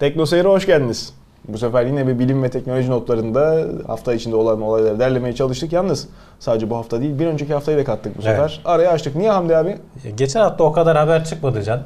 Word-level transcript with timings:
Tekno 0.00 0.26
Seyir'e 0.26 0.48
hoş 0.48 0.66
geldiniz. 0.66 1.12
Bu 1.48 1.58
sefer 1.58 1.86
yine 1.86 2.06
bir 2.06 2.18
bilim 2.18 2.42
ve 2.42 2.50
teknoloji 2.50 2.90
notlarında 2.90 3.66
hafta 3.86 4.14
içinde 4.14 4.36
olan 4.36 4.62
olayları 4.62 4.98
derlemeye 4.98 5.34
çalıştık. 5.34 5.72
Yalnız 5.72 6.08
sadece 6.38 6.70
bu 6.70 6.76
hafta 6.76 7.00
değil 7.00 7.18
bir 7.18 7.26
önceki 7.26 7.54
haftayı 7.54 7.78
da 7.78 7.84
kattık 7.84 8.18
bu 8.18 8.22
sefer. 8.22 8.54
Evet. 8.56 8.60
Araya 8.64 8.90
açtık. 8.90 9.16
Niye 9.16 9.30
Hamdi 9.30 9.56
abi? 9.56 9.78
Geçen 10.16 10.40
hafta 10.40 10.64
o 10.64 10.72
kadar 10.72 10.96
haber 10.96 11.24
çıkmadı 11.24 11.62
Can. 11.62 11.82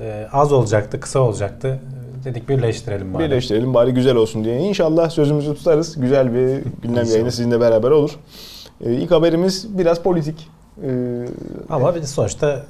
Ee, 0.00 0.26
az 0.32 0.52
olacaktı, 0.52 1.00
kısa 1.00 1.20
olacaktı. 1.20 1.80
Dedik 2.24 2.48
birleştirelim 2.48 3.14
bari. 3.14 3.24
Birleştirelim 3.24 3.74
bari 3.74 3.94
güzel 3.94 4.16
olsun 4.16 4.44
diye. 4.44 4.58
İnşallah 4.58 5.10
sözümüzü 5.10 5.54
tutarız. 5.54 6.00
Güzel 6.00 6.34
bir 6.34 6.64
gündem 6.82 7.06
yayını 7.06 7.32
sizinle 7.32 7.60
beraber 7.60 7.90
olur. 7.90 8.10
Ee, 8.84 8.92
ilk 8.92 9.10
haberimiz 9.10 9.78
biraz 9.78 10.02
politik. 10.02 10.48
Ee, 10.84 11.24
Ama 11.70 11.94
bir 11.94 12.02
de 12.02 12.06
sonuçta 12.06 12.62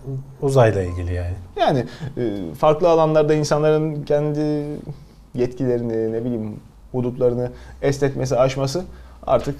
uzayla 0.42 0.82
ilgili 0.82 1.14
yani. 1.14 1.34
Yani 1.60 1.84
e, 2.16 2.54
farklı 2.58 2.88
alanlarda 2.88 3.34
insanların 3.34 4.02
kendi 4.02 4.64
yetkilerini, 5.34 6.12
ne 6.12 6.24
bileyim 6.24 6.56
hudutlarını 6.92 7.50
esnetmesi, 7.82 8.36
aşması 8.38 8.84
artık 9.26 9.54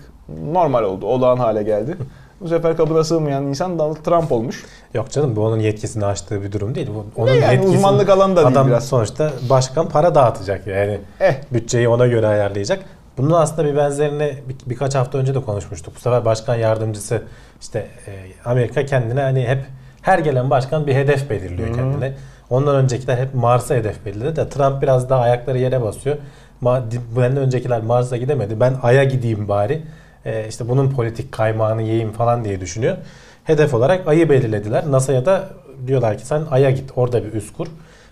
normal 0.52 0.82
oldu. 0.82 1.06
Olağan 1.06 1.36
hale 1.36 1.62
geldi. 1.62 1.96
Bu 2.40 2.48
sefer 2.48 2.76
kabına 2.76 3.04
sığmayan 3.04 3.46
insan 3.46 3.78
Donald 3.78 3.96
Trump 3.96 4.32
olmuş. 4.32 4.64
Yok 4.94 5.10
canım 5.10 5.36
bu 5.36 5.40
onun 5.44 5.58
yetkisini 5.58 6.04
aştığı 6.04 6.42
bir 6.42 6.52
durum 6.52 6.74
değil. 6.74 6.90
Bu, 6.94 7.22
Ne 7.22 7.22
onun 7.30 7.32
yani 7.34 7.54
yetkisini- 7.54 7.76
uzmanlık 7.76 8.08
alanı 8.08 8.32
da 8.36 8.40
değil 8.40 8.48
Adam 8.52 8.66
biraz. 8.68 8.88
sonuçta 8.88 9.32
başkan 9.50 9.88
para 9.88 10.14
dağıtacak 10.14 10.66
yani. 10.66 10.98
Eh 11.20 11.34
Bütçeyi 11.52 11.88
ona 11.88 12.06
göre 12.06 12.26
ayarlayacak. 12.26 12.78
Bunun 13.18 13.30
aslında 13.30 13.64
bir 13.68 13.76
benzerini 13.76 14.34
bir- 14.48 14.70
birkaç 14.70 14.94
hafta 14.94 15.18
önce 15.18 15.34
de 15.34 15.40
konuşmuştuk. 15.40 15.94
Bu 15.96 16.00
sefer 16.00 16.24
başkan 16.24 16.54
yardımcısı 16.54 17.22
işte 17.60 17.78
e, 18.06 18.12
Amerika 18.44 18.86
kendine 18.86 19.20
hani 19.20 19.46
hep 19.48 19.58
her 20.02 20.18
gelen 20.18 20.50
başkan 20.50 20.86
bir 20.86 20.94
hedef 20.94 21.30
belirliyor 21.30 21.74
kendine. 21.74 22.12
Ondan 22.50 22.76
öncekiler 22.76 23.18
hep 23.18 23.34
Mars'a 23.34 23.74
hedef 23.74 24.04
belirledi 24.06 24.36
de 24.36 24.48
Trump 24.48 24.82
biraz 24.82 25.10
daha 25.10 25.20
ayakları 25.20 25.58
yere 25.58 25.82
basıyor. 25.82 26.16
Ma, 26.60 26.82
benden 27.16 27.36
öncekiler 27.36 27.82
Mars'a 27.82 28.16
gidemedi. 28.16 28.60
Ben 28.60 28.74
Ay'a 28.82 29.04
gideyim 29.04 29.48
bari. 29.48 29.82
E, 30.24 30.48
işte 30.48 30.68
bunun 30.68 30.90
politik 30.90 31.32
kaymağını 31.32 31.82
yiyeyim 31.82 32.12
falan 32.12 32.44
diye 32.44 32.60
düşünüyor. 32.60 32.96
Hedef 33.44 33.74
olarak 33.74 34.08
Ay'ı 34.08 34.28
belirlediler. 34.30 34.84
NASA'ya 34.90 35.26
da 35.26 35.48
diyorlar 35.86 36.18
ki 36.18 36.26
sen 36.26 36.42
Ay'a 36.50 36.70
git. 36.70 36.90
Orada 36.96 37.24
bir 37.24 37.32
üs 37.32 37.52
kur. 37.52 37.66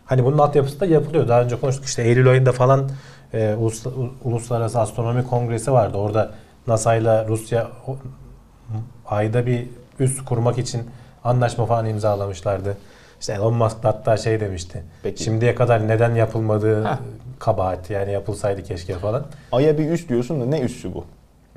Hani 0.07 0.25
bunun 0.25 0.39
altyapısı 0.39 0.81
da 0.81 0.87
yapılıyor. 0.87 1.29
Daha 1.29 1.43
önce 1.43 1.57
konuştuk 1.61 1.85
işte 1.85 2.03
Eylül 2.03 2.31
ayında 2.31 2.53
falan 2.53 2.91
e, 3.35 3.55
Ulus- 3.61 3.87
Uluslararası 4.25 4.81
Astronomi 4.81 5.27
Kongresi 5.27 5.73
vardı. 5.73 5.99
Orada 5.99 6.31
NASA 6.67 6.95
ile 6.95 7.27
Rusya 7.29 7.67
o- 7.87 7.97
ayda 9.07 9.47
bir 9.47 9.67
üs 10.01 10.25
kurmak 10.25 10.59
için 10.59 10.83
anlaşma 11.25 11.67
falan 11.67 11.87
imzalamışlardı. 11.87 12.77
İşte 13.21 13.33
Elon 13.33 13.55
Musk 13.55 13.83
da 13.83 13.89
hatta 13.89 14.17
şey 14.17 14.41
demişti. 14.41 14.83
Peki. 15.03 15.25
Şimdiye 15.25 15.55
kadar 15.55 15.89
neden 15.89 16.15
yapılmadığı 16.15 16.85
Heh. 16.85 16.97
kabahat 17.39 17.91
yani 17.91 18.13
yapılsaydı 18.13 18.63
keşke 18.63 18.95
falan. 18.95 19.23
Ay'a 19.53 19.79
bir 19.79 19.91
üst 19.91 20.09
diyorsun 20.09 20.41
da 20.41 20.47
ne 20.47 20.61
üssü 20.61 20.95
bu? 20.95 21.05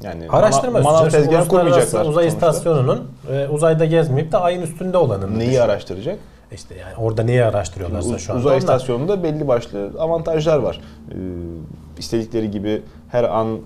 Yani 0.01 0.23
Araştırma 0.29 0.79
mana- 0.79 0.93
manav 0.97 1.09
tezgahı 1.09 1.47
kurmayacaklar. 1.47 2.05
Uzay 2.05 2.29
sonuçta. 2.29 2.47
istasyonunun 2.49 3.11
e, 3.31 3.47
uzayda 3.47 3.85
gezmeyip 3.85 4.31
de 4.31 4.37
ayın 4.37 4.61
üstünde 4.61 4.97
olanını 4.97 5.39
Neyi 5.39 5.49
düşün. 5.49 5.61
araştıracak? 5.61 6.19
İşte 6.53 6.75
yani 6.75 6.95
orada 6.97 7.23
neyi 7.23 7.43
araştırıyorlarsa 7.43 8.17
şu 8.17 8.31
anda. 8.33 8.39
Uzay 8.39 8.51
onlar- 8.51 8.59
istasyonunda 8.59 9.23
belli 9.23 9.47
başlı 9.47 9.91
avantajlar 9.99 10.57
var. 10.59 10.81
Ee, 11.11 11.15
istedikleri 11.97 12.51
gibi 12.51 12.81
her 13.11 13.23
an 13.23 13.47
e, 13.55 13.59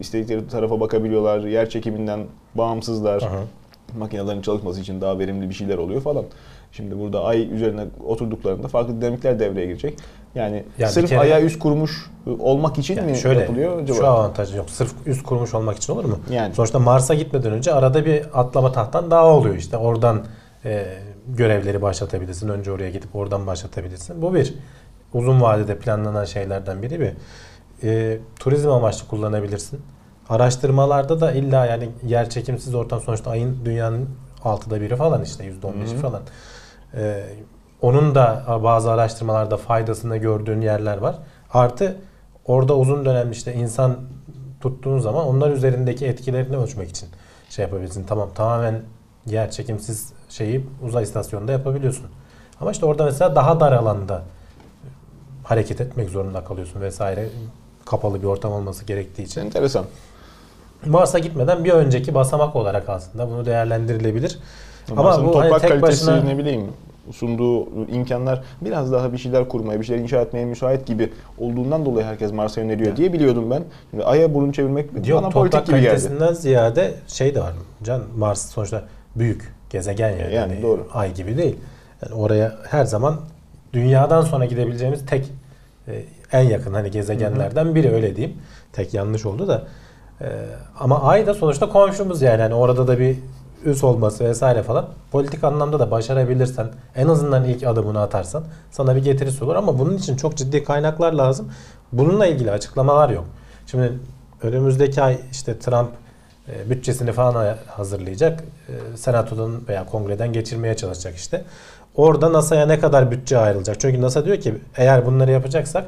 istedikleri 0.00 0.48
tarafa 0.48 0.80
bakabiliyorlar. 0.80 1.38
Yer 1.40 1.68
çekiminden 1.70 2.20
bağımsızlar. 2.54 3.22
Hı 3.22 3.26
hı. 3.26 3.40
Makinelerin 3.98 4.42
çalışması 4.42 4.80
için 4.80 5.00
daha 5.00 5.18
verimli 5.18 5.48
bir 5.48 5.54
şeyler 5.54 5.78
oluyor 5.78 6.00
falan. 6.00 6.24
Şimdi 6.72 6.98
burada 7.00 7.24
ay 7.24 7.54
üzerine 7.54 7.84
oturduklarında 8.06 8.68
farklı 8.68 9.00
dinamikler 9.00 9.38
devreye 9.38 9.66
girecek. 9.66 9.98
Yani 10.34 10.64
Ya 10.78 10.86
bir 10.86 10.92
sırf 10.92 11.08
kere- 11.08 11.18
aya 11.20 11.40
üst 11.42 11.58
kurmuş 11.58 12.10
olmak 12.38 12.78
için 12.78 12.96
Yani 12.96 13.10
mi 13.10 13.16
şöyle 13.18 13.40
yapılıyor 13.40 13.82
acaba? 13.82 13.98
şu 13.98 14.06
avantajı 14.06 14.56
yok. 14.56 14.70
Sırf 14.70 14.92
üst 15.06 15.22
kurmuş 15.22 15.54
olmak 15.54 15.76
için 15.76 15.92
olur 15.92 16.04
mu? 16.04 16.18
Yani. 16.30 16.54
Sonuçta 16.54 16.78
Mars'a 16.78 17.14
gitmeden 17.14 17.52
önce 17.52 17.74
arada 17.74 18.04
bir 18.06 18.22
atlama 18.40 18.72
tahttan 18.72 19.10
daha 19.10 19.26
oluyor 19.26 19.54
işte. 19.56 19.76
Oradan 19.76 20.22
e, 20.64 20.84
görevleri 21.28 21.82
başlatabilirsin. 21.82 22.48
Önce 22.48 22.72
oraya 22.72 22.90
gidip 22.90 23.16
oradan 23.16 23.46
başlatabilirsin. 23.46 24.22
Bu 24.22 24.34
bir 24.34 24.54
uzun 25.12 25.40
vadede 25.40 25.78
planlanan 25.78 26.24
şeylerden 26.24 26.82
biri 26.82 27.00
bir. 27.00 27.12
E, 27.88 28.18
turizm 28.38 28.70
amaçlı 28.70 29.08
kullanabilirsin. 29.08 29.80
Araştırmalarda 30.28 31.20
da 31.20 31.32
illa 31.32 31.66
yani 31.66 31.88
yer 32.06 32.30
çekimsiz 32.30 32.74
ortam 32.74 33.00
sonuçta 33.00 33.30
ayın 33.30 33.64
dünyanın 33.64 34.08
altıda 34.44 34.80
biri 34.80 34.96
falan 34.96 35.22
işte 35.22 35.44
yüzde 35.44 35.66
on 35.66 35.80
beşi 35.82 35.96
falan. 35.96 36.22
E, 36.94 37.24
onun 37.82 38.14
da 38.14 38.44
bazı 38.62 38.90
araştırmalarda 38.90 39.56
faydasını 39.56 40.16
gördüğün 40.16 40.60
yerler 40.60 40.98
var. 40.98 41.18
Artı 41.52 41.96
orada 42.44 42.76
uzun 42.76 43.04
dönem 43.04 43.30
işte 43.30 43.54
insan 43.54 43.96
tuttuğun 44.60 44.98
zaman 44.98 45.26
onlar 45.26 45.50
üzerindeki 45.50 46.06
etkilerini 46.06 46.56
ölçmek 46.56 46.90
için 46.90 47.08
şey 47.50 47.62
yapabilirsin. 47.62 48.04
Tamam 48.04 48.28
tamamen 48.34 48.82
yer 49.26 49.50
çekimsiz 49.50 50.12
şeyi 50.36 50.66
uzay 50.86 51.02
istasyonunda 51.02 51.52
yapabiliyorsun. 51.52 52.06
Ama 52.60 52.70
işte 52.70 52.86
orada 52.86 53.04
mesela 53.04 53.36
daha 53.36 53.60
dar 53.60 53.72
alanda 53.72 54.22
hareket 55.44 55.80
etmek 55.80 56.10
zorunda 56.10 56.44
kalıyorsun 56.44 56.80
vesaire. 56.80 57.28
Kapalı 57.84 58.22
bir 58.22 58.26
ortam 58.26 58.52
olması 58.52 58.84
gerektiği 58.84 59.22
için. 59.22 59.40
Enteresan. 59.40 59.84
Mars'a 60.86 61.18
gitmeden 61.18 61.64
bir 61.64 61.70
önceki 61.70 62.14
basamak 62.14 62.56
olarak 62.56 62.88
aslında 62.88 63.30
bunu 63.30 63.46
değerlendirilebilir. 63.46 64.38
Ama 64.90 65.00
Ama 65.00 65.26
bu 65.26 65.40
hani 65.40 65.48
toprak 65.50 65.60
tek 65.60 65.70
kalitesi 65.70 66.06
başına 66.06 66.22
ne 66.22 66.38
bileyim 66.38 66.68
sunduğu 67.12 67.86
imkanlar 67.86 68.42
biraz 68.60 68.92
daha 68.92 69.12
bir 69.12 69.18
şeyler 69.18 69.48
kurmaya, 69.48 69.80
bir 69.80 69.84
şeyler 69.84 70.02
inşa 70.02 70.20
etmeye 70.20 70.44
müsait 70.44 70.86
gibi 70.86 71.12
olduğundan 71.38 71.86
dolayı 71.86 72.06
herkes 72.06 72.32
Mars'a 72.32 72.60
yöneliyor 72.60 72.96
diye 72.96 73.12
biliyordum 73.12 73.50
ben. 73.50 73.64
Şimdi 73.90 74.04
Ay'a 74.04 74.34
burun 74.34 74.52
çevirmek 74.52 75.08
Yok 75.08 75.22
bana 75.22 75.30
politik 75.30 75.52
toprak 75.52 75.66
gibi 75.66 75.76
geldi. 75.76 75.88
kalitesinden 75.88 76.32
ziyade 76.32 76.94
şey 77.08 77.34
de 77.34 77.40
var. 77.40 77.52
Can 77.82 78.02
Mars 78.16 78.50
sonuçta 78.50 78.82
büyük 79.16 79.54
gezegen 79.74 80.10
yani. 80.10 80.34
Yani 80.34 80.52
Hani 80.52 80.62
doğru. 80.62 80.86
Ay 80.92 81.14
gibi 81.14 81.36
değil. 81.36 81.56
Yani 82.02 82.14
oraya 82.14 82.52
her 82.70 82.84
zaman 82.84 83.20
dünyadan 83.72 84.22
sonra 84.22 84.44
gidebileceğimiz 84.44 85.06
tek 85.06 85.30
e, 85.88 86.04
en 86.32 86.42
yakın 86.42 86.74
hani 86.74 86.90
gezegenlerden 86.90 87.74
biri 87.74 87.92
öyle 87.92 88.16
diyeyim. 88.16 88.36
Tek 88.72 88.94
yanlış 88.94 89.26
oldu 89.26 89.48
da. 89.48 89.62
E, 90.20 90.26
ama 90.80 91.02
Ay 91.02 91.26
da 91.26 91.34
sonuçta 91.34 91.68
komşumuz 91.68 92.22
yani. 92.22 92.42
Hani 92.42 92.54
orada 92.54 92.86
da 92.88 92.98
bir 92.98 93.16
üs 93.64 93.84
olması 93.84 94.24
vesaire 94.24 94.62
falan. 94.62 94.86
Politik 95.12 95.44
anlamda 95.44 95.80
da 95.80 95.90
başarabilirsen 95.90 96.66
en 96.96 97.08
azından 97.08 97.44
ilk 97.44 97.62
adımını 97.62 98.00
atarsan 98.00 98.44
sana 98.70 98.96
bir 98.96 99.02
getirisi 99.04 99.44
olur 99.44 99.54
ama 99.54 99.78
bunun 99.78 99.96
için 99.96 100.16
çok 100.16 100.36
ciddi 100.36 100.64
kaynaklar 100.64 101.12
lazım. 101.12 101.52
Bununla 101.92 102.26
ilgili 102.26 102.50
açıklamalar 102.50 103.10
yok. 103.10 103.24
Şimdi 103.66 103.92
önümüzdeki 104.42 105.02
ay 105.02 105.18
işte 105.32 105.58
Trump 105.58 105.90
bütçesini 106.70 107.12
falan 107.12 107.56
hazırlayacak. 107.66 108.44
E, 108.68 108.96
Senatodan 108.96 109.68
veya 109.68 109.86
kongreden 109.86 110.32
geçirmeye 110.32 110.76
çalışacak 110.76 111.16
işte. 111.16 111.44
Orada 111.94 112.32
NASA'ya 112.32 112.66
ne 112.66 112.80
kadar 112.80 113.10
bütçe 113.10 113.38
ayrılacak? 113.38 113.80
Çünkü 113.80 114.00
NASA 114.00 114.24
diyor 114.24 114.36
ki 114.40 114.54
eğer 114.76 115.06
bunları 115.06 115.30
yapacaksak 115.30 115.84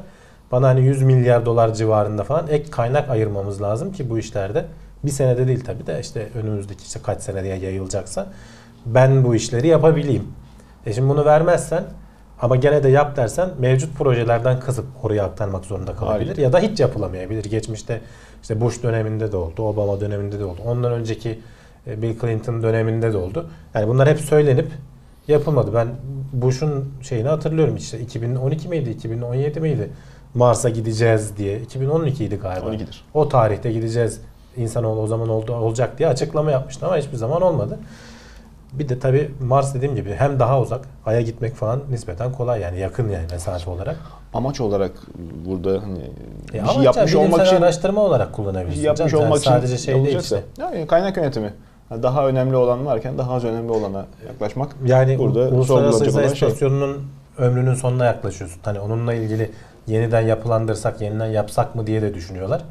bana 0.51 0.67
hani 0.67 0.85
100 0.85 1.03
milyar 1.03 1.45
dolar 1.45 1.73
civarında 1.73 2.23
falan 2.23 2.47
ek 2.47 2.71
kaynak 2.71 3.09
ayırmamız 3.09 3.61
lazım 3.61 3.91
ki 3.91 4.09
bu 4.09 4.19
işlerde 4.19 4.65
bir 5.03 5.11
senede 5.11 5.47
değil 5.47 5.63
tabii 5.65 5.87
de 5.87 5.99
işte 6.01 6.27
önümüzdeki 6.35 6.83
işte 6.83 6.99
kaç 7.03 7.21
seneye 7.21 7.55
yayılacaksa 7.55 8.27
ben 8.85 9.23
bu 9.23 9.35
işleri 9.35 9.67
yapabileyim. 9.67 10.27
E 10.85 10.93
şimdi 10.93 11.09
bunu 11.09 11.25
vermezsen 11.25 11.83
ama 12.41 12.55
gene 12.55 12.83
de 12.83 12.89
yap 12.89 13.17
dersen 13.17 13.49
mevcut 13.59 13.97
projelerden 13.97 14.59
kısıp 14.59 14.85
oraya 15.03 15.23
aktarmak 15.23 15.65
zorunda 15.65 15.95
kalabilir. 15.95 16.27
Haliyle. 16.27 16.41
Ya 16.41 16.53
da 16.53 16.59
hiç 16.59 16.79
yapılamayabilir. 16.79 17.45
Geçmişte 17.45 18.01
işte 18.41 18.61
Bush 18.61 18.83
döneminde 18.83 19.31
de 19.31 19.37
oldu, 19.37 19.61
Obama 19.63 19.99
döneminde 20.01 20.39
de 20.39 20.45
oldu. 20.45 20.61
Ondan 20.65 20.91
önceki 20.91 21.39
e, 21.87 22.01
Bill 22.01 22.19
Clinton 22.19 22.63
döneminde 22.63 23.13
de 23.13 23.17
oldu. 23.17 23.49
Yani 23.73 23.87
bunlar 23.87 24.09
hep 24.09 24.19
söylenip 24.19 24.71
yapılmadı. 25.27 25.73
Ben 25.73 25.87
Bush'un 26.33 26.93
şeyini 27.01 27.27
hatırlıyorum 27.27 27.75
işte 27.75 27.99
2012 27.99 28.69
miydi, 28.69 28.89
2017 28.89 29.59
miydi? 29.59 29.89
Mars'a 30.33 30.69
gideceğiz 30.69 31.37
diye. 31.37 31.61
2012 31.61 32.25
idi 32.25 32.35
galiba. 32.35 32.69
12'dir. 32.69 33.05
O 33.13 33.29
tarihte 33.29 33.71
gideceğiz. 33.71 34.21
İnsanoğlu 34.57 35.01
o 35.01 35.07
zaman 35.07 35.29
oldu, 35.29 35.53
olacak 35.53 35.97
diye 35.99 36.09
açıklama 36.09 36.51
yapmıştı 36.51 36.85
ama 36.85 36.97
hiçbir 36.97 37.17
zaman 37.17 37.41
olmadı. 37.41 37.79
Bir 38.73 38.89
de 38.89 38.99
tabii 38.99 39.31
Mars 39.41 39.73
dediğim 39.73 39.95
gibi 39.95 40.13
hem 40.13 40.39
daha 40.39 40.61
uzak, 40.61 40.81
Ay'a 41.05 41.21
gitmek 41.21 41.55
falan 41.55 41.81
nispeten 41.89 42.31
kolay 42.31 42.61
yani 42.61 42.79
yakın 42.79 43.09
yani 43.09 43.25
mesafe 43.31 43.71
olarak. 43.71 43.97
Amaç 44.33 44.61
olarak 44.61 44.91
burada 45.45 45.69
hani 45.83 45.99
E 46.53 46.63
bir 46.63 46.67
şey 46.67 46.83
yapmış 46.83 47.15
olmak 47.15 47.47
için 47.47 47.55
araştırma 47.55 48.01
olarak 48.01 48.33
kullanabilirsin. 48.33 48.81
yapmış 48.81 49.11
canım. 49.11 49.25
olmak 49.25 49.39
sadece 49.39 49.75
için 49.75 49.85
şey 49.85 50.05
değil 50.05 50.19
işte. 50.19 50.43
Yani 50.57 50.87
kaynak 50.87 51.17
yönetimi. 51.17 51.53
Yani 51.91 52.03
Daha 52.03 52.27
önemli 52.27 52.55
olan 52.55 52.85
varken 52.85 53.17
daha 53.17 53.33
az 53.33 53.43
önemli 53.43 53.71
olana 53.71 54.05
yaklaşmak. 54.27 54.75
Yani 54.85 55.19
Burada 55.19 55.39
Uluslararası 55.39 56.05
Uzay 56.05 56.23
olan 56.23 56.33
şey. 56.33 56.49
İstasyonu'nun 56.49 57.07
ömrünün 57.37 57.73
sonuna 57.73 58.05
yaklaşıyorsun. 58.05 58.59
Hani 58.63 58.79
onunla 58.79 59.13
ilgili 59.13 59.51
yeniden 59.87 60.21
yapılandırsak, 60.21 61.01
yeniden 61.01 61.25
yapsak 61.25 61.75
mı 61.75 61.87
diye 61.87 62.01
de 62.01 62.13
düşünüyorlar. 62.13 62.61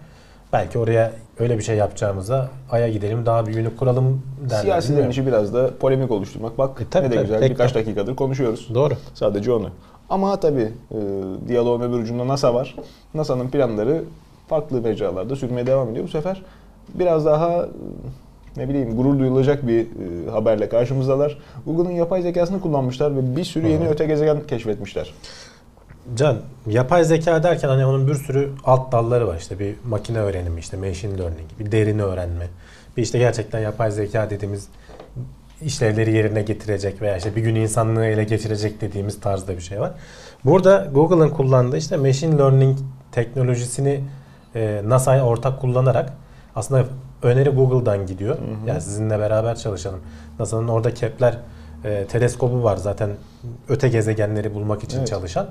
Belki 0.52 0.78
oraya 0.78 1.12
öyle 1.38 1.58
bir 1.58 1.62
şey 1.62 1.76
yapacağımıza 1.76 2.48
Ay'a 2.70 2.88
gidelim 2.88 3.26
daha 3.26 3.46
büyüğünü 3.46 3.76
kuralım 3.76 4.22
derler. 4.50 4.62
Siyasilerin 4.62 5.10
işi 5.10 5.26
biraz 5.26 5.54
da 5.54 5.70
polemik 5.80 6.10
oluşturmak. 6.10 6.58
Bak 6.58 6.80
E, 6.80 6.84
tabii, 6.90 7.06
ne 7.06 7.10
de 7.10 7.14
tabii, 7.14 7.26
güzel 7.26 7.50
birkaç 7.50 7.74
de. 7.74 7.78
dakikadır 7.78 8.16
konuşuyoruz. 8.16 8.68
Doğru. 8.74 8.94
Sadece 9.14 9.52
onu. 9.52 9.68
Ama 10.10 10.40
tabii 10.40 10.72
e, 10.90 10.98
diyaloğun 11.48 11.80
öbür 11.80 11.98
ucunda 11.98 12.28
NASA 12.28 12.54
var. 12.54 12.76
NASA'nın 13.14 13.48
planları 13.48 14.02
farklı 14.48 14.80
mecralarda 14.80 15.36
sürmeye 15.36 15.66
devam 15.66 15.88
ediyor. 15.90 16.04
Bu 16.04 16.08
sefer 16.10 16.42
biraz 16.94 17.24
daha 17.26 17.62
e, 17.62 17.66
ne 18.56 18.68
bileyim 18.68 18.96
gurur 18.96 19.18
duyulacak 19.18 19.66
bir 19.66 19.80
e, 19.80 20.30
haberle 20.30 20.68
karşımızdalar. 20.68 21.38
Google'ın 21.66 21.94
yapay 21.94 22.22
zekasını 22.22 22.60
kullanmışlar 22.60 23.16
ve 23.16 23.36
bir 23.36 23.44
sürü 23.44 23.68
yeni 23.68 23.84
Hı. 23.84 23.88
öte 23.90 24.06
gezegen 24.06 24.40
keşfetmişler. 24.48 25.14
Can, 26.14 26.36
yapay 26.66 27.04
zeka 27.04 27.42
derken 27.42 27.68
hani 27.68 27.86
onun 27.86 28.08
bir 28.08 28.14
sürü 28.14 28.50
alt 28.64 28.92
dalları 28.92 29.28
var. 29.28 29.36
İşte 29.36 29.58
bir 29.58 29.74
makine 29.88 30.18
öğrenimi, 30.18 30.60
işte 30.60 30.76
machine 30.76 31.18
learning, 31.18 31.50
bir 31.60 31.72
derin 31.72 31.98
öğrenme. 31.98 32.46
Bir 32.96 33.02
işte 33.02 33.18
gerçekten 33.18 33.60
yapay 33.60 33.90
zeka 33.90 34.30
dediğimiz 34.30 34.68
işlevleri 35.62 36.12
yerine 36.12 36.42
getirecek 36.42 37.02
veya 37.02 37.16
işte 37.16 37.36
bir 37.36 37.42
gün 37.42 37.54
insanlığı 37.54 38.06
ele 38.06 38.24
geçirecek 38.24 38.80
dediğimiz 38.80 39.20
tarzda 39.20 39.56
bir 39.56 39.60
şey 39.60 39.80
var. 39.80 39.92
Burada 40.44 40.88
Google'ın 40.94 41.30
kullandığı 41.30 41.76
işte 41.76 41.96
machine 41.96 42.38
learning 42.38 42.78
teknolojisini 43.12 44.00
e, 44.54 44.82
NASA'ya 44.84 45.24
ortak 45.24 45.60
kullanarak 45.60 46.12
aslında 46.56 46.84
öneri 47.22 47.50
Google'dan 47.50 48.06
gidiyor. 48.06 48.38
Hı 48.38 48.42
hı. 48.42 48.68
Yani 48.68 48.80
sizinle 48.80 49.18
beraber 49.18 49.56
çalışalım. 49.56 50.00
NASA'nın 50.38 50.68
orada 50.68 50.94
Kepler 50.94 51.38
e, 51.84 52.04
teleskobu 52.06 52.62
var 52.62 52.76
zaten 52.76 53.10
öte 53.68 53.88
gezegenleri 53.88 54.54
bulmak 54.54 54.84
için 54.84 54.98
Evet. 54.98 55.08
çalışan. 55.08 55.46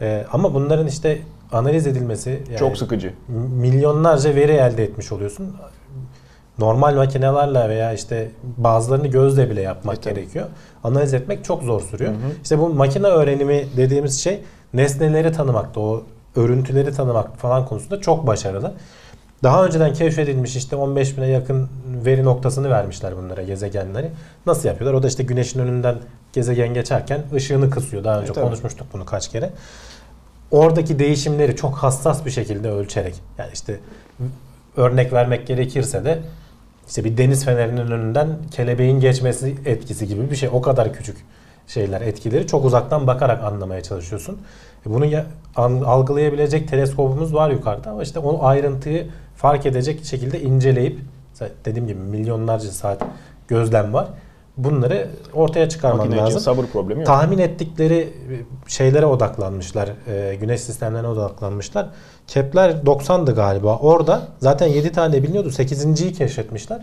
E, 0.00 0.24
ama 0.32 0.54
bunların 0.54 0.86
işte 0.86 1.18
analiz 1.52 1.86
edilmesi 1.86 2.42
yani 2.48 2.58
Çok 2.58 2.78
sıkıcı. 2.78 3.14
milyonlarca 3.60 4.34
veri 4.34 4.52
elde 4.52 4.84
etmiş 4.84 5.12
oluyorsun. 5.12 5.56
Normal 6.58 6.94
makinelerle 6.94 7.68
veya 7.68 7.92
işte 7.92 8.30
bazılarını 8.56 9.06
gözle 9.06 9.50
bile 9.50 9.60
yapmak 9.62 9.98
E, 9.98 10.00
tabii. 10.00 10.14
gerekiyor. 10.14 10.46
Analiz 10.84 11.14
etmek 11.14 11.44
çok 11.44 11.62
zor 11.62 11.80
sürüyor. 11.80 12.10
Hı 12.12 12.16
hı. 12.16 12.20
İşte 12.42 12.58
bu 12.58 12.68
makine 12.68 13.06
öğrenimi 13.06 13.66
dediğimiz 13.76 14.20
şey 14.20 14.40
nesneleri 14.74 15.32
tanımakta, 15.32 15.80
o 15.80 16.02
örüntüleri 16.36 16.92
tanımak 16.92 17.36
falan 17.38 17.66
konusunda 17.66 18.00
çok 18.00 18.26
başarılı. 18.26 18.72
Daha 19.42 19.64
önceden 19.66 19.92
keşfedilmiş 19.92 20.56
işte 20.56 20.76
15 20.76 21.16
bine 21.16 21.26
yakın 21.26 21.68
veri 22.04 22.24
noktasını 22.24 22.70
vermişler 22.70 23.16
bunlara 23.16 23.42
gezegenleri. 23.42 24.10
Nasıl 24.46 24.68
yapıyorlar? 24.68 24.98
O 24.98 25.02
da 25.02 25.06
işte 25.08 25.22
güneşin 25.22 25.60
önünden 25.60 25.94
gezegen 26.32 26.74
geçerken 26.74 27.20
ışığını 27.34 27.70
kısıyor. 27.70 28.04
Daha 28.04 28.20
önce 28.20 28.30
E, 28.30 28.34
tabii. 28.34 28.44
konuşmuştuk 28.44 28.86
bunu 28.92 29.04
kaç 29.04 29.28
kere. 29.30 29.50
Oradaki 30.50 30.98
değişimleri 30.98 31.56
çok 31.56 31.74
hassas 31.74 32.24
bir 32.26 32.30
şekilde 32.30 32.70
ölçerek 32.70 33.14
yani 33.38 33.50
işte 33.54 33.80
örnek 34.76 35.12
vermek 35.12 35.46
gerekirse 35.46 36.04
de 36.04 36.18
işte 36.88 37.04
bir 37.04 37.16
deniz 37.16 37.44
fenerinin 37.44 37.90
önünden 37.90 38.28
kelebeğin 38.50 39.00
geçmesi 39.00 39.56
etkisi 39.66 40.06
gibi 40.08 40.30
bir 40.30 40.36
şey. 40.36 40.48
O 40.52 40.62
kadar 40.62 40.92
küçük 40.92 41.16
şeyler, 41.66 42.00
etkileri 42.00 42.46
çok 42.46 42.64
uzaktan 42.64 43.06
bakarak 43.06 43.44
anlamaya 43.44 43.82
çalışıyorsun. 43.82 44.38
E 44.86 44.90
Bunu 44.94 45.04
ya- 45.06 45.26
an- 45.56 45.80
algılayabilecek 45.80 46.68
teleskopumuz 46.68 47.34
var 47.34 47.50
yukarıda 47.50 47.90
ama 47.90 48.02
işte 48.02 48.18
o 48.18 48.44
ayrıntıyı 48.44 49.06
fark 49.36 49.66
edecek 49.66 50.04
şekilde 50.04 50.40
inceleyip 50.42 51.00
dediğim 51.64 51.86
gibi 51.86 52.00
milyonlarca 52.00 52.70
saat 52.70 53.02
gözlem 53.48 53.92
var. 53.92 54.08
Bunları 54.56 55.08
ortaya 55.34 55.68
çıkarman 55.68 55.98
Makine 55.98 56.16
lazım. 56.16 56.40
sabır 56.40 56.66
problemi 56.66 57.00
yok. 57.00 57.06
Tahmin 57.06 57.38
ettikleri 57.38 58.12
şeylere 58.66 59.06
odaklanmışlar. 59.06 59.90
e, 60.08 60.34
güneş 60.34 60.60
sistemlerine 60.60 61.08
odaklanmışlar. 61.08 61.88
Kepler 62.26 62.70
90'dı 62.70 63.34
galiba. 63.34 63.76
Orada 63.78 64.28
zaten 64.38 64.66
7 64.66 64.92
tane 64.92 65.22
biliniyordu. 65.22 65.48
8.yi 65.48 66.12
keşfetmişler. 66.12 66.82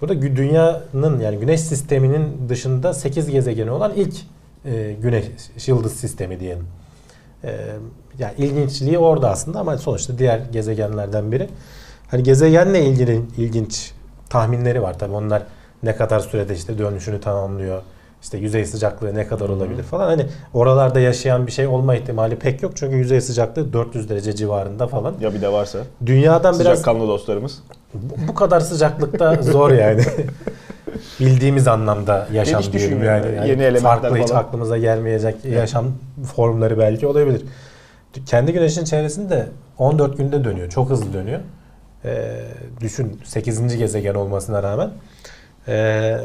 Burada 0.00 0.22
dünyanın 0.22 1.20
yani 1.20 1.38
güneş 1.38 1.60
sisteminin 1.60 2.48
dışında 2.48 2.94
8 2.94 3.30
gezegeni 3.30 3.70
olan 3.70 3.92
ilk 3.96 4.14
e, 4.64 4.92
güneş 5.02 5.26
yıldız 5.66 5.92
sistemi 5.92 6.40
diyelim. 6.40 6.66
E, 7.44 7.56
yani 8.18 8.32
ilginçliği 8.38 8.98
orada 8.98 9.30
aslında 9.30 9.60
ama 9.60 9.78
sonuçta 9.78 10.18
diğer 10.18 10.38
gezegenlerden 10.52 11.32
biri. 11.32 11.48
Hani 12.14 12.22
gezegenle 12.22 12.84
ilgili 12.84 13.20
ilginç 13.36 13.92
tahminleri 14.30 14.82
var 14.82 14.98
tabii 14.98 15.14
onlar 15.14 15.42
ne 15.82 15.96
kadar 15.96 16.20
sürede 16.20 16.54
işte 16.54 16.78
dönüşünü 16.78 17.20
tamamlıyor. 17.20 17.82
İşte 18.22 18.38
yüzey 18.38 18.64
sıcaklığı 18.64 19.14
ne 19.14 19.26
kadar 19.26 19.48
olabilir 19.48 19.82
falan. 19.82 20.06
Hani 20.06 20.26
oralarda 20.52 21.00
yaşayan 21.00 21.46
bir 21.46 21.52
şey 21.52 21.66
olma 21.66 21.94
ihtimali 21.94 22.36
pek 22.36 22.62
yok. 22.62 22.72
Çünkü 22.76 22.96
yüzey 22.96 23.20
sıcaklığı 23.20 23.72
400 23.72 24.08
derece 24.08 24.34
civarında 24.36 24.86
falan. 24.86 25.14
Ya 25.20 25.34
bir 25.34 25.42
de 25.42 25.52
varsa. 25.52 25.78
Dünyadan 26.06 26.54
biraz 26.60 26.78
Sıcakkanlı 26.78 27.08
dostlarımız. 27.08 27.62
bu 27.94 28.14
bu 28.28 28.34
kadar 28.34 28.60
sıcaklıkta 28.60 29.42
zor 29.42 29.70
yani. 29.70 30.02
Bildiğimiz 31.20 31.68
anlamda 31.68 32.28
yaşam 32.32 32.60
Hiç 32.60 32.72
düşünmüyorum 32.72 33.06
yani. 33.08 33.26
yani. 33.26 33.36
Yani 33.36 33.48
Yeni 33.48 33.62
elementler 33.62 34.00
farklı 34.02 34.16
hiç 34.16 34.28
falan. 34.28 34.40
aklımıza 34.40 34.78
gelmeyecek 34.78 35.44
yaşam 35.44 35.86
formları 36.34 36.78
belki 36.78 37.06
olabilir. 37.06 37.42
Kendi 38.26 38.52
güneşin 38.52 38.84
çevresinde 38.84 39.46
14 39.78 40.18
günde 40.18 40.44
dönüyor. 40.44 40.68
Çok 40.70 40.90
hızlı 40.90 41.12
dönüyor. 41.12 41.40
Ee, 42.04 42.40
düşün 42.80 43.20
8. 43.24 43.76
gezegen 43.78 44.14
olmasına 44.14 44.62
rağmen. 44.62 44.90
Ee, 45.68 46.18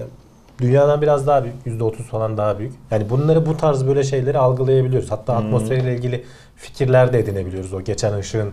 dünyadan 0.61 1.01
biraz 1.01 1.27
daha 1.27 1.43
büyük. 1.43 1.55
%30 1.65 2.03
falan 2.03 2.37
daha 2.37 2.59
büyük. 2.59 2.73
Yani 2.91 3.09
bunları 3.09 3.45
bu 3.45 3.57
tarz 3.57 3.87
böyle 3.87 4.03
şeyleri 4.03 4.37
algılayabiliyoruz. 4.37 5.11
Hatta 5.11 5.39
Hmm. 5.39 5.45
atmosferiyle 5.45 5.95
ilgili 5.95 6.25
fikirler 6.55 7.13
de 7.13 7.19
edinebiliyoruz. 7.19 7.73
O 7.73 7.81
geçen 7.81 8.13
ışığın 8.13 8.51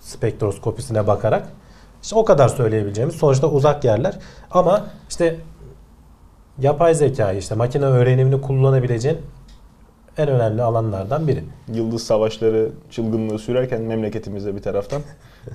spektroskopisine 0.00 1.06
bakarak. 1.06 1.48
İşte 2.02 2.16
o 2.16 2.24
kadar 2.24 2.48
söyleyebileceğimiz 2.48 3.16
sonuçta 3.16 3.46
uzak 3.46 3.84
yerler. 3.84 4.18
Ama 4.50 4.86
işte 5.08 5.36
yapay 6.58 6.94
zekayı 6.94 7.38
işte 7.38 7.54
makine 7.54 7.84
öğrenimini 7.84 8.40
kullanabileceğin 8.40 9.18
en 10.18 10.28
önemli 10.28 10.62
alanlardan 10.62 11.28
biri. 11.28 11.44
Yıldız 11.74 12.02
savaşları 12.02 12.70
çılgınlığı 12.90 13.38
sürerken 13.38 13.82
memleketimizde 13.82 14.56
bir 14.56 14.62
taraftan 14.62 15.02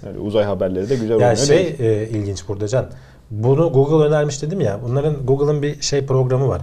öyle 0.08 0.20
uzay 0.20 0.44
haberleri 0.46 0.90
de 0.90 0.96
güzel 0.96 1.10
Ya 1.10 1.16
oynuyor 1.16 1.36
şey 1.36 1.80
değil. 1.80 1.80
e, 1.80 2.10
ilginç 2.10 2.48
burada 2.48 2.68
Can. 2.68 2.90
Bunu 3.32 3.74
Google 3.74 4.06
önermiş 4.08 4.42
dedim 4.42 4.62
ya. 4.62 4.80
Bunların 4.84 5.26
Google'ın 5.26 5.62
bir 5.62 5.82
şey 5.82 6.06
programı 6.06 6.48
var. 6.48 6.62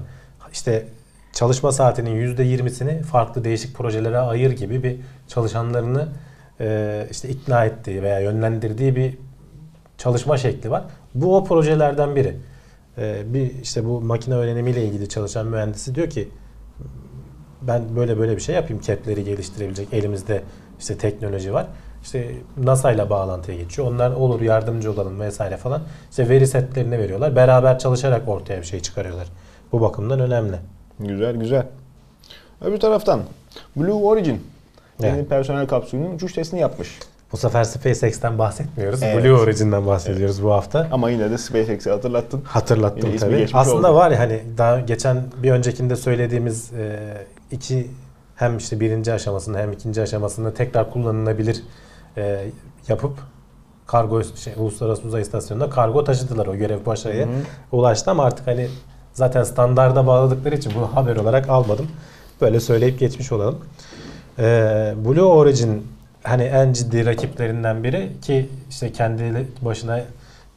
İşte 0.53 0.87
çalışma 1.33 1.73
saatinin 1.73 2.35
%20'sini 2.37 3.03
farklı 3.03 3.45
değişik 3.45 3.75
projelere 3.75 4.19
ayır 4.19 4.51
gibi 4.51 4.83
bir 4.83 4.97
çalışanlarını 5.29 6.09
e, 6.61 7.07
işte 7.11 7.29
ikna 7.29 7.65
ettiği 7.65 8.03
veya 8.03 8.21
yönlendirdiği 8.21 8.97
bir 8.97 9.19
çalışma 9.99 10.37
şekli 10.37 10.71
var. 10.71 10.85
Bu 11.15 11.37
o 11.37 11.45
projelerden 11.45 12.17
biri. 12.17 12.37
E, 12.99 13.35
bir 13.35 13.51
işte 13.63 13.85
bu 13.85 14.01
makine 14.01 14.35
öğrenimiyle 14.35 14.85
ilgili 14.85 15.09
çalışan 15.09 15.47
mühendisi 15.47 15.95
diyor 15.95 16.11
ki 16.11 16.29
ben 17.63 17.97
böyle 17.97 18.19
böyle 18.19 18.37
bir 18.37 18.41
şey 18.43 18.55
yapayım. 18.55 18.83
Kepleri 18.83 19.25
geliştirebilecek 19.25 19.89
elimizde 19.93 20.43
işte 20.79 20.99
teknoloji 20.99 21.53
var. 21.53 21.67
İşte 22.07 22.31
NASA 22.57 22.93
ile 22.93 23.11
bağlantıya 23.11 23.57
geçiyor. 23.59 23.89
Onlar 23.89 24.11
olur 24.11 24.41
yardımcı 24.41 24.93
olalım 24.93 25.21
vesaire 25.21 25.57
falan. 25.57 25.83
İşte 26.11 26.29
veri 26.29 26.47
setlerini 26.47 26.99
veriyorlar. 26.99 27.37
Beraber 27.37 27.79
çalışarak 27.79 28.29
ortaya 28.29 28.61
bir 28.61 28.67
şey 28.67 28.81
çıkarıyorlar. 28.81 29.27
Bu 29.73 29.81
bakımdan 29.81 30.21
önemli. 30.21 30.57
Güzel 31.01 31.37
güzel. 31.37 31.67
Öbür 32.61 32.81
taraftan 32.81 33.21
Blue 33.77 33.93
Origin 33.93 34.43
Evet. 35.03 35.13
yeni 35.17 35.27
personel 35.27 35.67
kapsülünün 35.67 36.15
uçuş 36.15 36.33
testini 36.33 36.61
yapmış. 36.61 36.99
Bu 37.33 37.37
sefer 37.37 37.65
SpaceX'ten 37.65 38.39
bahsetmiyoruz. 38.39 39.03
Evet. 39.03 39.25
Blue 39.25 39.33
Origin'den 39.33 39.87
bahsediyoruz 39.87 40.43
bu 40.43 40.53
hafta. 40.53 40.89
Ama 40.93 41.11
yine 41.11 41.31
de 41.31 41.39
SpaceX'i 41.39 41.91
hatırlattın. 41.91 42.43
Hatırlattım 42.47 43.09
Yine 43.11 43.19
tabii. 43.19 43.47
Aslında 43.55 43.89
oldu. 43.89 43.97
var 43.97 44.11
ya 44.11 44.19
hani 44.19 44.41
daha 44.59 44.81
geçen 44.81 45.25
bir 45.43 45.51
öncekinde 45.51 45.97
söylediğimiz 45.97 46.73
e, 46.73 46.99
iki 47.51 47.91
hem 48.37 48.57
işte 48.57 48.81
birinci 48.81 49.13
aşamasını 49.13 49.59
hem 49.59 49.73
ikinci 49.73 50.03
aşamasını 50.03 50.55
tekrar 50.55 50.91
kullanılabilir 50.91 51.63
e, 52.17 52.51
yapıp 52.89 53.19
kargo 53.87 54.25
şey, 54.25 54.53
uluslararası 54.57 55.03
uzay 55.03 55.23
istasyonuna 55.23 55.71
kargo 55.71 56.05
taşıdılar 56.05 56.47
o 56.47 56.57
görev 56.57 56.87
başarıya 56.87 57.29
ulaştı 57.73 58.11
ama 58.11 58.25
artık 58.25 58.47
hani 58.47 58.69
zaten 59.13 59.43
standarda 59.43 60.07
bağladıkları 60.07 60.55
için 60.55 60.73
bu 60.75 60.97
haber 60.97 61.17
olarak 61.17 61.49
almadım. 61.49 61.89
Böyle 62.41 62.61
söyleyip 62.61 62.99
geçmiş 62.99 63.33
olalım. 63.33 63.59
Ee, 64.39 64.95
Blue 65.05 65.23
Origin 65.23 65.87
hani 66.23 66.43
en 66.43 66.73
ciddi 66.73 67.07
rakiplerinden 67.07 67.85
biri 67.85 68.13
ki 68.23 68.49
işte 68.71 68.93
kendi 68.93 69.49
başına 69.63 70.01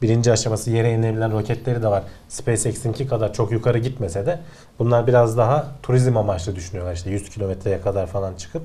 birinci 0.02 0.32
aşaması 0.32 0.72
yere 0.72 0.94
inebilen 0.94 1.32
roketleri 1.32 1.84
de 1.84 1.88
var. 1.88 2.04
SpaceX'inki 2.30 3.08
kadar 3.08 3.34
çok 3.34 3.52
yukarı 3.52 3.78
gitmese 3.78 4.26
de 4.26 4.40
bunlar 4.80 5.08
biraz 5.08 5.38
daha 5.38 5.68
turizm 5.84 6.18
amaçlı 6.18 6.56
düşünüyorlar 6.56 6.94
işte 6.94 7.10
100 7.10 7.30
kilometreye 7.30 7.82
kadar 7.82 8.08
falan 8.08 8.34
çıkıp. 8.34 8.62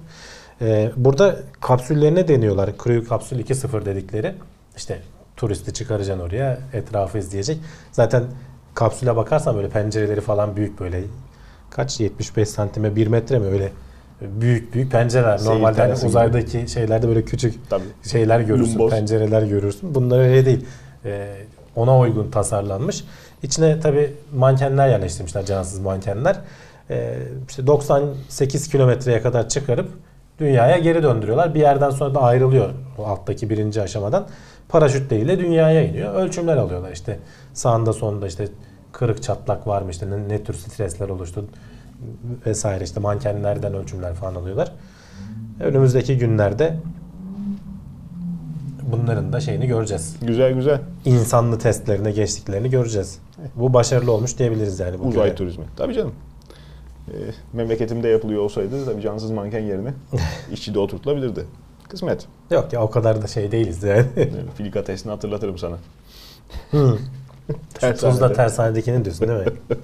Ee, 0.60 0.90
burada 0.96 1.36
kapsüllerine 1.60 2.28
deniyorlar. 2.28 2.70
Crew 2.84 3.04
kapsül 3.08 3.40
2.0 3.40 3.84
dedikleri. 3.84 4.34
İşte 4.76 4.98
turisti 5.36 5.72
çıkaracaksın 5.72 6.24
oraya 6.24 6.58
etrafı 6.72 7.18
izleyecek. 7.18 7.58
Zaten 7.92 8.22
kapsüle 8.74 9.16
bakarsan 9.16 9.56
böyle 9.56 9.68
pencereleri 9.68 10.20
falan 10.20 10.56
büyük 10.56 10.80
böyle 10.80 11.00
kaç 11.70 12.00
75 12.00 12.48
santime 12.48 12.96
1 12.96 13.06
metre 13.06 13.38
mi 13.38 13.46
öyle 13.46 13.72
büyük 14.20 14.74
büyük 14.74 14.92
pencereler. 14.92 15.38
Seyir 15.38 15.50
Normalde 15.50 15.76
hani 15.80 15.86
terası 15.88 16.00
gibi. 16.00 16.08
uzaydaki 16.08 16.68
şeylerde 16.68 17.08
böyle 17.08 17.24
küçük 17.24 17.70
Tabii. 17.70 17.84
şeyler 18.10 18.40
görürsün, 18.40 18.72
Lumboz. 18.72 18.90
pencereler 18.90 19.42
görürsün. 19.42 19.94
Bunlar 19.94 20.18
öyle 20.18 20.46
değil. 20.46 20.66
Ee, 21.04 21.34
ona 21.76 21.98
uygun 21.98 22.30
tasarlanmış. 22.30 23.04
İçine 23.42 23.80
tabi 23.80 24.12
mankenler 24.34 24.88
yerleştirmişler, 24.88 25.44
cansız 25.44 25.78
mankenler. 25.80 26.36
e, 26.90 27.18
işte 27.48 27.66
98 27.66 28.68
kilometreye 28.68 29.22
kadar 29.22 29.48
çıkarıp 29.48 29.88
dünyaya 30.38 30.78
geri 30.78 31.02
döndürüyorlar. 31.02 31.54
Bir 31.54 31.60
yerden 31.60 31.90
sonra 31.90 32.14
da 32.14 32.22
ayrılıyor 32.22 32.70
o 32.98 33.04
alttaki 33.06 33.50
birinci 33.50 33.82
aşamadan. 33.82 34.26
Paraşütleriyle 34.68 35.38
dünyaya 35.38 35.84
iniyor. 35.84 36.14
Ölçümler 36.14 36.56
alıyorlar 36.56 36.92
işte 36.92 37.18
sağında 37.52 37.92
sonunda 37.92 38.26
işte 38.26 38.48
kırık 38.92 39.22
çatlak 39.22 39.66
var 39.66 39.82
mı 39.82 39.90
işte 39.90 40.10
ne, 40.10 40.28
ne 40.28 40.44
tür 40.44 40.54
stresler 40.54 41.08
oluştu 41.08 41.44
vesaire 42.46 42.84
işte 42.84 43.00
mankenlerden 43.00 43.74
ölçümler 43.74 44.14
falan 44.14 44.34
alıyorlar. 44.34 44.72
Önümüzdeki 45.60 46.18
günlerde 46.18 46.76
bunların 48.92 49.32
da 49.32 49.40
şeyini 49.40 49.66
göreceğiz. 49.66 50.16
Güzel 50.22 50.52
güzel. 50.52 50.80
İnsanlı 51.04 51.58
testlerine 51.58 52.10
geçtiklerini 52.10 52.70
göreceğiz. 52.70 53.18
Bu 53.56 53.74
başarılı 53.74 54.12
olmuş 54.12 54.38
diyebiliriz 54.38 54.80
yani. 54.80 54.98
Bu 54.98 55.02
Uzay 55.02 55.24
görev. 55.24 55.36
turizmi. 55.36 55.64
Tabii 55.76 55.94
canım. 55.94 56.12
Ee, 57.08 57.12
memleketimde 57.52 58.08
yapılıyor 58.08 58.42
olsaydı 58.42 58.84
tabii 58.84 59.02
cansız 59.02 59.30
manken 59.30 59.60
yerine 59.60 59.94
işçi 60.52 60.74
de 60.74 60.78
oturtulabilirdi. 60.78 61.44
Kısmet. 61.88 62.26
Yok 62.50 62.72
ya 62.72 62.82
o 62.82 62.90
kadar 62.90 63.22
da 63.22 63.26
şey 63.26 63.52
değiliz 63.52 63.82
yani. 63.82 64.06
Ee, 64.16 64.28
Filika 64.56 64.84
testini 64.84 65.10
hatırlatırım 65.10 65.58
sana. 65.58 65.76
Tersanede. 67.74 68.12
Tuzla 68.12 68.32
tersanedekini 68.32 69.04
diyorsun 69.04 69.28
değil 69.28 69.40
mi? 69.40 69.52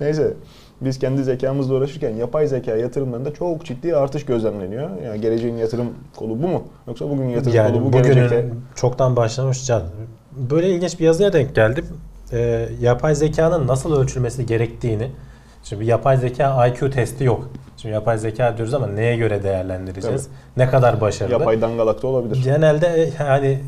Neyse. 0.00 0.34
Biz 0.80 0.98
kendi 0.98 1.24
zekamızla 1.24 1.74
uğraşırken 1.74 2.10
yapay 2.10 2.46
zeka 2.46 2.76
yatırımlarında 2.76 3.34
çok 3.34 3.64
ciddi 3.64 3.96
artış 3.96 4.24
gözlemleniyor. 4.24 5.02
Yani 5.02 5.20
geleceğin 5.20 5.56
yatırım 5.56 5.86
kolu 6.16 6.42
bu 6.42 6.48
mu? 6.48 6.64
Yoksa 6.86 7.10
bugünün 7.10 7.28
yatırım 7.28 7.56
yani 7.56 7.72
kolu 7.72 7.84
bu 7.84 7.92
gelecekte... 7.92 8.48
çoktan 8.74 9.16
başlamış 9.16 9.66
can. 9.66 9.82
Böyle 10.50 10.70
ilginç 10.70 11.00
bir 11.00 11.04
yazıya 11.04 11.32
denk 11.32 11.54
geldim. 11.54 11.86
Ee, 12.32 12.68
yapay 12.80 13.14
zekanın 13.14 13.66
nasıl 13.66 13.96
ölçülmesi 13.96 14.46
gerektiğini. 14.46 15.10
Şimdi 15.64 15.84
yapay 15.84 16.16
zeka 16.16 16.66
IQ 16.66 16.90
testi 16.90 17.24
yok. 17.24 17.48
Şimdi 17.76 17.94
yapay 17.94 18.18
zeka 18.18 18.56
diyoruz 18.56 18.74
ama 18.74 18.86
neye 18.86 19.16
göre 19.16 19.42
değerlendireceğiz? 19.42 20.28
Ne 20.56 20.70
kadar 20.70 21.00
başarılı? 21.00 21.32
Yapay 21.32 21.60
dangalak 21.60 22.02
da 22.02 22.06
olabilir. 22.06 22.44
Genelde 22.44 22.86
e, 22.86 23.24
yani 23.24 23.60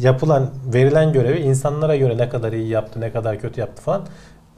yapılan, 0.00 0.50
verilen 0.74 1.12
görevi 1.12 1.38
insanlara 1.38 1.96
göre 1.96 2.18
ne 2.18 2.28
kadar 2.28 2.52
iyi 2.52 2.68
yaptı, 2.68 3.00
ne 3.00 3.12
kadar 3.12 3.38
kötü 3.38 3.60
yaptı 3.60 3.82
falan 3.82 4.02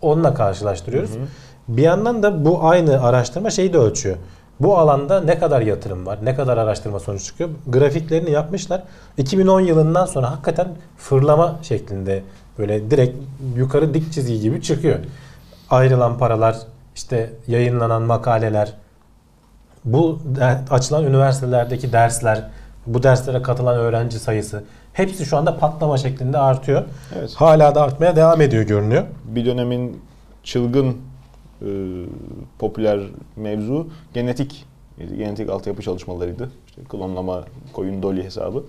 onunla 0.02 0.34
karşılaştırıyoruz. 0.34 1.10
Hı 1.10 1.14
hı. 1.14 1.26
Bir 1.68 1.82
yandan 1.82 2.22
da 2.22 2.44
bu 2.44 2.64
aynı 2.64 3.02
araştırma 3.02 3.50
şeyi 3.50 3.72
de 3.72 3.78
ölçüyor. 3.78 4.16
Bu 4.60 4.78
alanda 4.78 5.20
ne 5.20 5.38
kadar 5.38 5.60
yatırım 5.60 6.06
var, 6.06 6.18
ne 6.22 6.34
kadar 6.34 6.58
araştırma 6.58 7.00
sonucu 7.00 7.24
çıkıyor. 7.24 7.50
Grafiklerini 7.66 8.30
yapmışlar. 8.30 8.82
2010 9.16 9.60
yılından 9.60 10.06
sonra 10.06 10.30
hakikaten 10.30 10.68
fırlama 10.96 11.58
şeklinde 11.62 12.22
böyle 12.58 12.90
direkt 12.90 13.16
yukarı 13.56 13.94
dik 13.94 14.12
çizgi 14.12 14.40
gibi 14.40 14.62
çıkıyor. 14.62 14.98
Ayrılan 15.70 16.18
paralar, 16.18 16.56
işte 17.00 17.30
yayınlanan 17.48 18.02
makaleler, 18.02 18.72
bu 19.84 20.18
açılan 20.70 21.04
üniversitelerdeki 21.04 21.92
dersler, 21.92 22.50
bu 22.86 23.02
derslere 23.02 23.42
katılan 23.42 23.76
öğrenci 23.76 24.18
sayısı 24.18 24.64
hepsi 24.92 25.24
şu 25.24 25.36
anda 25.36 25.56
patlama 25.58 25.96
şeklinde 25.98 26.38
artıyor. 26.38 26.84
Evet. 27.18 27.34
Hala 27.34 27.74
da 27.74 27.82
artmaya 27.82 28.16
devam 28.16 28.40
ediyor 28.40 28.62
görünüyor. 28.62 29.04
Bir 29.24 29.46
dönemin 29.46 30.02
çılgın 30.42 30.96
e, 31.62 31.68
popüler 32.58 33.00
mevzu 33.36 33.88
genetik 34.14 34.66
genetik 34.98 35.50
altyapı 35.50 35.82
çalışmalarıydı. 35.82 36.50
İşte 36.66 36.82
klonlama 36.88 37.44
koyun 37.72 38.02
Dolly 38.02 38.24
hesabı. 38.24 38.64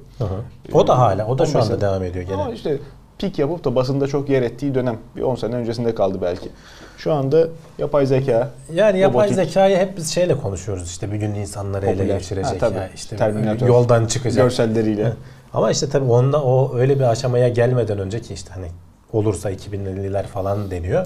O 0.73 0.87
da 0.87 0.97
hala, 0.99 1.27
o 1.27 1.37
da 1.37 1.45
şu 1.45 1.57
O 1.57 1.61
anda 1.61 1.73
mesela- 1.73 1.81
devam 1.81 2.03
ediyor 2.03 2.25
gene. 2.25 2.41
Ama 2.41 2.51
işte 2.53 2.77
pik 3.21 3.39
yapıp 3.39 3.63
da 3.65 3.75
basında 3.75 4.07
çok 4.07 4.29
yer 4.29 4.41
ettiği 4.41 4.75
dönem. 4.75 4.97
Bir 5.15 5.21
10 5.21 5.35
sene 5.35 5.55
öncesinde 5.55 5.95
kaldı 5.95 6.17
belki. 6.21 6.49
Şu 6.97 7.13
anda 7.13 7.47
yapay 7.77 8.05
zeka, 8.05 8.49
Yani 8.73 8.99
yapay 8.99 9.29
robotik, 9.29 9.45
zekayı 9.45 9.77
hep 9.77 9.97
biz 9.97 10.13
şeyle 10.13 10.37
konuşuyoruz 10.37 10.85
işte 10.89 11.11
bir 11.11 11.17
gün 11.17 11.33
insanları 11.35 11.85
ele 11.85 11.97
Popüler. 11.97 12.17
geçirecek 12.17 12.53
Ha, 12.53 12.57
tabii. 12.59 12.77
ya 12.77 12.89
işte 12.95 13.15
Terminator. 13.15 13.67
yoldan 13.67 14.05
çıkacak. 14.05 14.43
görselleriyle. 14.43 15.13
Ama 15.53 15.71
işte 15.71 15.89
tabii 15.89 16.11
onda 16.11 16.43
o 16.43 16.77
öyle 16.77 16.95
bir 16.99 17.03
aşamaya 17.03 17.49
gelmeden 17.49 17.99
önce 17.99 18.21
ki 18.21 18.33
işte 18.33 18.49
hani 18.53 18.67
olursa 19.13 19.51
2050'ler 19.51 20.23
falan 20.23 20.71
deniyor. 20.71 21.05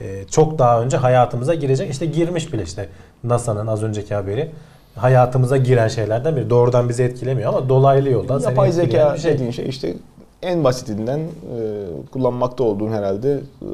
Ee, 0.00 0.24
çok 0.30 0.58
daha 0.58 0.82
önce 0.82 0.96
hayatımıza 0.96 1.54
girecek. 1.54 1.90
İşte 1.90 2.06
girmiş 2.06 2.52
bile 2.52 2.62
işte 2.62 2.88
NASA'nın 3.24 3.66
az 3.66 3.82
önceki 3.82 4.14
haberi 4.14 4.50
hayatımıza 4.96 5.56
giren 5.56 5.88
şeylerden 5.88 6.36
biri. 6.36 6.50
Doğrudan 6.50 6.88
bizi 6.88 7.02
etkilemiyor 7.02 7.48
ama 7.48 7.68
dolaylı 7.68 8.10
yoldan 8.10 8.38
seni 8.38 8.50
Yapay 8.50 8.68
etkileyen 8.68 8.90
zeka 8.90 9.14
bir 9.14 9.18
şey. 9.20 9.32
dediğin 9.32 9.50
şey 9.50 9.68
işte 9.68 9.94
en 10.42 10.64
basitinden 10.64 11.18
e, 11.18 11.26
kullanmakta 12.12 12.64
olduğun 12.64 12.92
herhalde 12.92 13.32
e, 13.32 13.66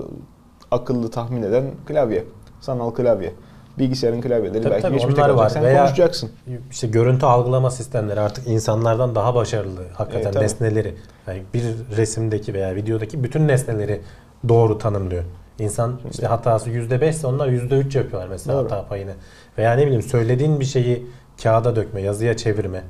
akıllı 0.71 1.11
tahmin 1.11 1.43
eden 1.43 1.65
klavye. 1.87 2.25
Sanal 2.61 2.91
klavye. 2.91 3.33
Bilgisayarın 3.79 4.21
klavyeleri 4.21 4.63
Tabii, 4.63 4.71
belki 4.71 4.83
tabii, 4.83 4.95
geçmişte 4.95 5.21
kalacak. 5.21 5.39
var. 5.39 5.49
Sen 5.49 5.63
Veya- 5.65 5.79
konuşacaksın. 5.79 6.31
İşte 6.71 6.87
görüntü 6.87 7.27
algılama 7.27 7.71
sistemleri 7.71 8.21
artık 8.21 8.47
insanlardan 8.49 9.15
daha 9.15 9.35
başarılı. 9.35 9.81
Hakikaten 9.95 10.33
tabii. 10.33 10.45
nesneleri, 10.45 10.95
yani 11.27 11.43
bir 11.55 11.63
resimdeki 11.97 12.55
veya 12.55 12.75
videodaki 12.75 13.25
bütün 13.25 13.49
nesneleri 13.49 14.01
doğru 14.49 14.79
tanımlıyor. 14.79 15.25
İnsan 15.59 16.01
işte 16.11 16.27
hatası 16.27 16.71
%5 16.71 17.09
ise 17.11 17.27
onlar 17.27 17.49
%3 17.49 17.99
yapıyorlar 17.99 18.29
mesela 18.29 18.59
Doğru. 18.59 18.65
hata 18.65 18.87
payını. 18.89 19.13
Veya 19.59 19.73
ne 19.73 19.83
bileyim 19.87 20.03
söylediğin 20.03 20.61
bir 20.61 20.65
şeyi 20.65 21.07
kağıda 21.43 21.77
dökme, 21.77 22.01
yazıya 22.03 22.37
çevirme. 22.37 22.83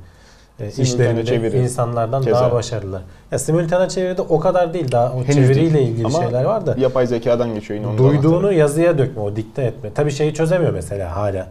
E, 0.59 0.67
işlerinde 0.81 1.25
çeviri. 1.25 1.57
insanlardan 1.59 2.23
Keza. 2.23 2.35
daha 2.35 2.51
başarılı. 2.51 3.01
Ya 3.31 3.39
simultane 3.39 3.89
çeviride 3.89 4.21
o 4.21 4.39
kadar 4.39 4.73
değil 4.73 4.91
daha 4.91 5.11
o 5.13 5.15
Henüz 5.23 5.35
çeviriyle 5.35 5.73
değil. 5.77 5.87
ilgili 5.89 6.05
Ama 6.05 6.19
şeyler 6.23 6.43
var 6.43 6.65
da. 6.65 6.75
Yapay 6.79 7.07
zekadan 7.07 7.53
geçiyor 7.55 7.79
yine 7.79 7.97
Duyduğunu 7.97 8.35
anahtarı. 8.37 8.53
yazıya 8.55 8.97
dökme, 8.97 9.21
o 9.21 9.35
dikte 9.35 9.61
etme. 9.63 9.89
Tabii 9.95 10.11
şeyi 10.11 10.33
çözemiyor 10.33 10.73
mesela 10.73 11.15
hala. 11.15 11.47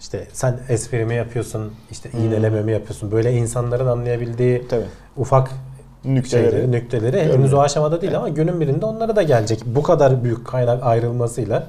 İşte 0.00 0.26
sen 0.32 0.58
esprimi 0.68 1.14
yapıyorsun, 1.14 1.72
işte 1.90 2.12
Hmm. 2.12 2.20
iğnelememi 2.20 2.72
yapıyorsun. 2.72 3.12
Böyle 3.12 3.32
insanların 3.32 3.86
anlayabildiği 3.86 4.68
Tabii. 4.68 4.84
ufak 5.16 5.50
Nükteleri. 6.04 6.50
şeyleri, 6.50 6.72
nükteleri 6.72 7.32
henüz 7.32 7.54
o 7.54 7.60
aşamada 7.60 8.00
değil 8.02 8.16
ama 8.16 8.28
günün 8.28 8.60
birinde 8.60 8.86
onlara 8.86 9.16
da 9.16 9.22
gelecek. 9.22 9.60
Bu 9.66 9.82
kadar 9.82 10.24
büyük 10.24 10.46
kaynak 10.46 10.82
ayrılmasıyla 10.86 11.66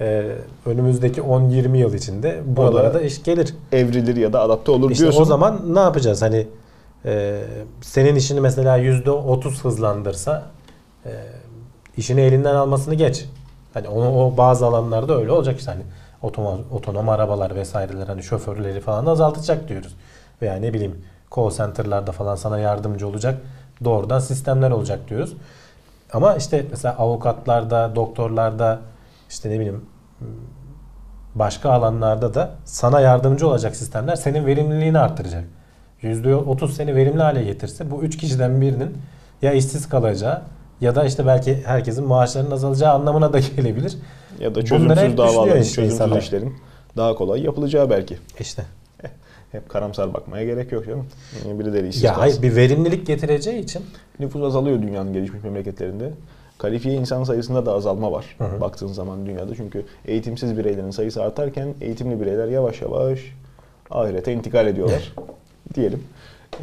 e, 0.00 0.32
önümüzdeki 0.66 1.20
10-20 1.20 1.76
yıl 1.76 1.94
içinde 1.94 2.42
buralara 2.46 2.90
da 2.90 2.94
da 2.94 3.00
iş 3.00 3.22
gelir. 3.22 3.54
evrilir 3.72 4.16
ya 4.16 4.32
da 4.32 4.40
adapte 4.40 4.70
olur 4.70 4.90
İşte 4.90 5.02
diyorsun. 5.02 5.22
o 5.22 5.24
zaman 5.24 5.74
ne 5.74 5.80
yapacağız? 5.80 6.22
Hani 6.22 6.46
e, 7.04 7.42
senin 7.80 8.14
işini 8.14 8.40
mesela 8.40 8.78
%30 8.78 9.64
hızlandırsa 9.64 10.42
e, 11.06 11.10
işini 11.96 12.20
elinden 12.20 12.54
almasını 12.54 12.94
geç. 12.94 13.26
Hani 13.74 13.88
onu 13.88 14.24
o 14.24 14.36
bazı 14.36 14.66
alanlarda 14.66 15.16
öyle 15.18 15.32
olacak 15.32 15.58
işte 15.58 15.70
hani 15.70 15.82
otonom, 16.22 16.60
otonom 16.72 17.08
arabalar 17.08 17.54
vesaireler 17.54 18.06
hani 18.06 18.22
şoförleri 18.22 18.80
falan 18.80 19.06
azaltacak 19.06 19.68
diyoruz. 19.68 19.94
Veya 20.42 20.54
ne 20.54 20.74
bileyim 20.74 21.04
call 21.36 21.50
center'larda 21.50 22.12
falan 22.12 22.36
sana 22.36 22.58
yardımcı 22.58 23.08
olacak 23.08 23.38
doğrudan 23.84 24.18
sistemler 24.18 24.70
olacak 24.70 25.08
diyoruz. 25.08 25.34
Ama 26.12 26.34
işte 26.36 26.66
mesela 26.70 26.96
avukatlarda, 26.96 27.92
doktorlarda 27.96 28.80
işte 29.30 29.50
ne 29.50 29.60
bileyim 29.60 29.84
başka 31.34 31.70
alanlarda 31.70 32.34
da 32.34 32.54
sana 32.64 33.00
yardımcı 33.00 33.48
olacak 33.48 33.76
sistemler 33.76 34.16
senin 34.16 34.46
verimliliğini 34.46 34.98
artıracak. 34.98 35.44
%30 36.02 36.68
seni 36.72 36.94
verimli 36.96 37.22
hale 37.22 37.42
getirse 37.44 37.90
bu 37.90 38.02
3 38.02 38.16
kişiden 38.16 38.60
birinin 38.60 38.98
ya 39.42 39.52
işsiz 39.52 39.88
kalacağı 39.88 40.42
ya 40.80 40.94
da 40.94 41.04
işte 41.04 41.26
belki 41.26 41.62
herkesin 41.66 42.04
maaşlarının 42.06 42.50
azalacağı 42.50 42.92
anlamına 42.94 43.32
da 43.32 43.38
gelebilir. 43.56 43.96
ya 44.38 44.54
da 44.54 44.64
çözümsüz 44.64 45.16
davaların, 45.16 45.60
işte 45.62 45.74
çözümsüz 45.74 45.92
insanlar. 45.92 46.20
işlerin 46.22 46.54
daha 46.96 47.14
kolay 47.14 47.42
yapılacağı 47.42 47.90
belki. 47.90 48.18
İşte. 48.40 48.62
Hep 49.52 49.68
karamsar 49.68 50.14
bakmaya 50.14 50.44
gerek 50.44 50.72
yok 50.72 50.86
canım. 50.86 51.06
Yine 51.44 51.58
birileri 51.58 51.88
işsiz 51.88 52.02
Ya 52.02 52.14
kalsın. 52.14 52.20
hayır 52.20 52.42
bir 52.42 52.56
verimlilik 52.56 53.06
getireceği 53.06 53.58
için 53.62 53.82
Nüfus 54.18 54.42
azalıyor 54.42 54.82
dünyanın 54.82 55.12
gelişmiş 55.12 55.42
memleketlerinde. 55.44 56.12
Kalifiye 56.58 56.94
insan 56.94 57.24
sayısında 57.24 57.66
da 57.66 57.72
azalma 57.72 58.12
var 58.12 58.34
Hı 58.38 58.44
hı. 58.44 58.60
baktığın 58.60 58.86
zaman 58.86 59.26
dünyada. 59.26 59.54
Çünkü 59.54 59.84
eğitimsiz 60.04 60.58
bireylerin 60.58 60.90
sayısı 60.90 61.22
artarken 61.22 61.74
eğitimli 61.80 62.20
bireyler 62.20 62.48
yavaş 62.48 62.82
yavaş 62.82 63.20
ahirete 63.90 64.32
intikal 64.32 64.66
ediyorlar 64.66 65.12
diyelim. 65.74 66.02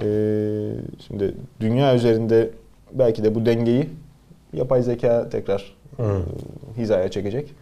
Ee, 0.01 0.73
şimdi 1.07 1.33
dünya 1.59 1.95
üzerinde 1.95 2.49
belki 2.91 3.23
de 3.23 3.35
bu 3.35 3.45
dengeyi 3.45 3.89
yapay 4.53 4.81
zeka 4.83 5.29
tekrar 5.29 5.75
Hı. 5.97 6.03
e, 6.03 6.81
hizaya 6.81 7.11
çekecek. 7.11 7.53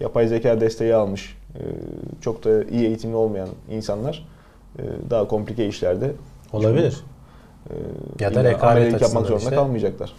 Yapay 0.00 0.28
zeka 0.28 0.60
desteği 0.60 0.94
almış 0.94 1.36
e, 1.54 1.60
çok 2.20 2.44
da 2.44 2.64
iyi 2.64 2.86
eğitimli 2.86 3.16
olmayan 3.16 3.48
insanlar 3.70 4.28
e, 4.78 4.82
daha 5.10 5.28
komplike 5.28 5.66
işlerde 5.68 6.10
olabilir. 6.52 7.04
ee, 7.70 7.74
Ya 8.24 8.34
da 8.34 8.58
amelelik 8.62 9.02
yapmak 9.02 9.26
zorunda 9.26 9.44
işte. 9.44 9.54
kalmayacaklar. 9.54 10.12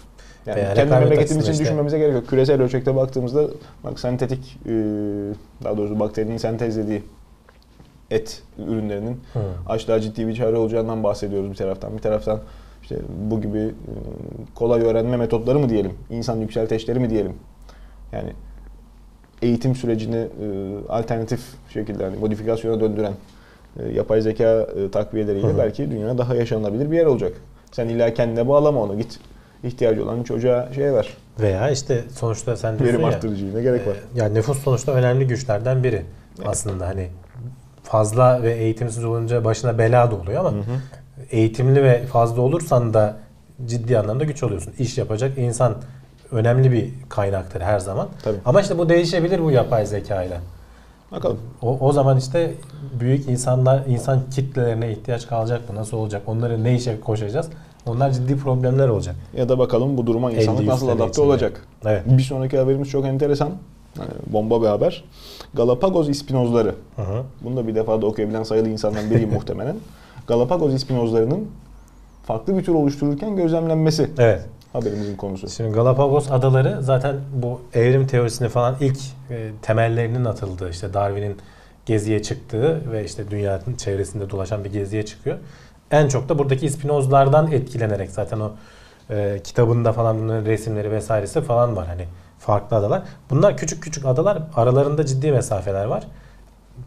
Yani 0.46 0.58
Veya 0.58 0.74
kendi 0.74 0.92
memleketimiz 0.92 1.44
için 1.44 1.52
işte. 1.52 1.64
düşünmemize 1.64 1.98
gerek 1.98 2.14
yok. 2.14 2.28
Küresel 2.28 2.62
ölçekte 2.62 2.96
baktığımızda 2.96 3.48
bak 3.84 4.00
sentetik 4.00 4.58
e, 4.66 4.72
daha 5.64 5.78
doğrusu 5.78 6.00
bakterinin 6.00 6.38
sentezlediği 6.38 7.04
et 8.12 8.42
ürünlerinin 8.68 9.20
Hı. 9.34 9.40
açlığa 9.68 10.00
ciddi 10.00 10.28
bir 10.28 10.36
çare 10.36 10.58
olacağından 10.58 11.04
bahsediyoruz 11.04 11.52
bir 11.52 11.56
taraftan. 11.56 11.98
Bir 11.98 12.02
taraftan 12.02 12.40
işte 12.84 12.98
bu 13.32 13.42
gibi 13.42 13.60
e, 13.60 13.72
kolay 14.56 14.82
öğrenme 14.82 15.18
metotları 15.18 15.60
mı 15.60 15.70
diyelim, 15.70 15.94
insan 16.10 16.38
yükselteçleri 16.38 17.00
mi 17.00 17.10
diyelim. 17.10 17.34
Yani 18.12 18.30
eğitim 19.42 19.75
sürecini 19.75 20.16
e, 20.16 20.28
alternatif 20.90 21.42
şekilde 21.74 22.04
hani 22.04 22.18
modifikasyona 22.18 22.80
döndüren 22.80 23.14
yapay 23.94 24.22
zeka 24.22 24.68
takviyeleriyle 24.92 25.48
Hı 25.48 25.54
hı. 25.54 25.58
belki 25.58 25.92
dünya 25.92 26.18
daha 26.18 26.36
yaşanabilir 26.36 26.92
bir 26.92 26.98
yer 26.98 27.06
olacak. 27.06 27.34
Sen 27.72 27.90
illa 27.90 28.14
kendine 28.14 28.48
bağlama 28.48 28.82
onu 28.82 28.98
git 28.98 29.20
ihtiyacı 29.65 30.03
olan 30.03 30.24
çocuğa 30.24 30.69
şey 30.75 30.93
ver. 30.93 31.07
Veya 31.39 31.69
işte 31.69 32.03
sonuçta 32.19 32.57
sen 32.57 32.79
diyorsun 32.79 32.88
Verim 32.98 33.01
ya, 33.01 33.07
arttırıcıya 33.15 33.53
ne 33.53 33.62
gerek 33.62 33.88
var? 33.88 33.93
e, 33.93 34.00
yani 34.15 34.34
nüfus 34.34 34.63
sonuçta 34.63 34.91
önemli 34.91 35.27
güçlerden 35.27 35.84
biri. 35.84 36.05
Aslında 36.45 36.88
hani 36.88 37.07
fazla 37.84 38.43
ve 38.43 38.53
eğitimsiz 38.53 39.03
olunca 39.05 39.45
başına 39.45 39.77
bela 39.77 40.12
da 40.12 40.15
oluyor 40.15 40.39
ama 40.39 40.51
Hı 40.51 40.55
hı. 40.55 40.62
eğitimli 41.31 41.84
ve 41.84 42.01
fazla 42.05 42.41
olursan 42.41 42.93
da 42.93 43.17
ciddi 43.65 44.00
anlamda 44.00 44.24
güç 44.24 44.43
oluyorsun. 44.43 44.74
İş 44.79 44.98
yapacak 44.98 45.38
insan 45.38 45.75
önemli 46.31 46.72
bir 46.72 46.89
kaynaktır 47.10 47.62
her 47.62 47.79
zaman. 47.79 48.07
Tabii. 48.24 48.38
Ama 48.45 48.62
işte 48.62 48.77
bu 48.77 48.89
değişebilir 48.89 49.43
bu 49.43 49.51
yapay 49.51 49.86
zeka 49.86 50.24
ile. 50.24 50.38
Bakalım. 51.12 51.39
O, 51.62 51.77
o 51.79 51.91
zaman 51.91 52.17
işte 52.17 52.53
büyük 53.00 53.27
insanlar, 53.29 53.84
insan 53.88 54.19
kitlelerine 54.31 54.91
ihtiyaç 54.91 55.27
kalacak 55.27 55.69
mı? 55.69 55.75
Nasıl 55.75 55.98
olacak? 55.98 56.22
Onları 56.27 56.63
ne 56.63 56.75
işe 56.75 57.00
koşacağız? 57.01 57.50
Onlar 57.86 58.12
ciddi 58.12 58.38
problemler 58.38 58.88
olacak. 58.89 59.15
Ya 59.38 59.50
da 59.50 59.60
bakalım 59.60 59.98
bu 59.98 60.08
duruma 60.08 60.32
insanlık 60.32 60.62
50 60.62 60.70
nasıl 60.70 60.88
adapte 60.88 61.10
içinde. 61.10 61.25
olacak? 61.25 61.68
Evet. 61.86 62.04
Bir 62.06 62.24
sonraki 62.24 62.58
haberimiz 62.58 62.89
çok 62.89 63.06
enteresan. 63.06 63.50
Yani 64.00 64.10
bomba 64.27 64.62
bir 64.62 64.68
haber. 64.68 65.04
Galapagos 65.54 66.10
ispinozları. 66.10 66.75
Hı 66.96 67.01
hı. 67.01 67.24
Bunu 67.44 67.58
da 67.58 67.68
bir 67.68 67.75
defa 67.75 68.01
da 68.01 68.06
okuyabilen 68.06 68.44
sayılı 68.44 68.70
insandan 68.70 69.10
biriyim 69.12 69.30
muhtemelen. 69.34 69.75
Galapagos 70.27 70.74
ispinozlarının 70.74 71.48
farklı 72.24 72.58
bir 72.58 72.63
tür 72.63 72.74
oluştururken 72.74 73.36
gözlemlenmesi 73.36 74.10
Evet. 74.18 74.46
haberimizin 74.74 75.15
konusu. 75.15 75.50
Şimdi 75.50 75.72
Galapagos 75.74 76.32
adaları 76.32 76.77
zaten 76.84 77.15
bu 77.34 77.62
evrim 77.74 78.08
teorisini 78.08 78.50
falan 78.50 78.75
ilk 78.80 78.98
e, 79.30 79.50
temellerinin 79.62 80.25
atıldığı 80.25 80.70
işte 80.70 80.94
Darwin'in 80.94 81.36
geziye 81.86 82.22
çıktığı 82.22 82.92
ve 82.92 83.06
işte 83.06 83.32
dünyanın 83.32 83.75
çevresinde 83.77 84.30
dolaşan 84.30 84.63
bir 84.63 84.72
geziye 84.72 85.06
çıkıyor. 85.06 85.38
En 85.96 86.08
çok 86.08 86.30
da 86.30 86.40
buradaki 86.40 86.66
ispinozlardan 86.66 87.52
etkilenerek 87.52 88.12
zaten 88.12 88.40
o 88.40 88.52
e, 89.10 89.40
kitabında 89.44 89.94
falan 89.94 90.20
bunların 90.20 90.46
resimleri 90.46 90.92
vesairesi 90.92 91.42
falan 91.42 91.75
var 91.75 91.88
hani 91.88 92.06
farklı 92.40 92.78
adalar. 92.78 93.04
Bunlar 93.30 93.58
küçük 93.58 93.84
küçük 93.84 94.06
adalar 94.06 94.42
aralarında 94.56 95.06
ciddi 95.06 95.32
mesafeler 95.32 95.86
var. 95.86 96.04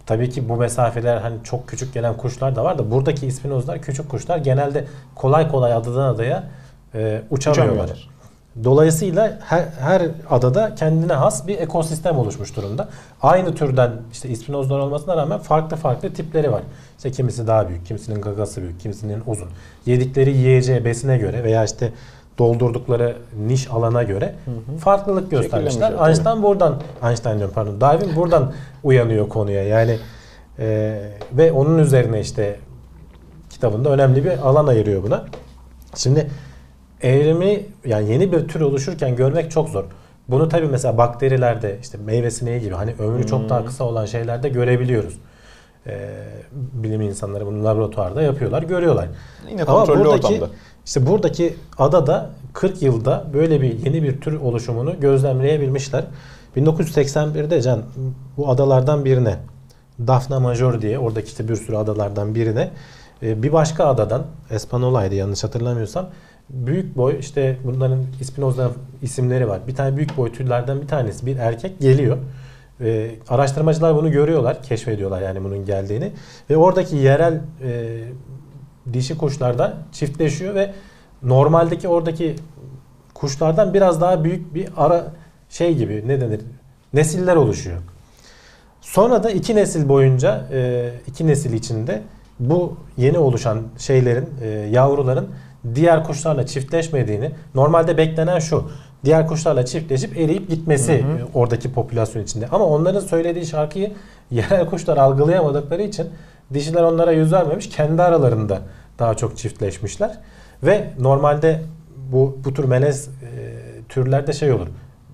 Tabii 0.06 0.30
ki 0.30 0.48
bu 0.48 0.56
mesafeler 0.56 1.16
hani 1.16 1.36
çok 1.44 1.68
küçük 1.68 1.94
gelen 1.94 2.16
kuşlar 2.16 2.56
da 2.56 2.64
var 2.64 2.78
da 2.78 2.90
buradaki 2.90 3.26
ispinozlar 3.26 3.82
küçük 3.82 4.08
kuşlar 4.08 4.38
genelde 4.38 4.84
kolay 5.14 5.48
kolay 5.48 5.72
adadan 5.72 6.14
adaya 6.14 6.44
e, 6.94 7.22
uçamıyorlar. 7.30 7.74
Uçamıyorlar. 7.74 8.08
Dolayısıyla 8.64 9.38
her, 9.44 9.64
her 9.80 10.02
adada 10.30 10.74
kendine 10.74 11.12
has 11.12 11.46
bir 11.46 11.58
ekosistem 11.58 12.18
oluşmuş 12.18 12.56
durumda. 12.56 12.88
Aynı 13.22 13.54
türden 13.54 13.90
işte 14.12 14.28
ispinozlar 14.28 14.78
olmasına 14.78 15.16
rağmen 15.16 15.38
farklı 15.38 15.76
farklı 15.76 16.14
tipleri 16.14 16.52
var. 16.52 16.62
İşte 16.96 17.10
kimisi 17.10 17.46
daha 17.46 17.68
büyük, 17.68 17.86
kimisinin 17.86 18.20
gagası 18.20 18.62
büyük, 18.62 18.80
kimisinin 18.80 19.22
uzun. 19.26 19.48
Yedikleri 19.86 20.36
yiyeceği 20.36 20.84
besine 20.84 21.18
göre 21.18 21.44
veya 21.44 21.64
işte 21.64 21.92
doldurdukları 22.38 23.16
niş 23.46 23.70
alana 23.70 24.02
göre 24.02 24.34
farklılık 24.80 25.30
göstermişler. 25.30 25.70
Şekillemişler, 25.70 25.98
tabii. 25.98 26.08
Einstein 26.08 26.42
buradan, 26.42 26.80
Einstein 27.04 27.38
diyorum 27.38 27.54
pardon, 27.54 27.80
Darwin 27.80 28.16
buradan 28.16 28.52
uyanıyor 28.84 29.28
konuya. 29.28 29.62
Yani 29.62 29.98
e, 30.58 31.00
ve 31.32 31.52
onun 31.52 31.78
üzerine 31.78 32.20
işte 32.20 32.56
kitabında 33.50 33.90
önemli 33.90 34.24
bir 34.24 34.38
alan 34.38 34.66
ayırıyor 34.66 35.02
buna. 35.02 35.24
Şimdi 35.94 36.30
evrimi 37.02 37.66
yani 37.84 38.12
yeni 38.12 38.32
bir 38.32 38.48
tür 38.48 38.60
oluşurken 38.60 39.16
görmek 39.16 39.50
çok 39.50 39.68
zor. 39.68 39.84
Bunu 40.28 40.48
tabii 40.48 40.66
mesela 40.66 40.98
bakterilerde 40.98 41.78
işte 41.82 41.98
meyve 41.98 42.30
sineği 42.30 42.60
gibi 42.60 42.74
hani 42.74 42.94
ömrü 42.98 43.26
çok 43.26 43.48
daha 43.48 43.64
kısa 43.64 43.84
olan 43.84 44.06
şeylerde 44.06 44.48
görebiliyoruz. 44.48 45.18
Ee, 45.86 46.10
bilim 46.52 47.00
insanları 47.00 47.46
bunu 47.46 47.64
laboratuvarda 47.64 48.22
yapıyorlar, 48.22 48.62
görüyorlar. 48.62 49.08
Yine 49.50 49.64
kontrollü 49.64 50.04
buradaki, 50.04 50.26
ortamda. 50.26 50.48
işte 50.84 51.06
buradaki 51.06 51.56
adada 51.78 52.30
40 52.52 52.82
yılda 52.82 53.24
böyle 53.32 53.60
bir 53.60 53.78
yeni 53.84 54.02
bir 54.02 54.20
tür 54.20 54.40
oluşumunu 54.40 55.00
gözlemleyebilmişler. 55.00 56.04
1981'de 56.56 57.62
Can 57.62 57.82
bu 58.36 58.50
adalardan 58.50 59.04
birine 59.04 59.36
Daphne 60.06 60.38
Major 60.38 60.82
diye 60.82 60.98
oradaki 60.98 61.26
işte 61.26 61.48
bir 61.48 61.56
sürü 61.56 61.76
adalardan 61.76 62.34
birine 62.34 62.70
e, 63.22 63.42
bir 63.42 63.52
başka 63.52 63.86
adadan 63.86 64.22
Espanola'ydı 64.50 65.14
yanlış 65.14 65.44
hatırlamıyorsam 65.44 66.08
büyük 66.50 66.96
boy 66.96 67.18
işte 67.20 67.56
bunların 67.64 68.04
ispinozların 68.20 68.72
isimleri 69.02 69.48
var. 69.48 69.60
Bir 69.66 69.74
tane 69.74 69.96
büyük 69.96 70.16
boy 70.16 70.32
türlerden 70.32 70.80
bir 70.80 70.88
tanesi 70.88 71.26
bir 71.26 71.36
erkek 71.36 71.80
geliyor. 71.80 72.18
E, 72.80 73.10
araştırmacılar 73.28 73.96
bunu 73.96 74.10
görüyorlar, 74.12 74.62
keşfediyorlar 74.62 75.22
yani 75.22 75.44
bunun 75.44 75.64
geldiğini 75.64 76.12
ve 76.50 76.56
oradaki 76.56 76.96
yerel 76.96 77.40
e, 77.62 77.98
dişi 78.92 79.18
kuşlarda 79.18 79.76
çiftleşiyor 79.92 80.54
ve 80.54 80.72
normaldeki 81.22 81.88
oradaki 81.88 82.36
kuşlardan 83.14 83.74
biraz 83.74 84.00
daha 84.00 84.24
büyük 84.24 84.54
bir 84.54 84.68
ara 84.76 85.12
şey 85.50 85.74
gibi 85.74 86.04
ne 86.06 86.20
denir 86.20 86.40
nesiller 86.92 87.36
oluşuyor. 87.36 87.78
Sonra 88.80 89.22
da 89.22 89.30
iki 89.30 89.56
nesil 89.56 89.88
boyunca 89.88 90.46
e, 90.52 90.90
iki 91.06 91.26
nesil 91.26 91.52
içinde 91.52 92.02
bu 92.40 92.76
yeni 92.96 93.18
oluşan 93.18 93.62
şeylerin 93.78 94.28
e, 94.42 94.46
yavruların 94.48 95.28
diğer 95.74 96.04
kuşlarla 96.04 96.46
çiftleşmediğini 96.46 97.30
normalde 97.54 97.98
beklenen 97.98 98.38
şu 98.38 98.70
diğer 99.04 99.26
kuşlarla 99.26 99.64
çiftleşip 99.64 100.18
eriyip 100.18 100.50
gitmesi 100.50 100.92
e, 100.92 101.04
oradaki 101.34 101.72
popülasyon 101.72 102.22
içinde. 102.22 102.48
Ama 102.48 102.64
onların 102.64 103.00
söylediği 103.00 103.46
şarkıyı 103.46 103.92
yerel 104.30 104.66
kuşlar 104.66 104.96
algılayamadıkları 104.96 105.82
için 105.82 106.06
dişiler 106.54 106.82
onlara 106.82 107.12
yüz 107.12 107.32
vermemiş 107.32 107.68
kendi 107.68 108.02
aralarında 108.02 108.58
daha 108.98 109.14
çok 109.14 109.36
çiftleşmişler. 109.36 110.18
Ve 110.62 110.90
normalde 110.98 111.62
bu 112.12 112.38
bu 112.44 112.54
tür 112.54 112.64
melez 112.64 113.08
e, 113.08 113.10
türlerde 113.88 114.32
şey 114.32 114.52
olur 114.52 114.66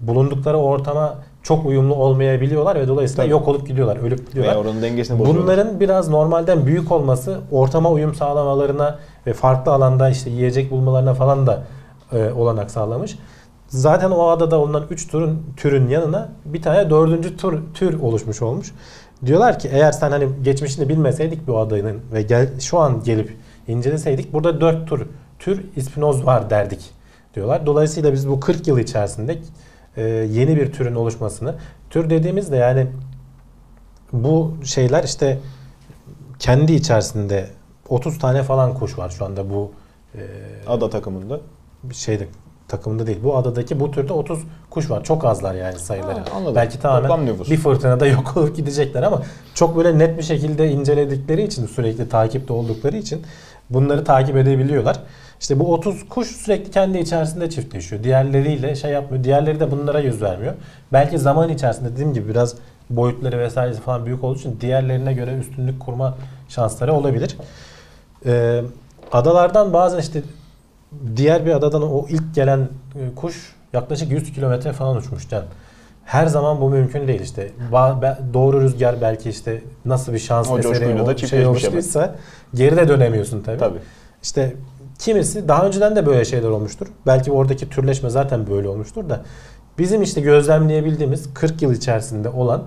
bulundukları 0.07 0.57
ortama 0.57 1.19
çok 1.45 1.67
uyumlu 1.67 1.95
olmayabiliyorlar 1.95 2.77
ve 2.77 2.89
dolayısıyla 2.89 3.25
Tabii. 3.25 3.33
yok 3.33 3.49
olup 3.49 3.67
gidiyorlar, 3.67 3.97
ölüp 3.97 4.29
gidiyorlar. 4.29 4.55
Veya 4.55 4.63
oranın 4.63 4.83
dengesini 4.83 5.19
bozuyorlar. 5.19 5.45
Bunların 5.45 5.81
biraz 5.81 6.09
normalden 6.09 6.67
büyük 6.67 6.93
olması 6.93 7.41
ortama 7.51 7.91
uyum 7.91 8.15
sağlamalarına 8.15 8.99
ve 9.27 9.33
farklı 9.33 9.73
alanda 9.73 10.11
işte 10.11 10.31
yiyecek 10.31 10.71
bulmalarına 10.71 11.15
falan 11.15 11.47
da 11.47 11.65
e, 12.13 12.33
olanak 12.33 12.71
sağlamış. 12.71 13.19
Zaten 13.69 14.11
o 14.11 14.27
adada 14.27 14.59
olunan 14.59 14.85
3 14.91 15.09
türün 15.09 15.43
türün 15.57 15.89
yanına 15.89 16.29
bir 16.45 16.63
tane 16.63 16.91
dördüncü 16.91 17.37
tür, 17.37 17.61
tür 17.75 18.01
oluşmuş 18.01 18.43
olmuş. 18.43 18.73
Diyorlar 19.27 19.59
ki 19.59 19.69
eğer 19.73 19.93
sen 19.93 20.11
hani 20.11 20.29
geçmişini 20.43 20.89
bilmeseydik 20.89 21.47
bu 21.47 21.59
adayının 21.59 22.01
ve 22.13 22.23
gel, 22.23 22.61
şu 22.61 22.79
an 22.79 23.03
gelip 23.05 23.37
inceleseydik 23.69 24.33
burada 24.33 24.61
4 24.61 24.89
tür 24.89 25.07
tür 25.39 25.65
ispinoz 25.77 26.27
var 26.27 26.51
derdik 26.51 26.91
diyorlar. 27.35 27.67
Dolayısıyla 27.67 28.13
biz 28.13 28.29
bu 28.29 28.41
40 28.41 28.67
yıl 28.67 28.79
içerisinde 28.79 29.39
e, 29.97 30.03
yeni 30.07 30.57
bir 30.57 30.73
türün 30.73 30.95
oluşmasını 30.95 31.55
tür 31.91 32.11
dediğimizde 32.11 32.57
yani 32.57 32.87
bu 34.13 34.55
şeyler 34.65 35.05
işte 35.05 35.39
kendi 36.39 36.73
içerisinde 36.73 37.49
30 37.89 38.19
tane 38.19 38.43
falan 38.43 38.75
kuş 38.75 38.99
var 38.99 39.11
şu 39.11 39.25
anda 39.25 39.51
bu 39.51 39.73
e, 40.15 40.21
Ada 40.67 40.91
takımında. 40.91 41.41
şeyde 41.93 42.29
takımında 42.69 43.07
değil. 43.07 43.19
Bu 43.25 43.37
adadaki 43.37 43.81
bu 43.81 43.91
türde 43.91 44.13
30 44.13 44.41
kuş 44.71 44.91
var. 44.91 45.05
Çok 45.05 45.25
azlar 45.25 45.55
yani 45.55 45.79
sayıları. 45.79 46.19
Ha, 46.19 46.25
anladım. 46.37 46.55
Belki 46.55 46.81
tamamen 46.81 47.27
bir 47.27 47.57
fırtınada 47.57 48.07
yok 48.07 48.37
olup 48.37 48.57
gidecekler 48.57 49.03
ama 49.03 49.23
çok 49.55 49.77
böyle 49.77 49.99
net 49.99 50.19
bir 50.19 50.23
şekilde 50.23 50.71
inceledikleri 50.71 51.43
için 51.43 51.67
sürekli 51.67 52.09
takipte 52.09 52.53
oldukları 52.53 52.97
için 52.97 53.23
bunları 53.71 54.05
takip 54.05 54.37
edebiliyorlar. 54.37 55.03
İşte 55.45 55.59
bu 55.59 55.73
30 55.73 56.09
kuş 56.09 56.29
sürekli 56.29 56.71
kendi 56.71 56.99
içerisinde 56.99 57.51
çiftleşiyor. 57.51 58.05
Diğerleriyle 58.05 58.77
şey 58.77 58.91
yapmıyor. 58.91 59.25
Diğerleri 59.25 59.61
de 59.61 59.71
bunlara 59.71 60.01
yüz 60.01 60.23
vermiyor. 60.23 60.55
Belki 60.93 61.19
zaman 61.19 61.49
içerisinde 61.49 61.93
dediğim 61.93 62.15
gibi 62.15 62.29
biraz 62.29 62.55
boyutları 62.91 63.39
vesairesi 63.39 63.81
falan 63.81 64.07
büyük 64.07 64.25
olduğu 64.25 64.39
için 64.39 64.59
diğerlerine 64.61 65.13
göre 65.13 65.37
üstünlük 65.39 65.81
kurma 65.81 66.15
şansları 66.49 66.93
olabilir. 66.93 67.37
Ee, 68.27 68.63
adalardan 69.13 69.73
bazen 69.73 69.99
işte 69.99 70.23
diğer 71.17 71.47
bir 71.47 71.51
adadan 71.51 71.83
o 71.83 72.07
ilk 72.09 72.35
gelen 72.35 72.61
e, 72.61 73.15
kuş 73.15 73.55
yaklaşık 73.73 74.11
100 74.11 74.33
kilometre 74.33 74.73
falan 74.73 74.97
uçmuş 74.97 75.29
Can. 75.29 75.45
Her 76.05 76.27
zaman 76.27 76.61
bu 76.61 76.71
mümkün 76.71 77.09
değil 77.09 77.21
işte. 77.21 77.51
Doğru 78.35 78.61
rüzgar 78.61 79.01
belki 79.01 79.31
işte 79.31 79.63
nasıl 79.85 80.13
bir 80.13 80.19
şans 80.19 80.51
O 80.51 80.59
eseri 80.59 81.03
o 81.03 81.17
şey 81.17 81.47
oluştuysa 81.47 82.15
geri 82.55 82.77
de 82.77 82.89
dönemiyorsun 82.89 83.43
tabii. 83.43 83.59
Tabii. 83.59 83.79
İşte 84.23 84.55
kimisi 84.99 85.49
daha 85.49 85.67
önceden 85.67 85.97
de 85.97 86.07
böyle 86.07 86.25
şeyler 86.25 86.49
olmuştur. 86.49 86.87
Belki 87.07 87.33
oradaki 87.33 87.69
türleşme 87.69 88.11
zaten 88.11 88.47
böyle 88.47 88.69
olmuştur 88.69 89.09
da 89.09 89.23
bizim 89.79 90.03
işte 90.03 90.21
gözlemleyebildiğimiz 90.21 91.35
40 91.35 91.63
yıl 91.63 91.73
içerisinde 91.73 92.29
olan 92.29 92.65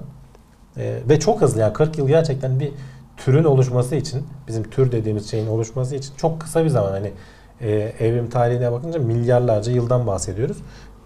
e, 0.77 0.99
ve 1.09 1.19
çok 1.19 1.41
hızlı 1.41 1.61
yani 1.61 1.73
40 1.73 1.97
yıl 1.97 2.07
gerçekten 2.07 2.59
bir 2.59 2.71
türün 3.17 3.43
oluşması 3.43 3.95
için 3.95 4.23
bizim 4.47 4.63
tür 4.63 4.91
dediğimiz 4.91 5.31
şeyin 5.31 5.47
oluşması 5.47 5.95
için 5.95 6.13
çok 6.17 6.41
kısa 6.41 6.63
bir 6.63 6.69
zaman 6.69 6.91
hani 6.91 7.11
e, 7.61 7.69
evrim 7.99 8.29
tarihine 8.29 8.71
bakınca 8.71 8.99
milyarlarca 8.99 9.71
yıldan 9.71 10.07
bahsediyoruz. 10.07 10.57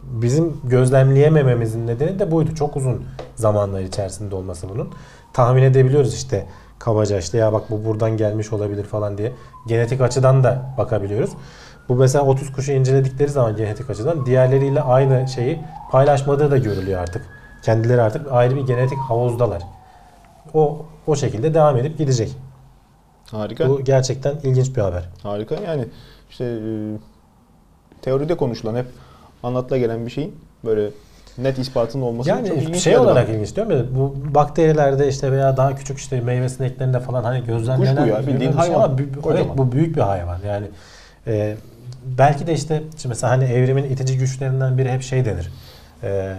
Bizim 0.03 0.57
gözlemleyemememizin 0.63 1.87
nedeni 1.87 2.19
de 2.19 2.31
buydu. 2.31 2.55
Çok 2.55 2.77
uzun 2.77 3.05
zamanlar 3.35 3.81
içerisinde 3.81 4.35
olması 4.35 4.69
bunun. 4.69 4.89
Tahmin 5.33 5.63
edebiliyoruz 5.63 6.13
işte 6.13 6.45
kabaca 6.81 7.19
işte 7.19 7.37
ya 7.37 7.53
bak 7.53 7.69
bu 7.69 7.85
buradan 7.85 8.17
gelmiş 8.17 8.53
olabilir 8.53 8.83
falan 8.83 9.17
diye. 9.17 9.31
Genetik 9.67 10.01
açıdan 10.01 10.43
da 10.43 10.73
bakabiliyoruz. 10.77 11.31
Bu 11.89 11.95
mesela 11.95 12.25
30 12.25 12.53
kuşu 12.53 12.71
inceledikleri 12.71 13.29
zaman 13.29 13.55
genetik 13.55 13.89
açıdan 13.89 14.25
diğerleriyle 14.25 14.81
aynı 14.81 15.27
şeyi 15.27 15.59
paylaşmadığı 15.91 16.51
da 16.51 16.57
görülüyor 16.57 17.01
artık. 17.01 17.25
Kendileri 17.63 18.01
artık 18.01 18.31
ayrı 18.31 18.55
bir 18.55 18.61
genetik 18.61 18.97
havuzdalar. 18.97 19.63
O 20.53 20.85
o 21.07 21.15
şekilde 21.15 21.53
devam 21.53 21.77
edip 21.77 21.97
gidecek. 21.97 22.37
Harika. 23.31 23.69
Bu 23.69 23.83
gerçekten 23.83 24.35
ilginç 24.43 24.75
bir 24.75 24.81
haber. 24.81 25.09
Harika. 25.23 25.55
Yani 25.55 25.85
işte 26.29 26.45
e, 26.45 26.67
teoride 28.01 28.37
konuşulan 28.37 28.75
hep 28.75 28.85
anlatıla 29.43 29.77
gelen 29.77 30.05
bir 30.05 30.11
şeyin 30.11 30.35
böyle 30.65 30.89
net 31.37 31.59
ispatının 31.59 32.03
olması 32.03 32.29
çok 32.29 32.37
Yani 32.37 32.49
ilginç 32.49 32.77
şey 32.77 32.97
olarak 32.97 33.27
bana. 33.27 33.35
ilginç 33.35 33.55
diyorum 33.55 33.71
ya 33.77 33.83
bu 33.95 34.15
bakterilerde 34.33 35.07
işte 35.07 35.31
veya 35.31 35.57
daha 35.57 35.75
küçük 35.75 35.97
işte 35.97 36.21
meyve 36.21 36.49
sineklerinde 36.49 36.99
falan 36.99 37.23
hani 37.23 37.45
gözlemlenen 37.45 37.95
Kuş 37.95 38.03
bu 38.03 38.07
ya, 38.07 38.27
bildiğin 38.27 38.51
hayvan. 38.51 38.81
ama 38.83 38.95
evet, 39.31 39.47
bu 39.57 39.71
büyük 39.71 39.95
bir 39.95 40.01
hayvan. 40.01 40.37
Yani 40.47 40.65
e, 41.27 41.55
belki 42.05 42.47
de 42.47 42.53
işte 42.53 42.83
mesela 43.05 43.31
hani 43.31 43.43
evrimin 43.43 43.83
itici 43.83 44.17
güçlerinden 44.17 44.77
biri 44.77 44.91
hep 44.91 45.01
şey 45.01 45.25
denir. 45.25 45.51
E, 46.03 46.33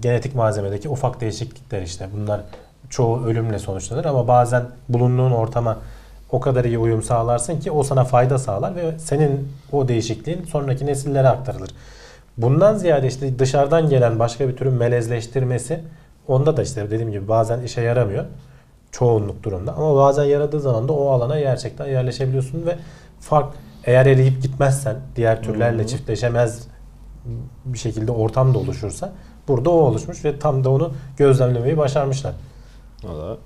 genetik 0.00 0.34
malzemedeki 0.34 0.88
ufak 0.88 1.20
değişiklikler 1.20 1.82
işte. 1.82 2.08
Bunlar 2.16 2.40
çoğu 2.90 3.24
ölümle 3.24 3.58
sonuçlanır 3.58 4.04
ama 4.04 4.28
bazen 4.28 4.62
bulunduğun 4.88 5.32
ortama 5.32 5.78
o 6.30 6.40
kadar 6.40 6.64
iyi 6.64 6.78
uyum 6.78 7.02
sağlarsın 7.02 7.60
ki 7.60 7.70
o 7.70 7.82
sana 7.82 8.04
fayda 8.04 8.38
sağlar 8.38 8.76
ve 8.76 8.98
senin 8.98 9.48
o 9.72 9.88
değişikliğin 9.88 10.44
sonraki 10.44 10.86
nesillere 10.86 11.28
aktarılır. 11.28 11.70
Bundan 12.36 12.74
ziyade 12.74 13.06
işte 13.06 13.38
dışarıdan 13.38 13.88
gelen 13.88 14.18
başka 14.18 14.48
bir 14.48 14.56
türün 14.56 14.74
melezleştirmesi 14.74 15.80
onda 16.28 16.56
da 16.56 16.62
işte 16.62 16.90
dediğim 16.90 17.12
gibi 17.12 17.28
bazen 17.28 17.62
işe 17.62 17.80
yaramıyor. 17.80 18.24
Çoğunluk 18.92 19.42
durumda 19.42 19.74
ama 19.74 19.96
bazen 19.96 20.24
yaradığı 20.24 20.60
zaman 20.60 20.88
da 20.88 20.92
o 20.92 21.10
alana 21.10 21.40
gerçekten 21.40 21.86
yerleşebiliyorsun 21.86 22.66
ve 22.66 22.78
fark 23.20 23.54
eğer 23.84 24.06
eleyip 24.06 24.42
gitmezsen 24.42 24.96
diğer 25.16 25.42
türlerle 25.42 25.82
hı. 25.82 25.86
çiftleşemez 25.86 26.68
bir 27.64 27.78
şekilde 27.78 28.12
ortam 28.12 28.54
da 28.54 28.58
oluşursa 28.58 29.12
burada 29.48 29.70
o 29.70 29.74
oluşmuş 29.74 30.24
ve 30.24 30.38
tam 30.38 30.64
da 30.64 30.70
onu 30.70 30.92
gözlemlemeyi 31.16 31.76
başarmışlar. 31.76 32.34
Valla 33.04 33.36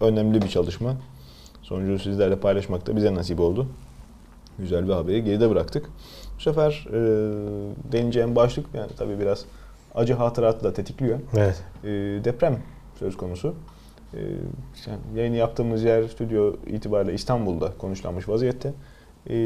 önemli 0.00 0.42
bir 0.42 0.48
çalışma. 0.48 0.94
Sonucu 1.62 1.98
sizlerle 1.98 2.36
paylaşmak 2.36 2.86
da 2.86 2.96
bize 2.96 3.14
nasip 3.14 3.40
oldu. 3.40 3.66
Güzel 4.58 4.88
bir 4.88 4.92
haberi 4.92 5.24
geride 5.24 5.50
bıraktık. 5.50 5.90
Bu 6.38 6.42
sefer 6.42 6.86
e, 6.88 7.00
deneyeceğim 7.92 8.36
başlık 8.36 8.66
yani 8.74 8.90
tabii 8.96 9.20
biraz 9.20 9.44
acı 9.94 10.14
hatıratı 10.14 10.64
da 10.64 10.72
tetikliyor. 10.72 11.18
Evet. 11.36 11.64
E, 11.84 11.88
deprem 12.24 12.58
söz 12.98 13.16
konusu. 13.16 13.54
E, 14.14 14.20
işte 14.74 14.90
yayını 15.14 15.36
yaptığımız 15.36 15.82
yer 15.82 16.08
stüdyo 16.08 16.54
itibariyle 16.66 17.14
İstanbul'da 17.14 17.72
konuşlanmış 17.78 18.28
vaziyette. 18.28 18.72
E, 19.30 19.36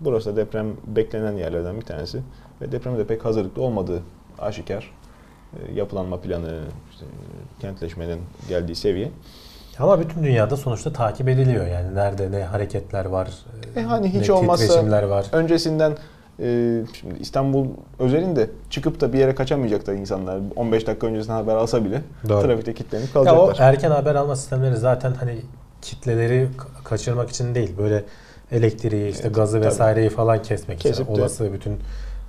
burası 0.00 0.32
da 0.32 0.36
deprem 0.36 0.76
beklenen 0.86 1.32
yerlerden 1.32 1.76
bir 1.76 1.84
tanesi. 1.84 2.22
Ve 2.60 2.72
depreme 2.72 2.98
de 2.98 3.06
pek 3.06 3.24
hazırlıklı 3.24 3.62
olmadığı 3.62 4.02
aşikar. 4.38 4.90
E, 5.52 5.74
yapılanma 5.74 6.20
planı, 6.20 6.60
işte, 6.90 7.06
kentleşmenin 7.60 8.20
geldiği 8.48 8.74
seviye. 8.74 9.10
Ama 9.78 10.00
bütün 10.00 10.22
dünyada 10.24 10.56
sonuçta 10.56 10.92
takip 10.92 11.28
ediliyor 11.28 11.66
yani 11.66 11.94
nerede 11.94 12.30
ne 12.30 12.44
hareketler 12.44 13.04
var, 13.04 13.28
E 13.76 13.82
hani 13.82 14.08
hiç 14.14 14.28
ne 14.28 14.34
olmazsa 14.34 14.84
var. 15.10 15.26
öncesinden 15.32 15.92
e, 16.40 16.80
şimdi 17.00 17.14
İstanbul 17.20 17.66
özelinde 17.98 18.50
çıkıp 18.70 19.00
da 19.00 19.12
bir 19.12 19.18
yere 19.18 19.34
kaçamayacak 19.34 19.86
da 19.86 19.94
insanlar 19.94 20.40
15 20.56 20.86
dakika 20.86 21.06
öncesinden 21.06 21.34
haber 21.34 21.54
alsa 21.54 21.84
bile 21.84 22.02
Doğru. 22.28 22.42
trafikte 22.46 22.74
kilitlenip 22.74 23.14
Ya 23.14 23.20
o 23.20 23.24
kalacaklar. 23.24 23.68
erken 23.68 23.90
haber 23.90 24.14
alma 24.14 24.36
sistemleri 24.36 24.76
zaten 24.76 25.12
hani 25.20 25.36
kitleleri 25.82 26.48
ka- 26.58 26.84
kaçırmak 26.84 27.30
için 27.30 27.54
değil 27.54 27.78
böyle 27.78 28.04
elektriği 28.52 29.10
işte 29.10 29.22
Evet, 29.26 29.36
gazı 29.36 29.56
tabii. 29.58 29.66
vesaireyi 29.66 30.08
falan 30.10 30.42
kesmek 30.42 30.80
Kesip 30.80 31.04
için 31.04 31.16
de- 31.16 31.20
olası 31.20 31.52
bütün 31.52 31.78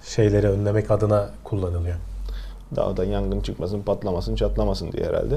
şeyleri 0.06 0.50
önlemek 0.50 0.92
adına 0.92 1.30
kullanılıyor. 1.44 1.96
Dağda 2.76 3.04
yangın 3.06 3.42
çıkmasın, 3.42 3.82
patlamasın, 3.82 4.36
çatlamasın 4.36 4.92
diye 4.92 5.06
herhalde. 5.06 5.36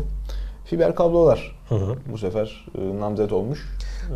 Fiber 0.71 0.95
kablolar 0.95 1.57
Hı 1.69 1.75
hı. 1.75 1.97
bu 2.13 2.19
sefer 2.19 2.67
e, 2.79 3.01
namzet 3.01 3.33
olmuş. 3.33 3.67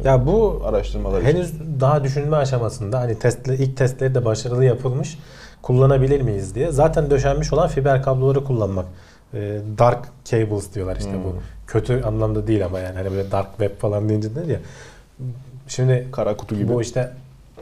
Ya 0.05 0.27
bu 0.27 0.62
araştırmalar 0.65 1.21
için. 1.23 1.29
henüz 1.35 1.53
daha 1.81 2.05
düşünme 2.05 2.37
aşamasında 2.37 3.01
hani 3.01 3.19
testler 3.19 3.55
ilk 3.55 3.77
testleri 3.77 4.15
de 4.15 4.25
başarılı 4.25 4.65
yapılmış 4.65 5.19
kullanabilir 5.62 6.21
miyiz 6.21 6.55
diye. 6.55 6.71
Zaten 6.73 7.11
döşenmiş 7.11 7.53
olan 7.53 7.69
fiber 7.69 8.03
kabloları 8.03 8.45
kullanmak. 8.45 8.87
Ee, 9.35 9.61
dark 9.79 10.05
cables 10.25 10.75
diyorlar 10.75 10.97
işte 10.97 11.12
Hmm. 11.12 11.25
bu. 11.25 11.35
Kötü 11.67 12.03
anlamda 12.03 12.47
değil 12.47 12.65
ama 12.67 12.79
yani 12.79 12.97
hani 12.97 13.11
böyle 13.11 13.31
dark 13.31 13.49
web 13.59 13.79
falan 13.81 14.09
deyince 14.09 14.35
der 14.35 14.45
ya. 14.45 14.59
Şimdi 15.69 16.09
Kara 16.12 16.37
kutu 16.37 16.55
gibi. 16.57 16.69
bu 16.73 16.83
işte 16.83 17.11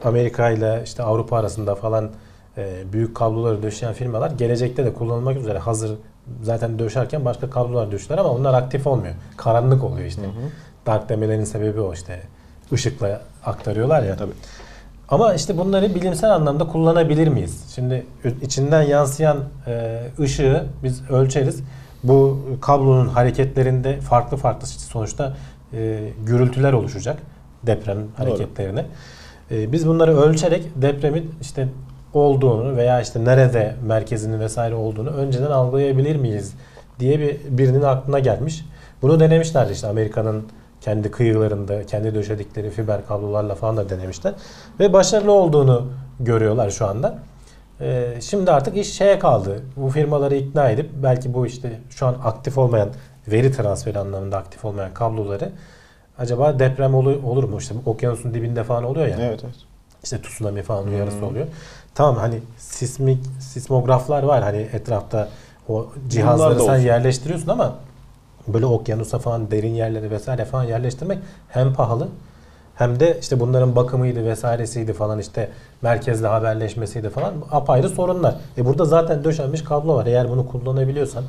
Amerika 0.03 0.49
ile 0.49 0.81
işte 0.85 1.03
Avrupa 1.03 1.37
arasında 1.37 1.75
falan 1.75 2.09
e, 2.57 2.73
büyük 2.93 3.15
kabloları 3.15 3.63
döşeyen 3.63 3.93
firmalar 3.93 4.31
gelecekte 4.31 4.85
de 4.85 4.93
kullanılmak 4.93 5.37
üzere 5.37 5.57
hazır 5.59 5.91
zaten 6.41 6.79
döşerken 6.79 7.25
başka 7.25 7.49
kablolar 7.49 7.91
döşler 7.91 8.17
ama 8.17 8.29
onlar 8.29 8.53
aktif 8.53 8.87
olmuyor. 8.87 9.13
Karanlık 9.37 9.83
oluyor 9.83 10.07
işte. 10.07 10.21
Hı 10.21 10.25
hı. 10.25 10.49
Dark 10.85 11.09
demelerinin 11.09 11.43
sebebi 11.43 11.81
o 11.81 11.93
işte. 11.93 12.21
Işıkla 12.71 13.21
aktarıyorlar 13.45 14.03
ya. 14.03 14.15
Tabii. 14.15 14.31
Ama 15.09 15.33
işte 15.33 15.57
bunları 15.57 15.95
bilimsel 15.95 16.33
anlamda 16.35 16.67
kullanabilir 16.67 17.27
miyiz? 17.27 17.63
Şimdi 17.75 18.05
içinden 18.41 18.81
yansıyan 18.81 19.37
e, 19.67 20.01
ışığı 20.19 20.65
biz 20.83 21.09
ölçeriz. 21.09 21.63
Bu 22.03 22.41
kablonun 22.61 23.07
hareketlerinde 23.07 23.99
farklı 23.99 24.37
farklı 24.37 24.67
sonuçta 24.67 25.33
e, 25.73 26.09
gürültüler 26.25 26.73
oluşacak 26.73 27.17
deprem 27.63 27.97
hareketlerine. 28.17 28.85
E, 29.51 29.71
biz 29.71 29.87
bunları 29.87 30.17
ölçerek 30.17 30.63
depremin 30.75 31.31
işte 31.41 31.67
olduğunu 32.13 32.75
veya 32.77 33.01
işte 33.01 33.25
nerede 33.25 33.75
merkezinin 33.87 34.39
vesaire 34.39 34.75
olduğunu 34.75 35.09
önceden 35.09 35.51
algılayabilir 35.51 36.15
miyiz 36.15 36.53
diye 36.99 37.19
bir 37.19 37.37
birinin 37.49 37.81
aklına 37.81 38.19
gelmiş. 38.19 38.65
Bunu 39.01 39.19
denemişler 39.19 39.69
işte 39.69 39.87
Amerika'nın 39.87 40.43
kendi 40.81 41.11
kıyılarında 41.11 41.85
kendi 41.85 42.15
döşedikleri 42.15 42.69
fiber 42.69 43.05
kablolarla 43.07 43.55
falan 43.55 43.77
da 43.77 43.89
denemişler 43.89 44.33
ve 44.79 44.93
başarılı 44.93 45.31
olduğunu 45.31 45.87
görüyorlar 46.19 46.69
şu 46.69 46.87
anda. 46.87 47.19
Ee, 47.81 48.13
şimdi 48.21 48.51
artık 48.51 48.77
iş 48.77 48.93
şeye 48.93 49.19
kaldı. 49.19 49.59
Bu 49.75 49.89
firmaları 49.89 50.35
ikna 50.35 50.69
edip 50.69 50.89
belki 51.03 51.33
bu 51.33 51.47
işte 51.47 51.79
şu 51.89 52.05
an 52.07 52.15
aktif 52.23 52.57
olmayan 52.57 52.89
veri 53.27 53.51
transferi 53.51 53.99
anlamında 53.99 54.37
aktif 54.37 54.65
olmayan 54.65 54.93
kabloları 54.93 55.49
acaba 56.17 56.59
deprem 56.59 56.95
olur, 56.95 57.23
olur 57.23 57.43
mu? 57.43 57.57
İşte 57.59 57.75
okyanusun 57.85 58.33
dibinde 58.33 58.63
falan 58.63 58.83
oluyor 58.83 59.07
ya. 59.07 59.17
Evet 59.21 59.39
evet. 59.43 59.55
İşte 60.03 60.21
tsunami 60.21 60.61
falan 60.61 60.87
uyarısı 60.87 61.17
Hmm. 61.17 61.27
oluyor. 61.27 61.47
Tamam 61.95 62.15
hani 62.15 62.39
sismik 62.57 63.19
sismograflar 63.39 64.23
var 64.23 64.43
hani 64.43 64.57
etrafta 64.57 65.29
o 65.69 65.87
cihazları 66.09 66.59
sen 66.59 66.61
olsun. 66.61 66.75
yerleştiriyorsun 66.75 67.47
ama 67.47 67.75
böyle 68.47 68.65
okyanusa 68.65 69.19
falan 69.19 69.51
derin 69.51 69.73
yerlere 69.73 70.11
vesaire 70.11 70.45
falan 70.45 70.63
yerleştirmek 70.63 71.19
hem 71.49 71.73
pahalı 71.73 72.07
hem 72.75 72.99
de 72.99 73.17
işte 73.21 73.39
bunların 73.39 73.75
bakımıydı 73.75 74.25
vesairesiydi 74.25 74.93
falan 74.93 75.19
işte 75.19 75.49
merkezle 75.81 76.27
haberleşmesiydi 76.27 77.09
falan 77.09 77.33
apayrı 77.51 77.89
sorunlar. 77.89 78.35
E 78.57 78.65
burada 78.65 78.85
zaten 78.85 79.23
döşenmiş 79.23 79.63
kablo 79.63 79.95
var. 79.95 80.05
Eğer 80.05 80.29
bunu 80.29 80.47
kullanabiliyorsan 80.47 81.23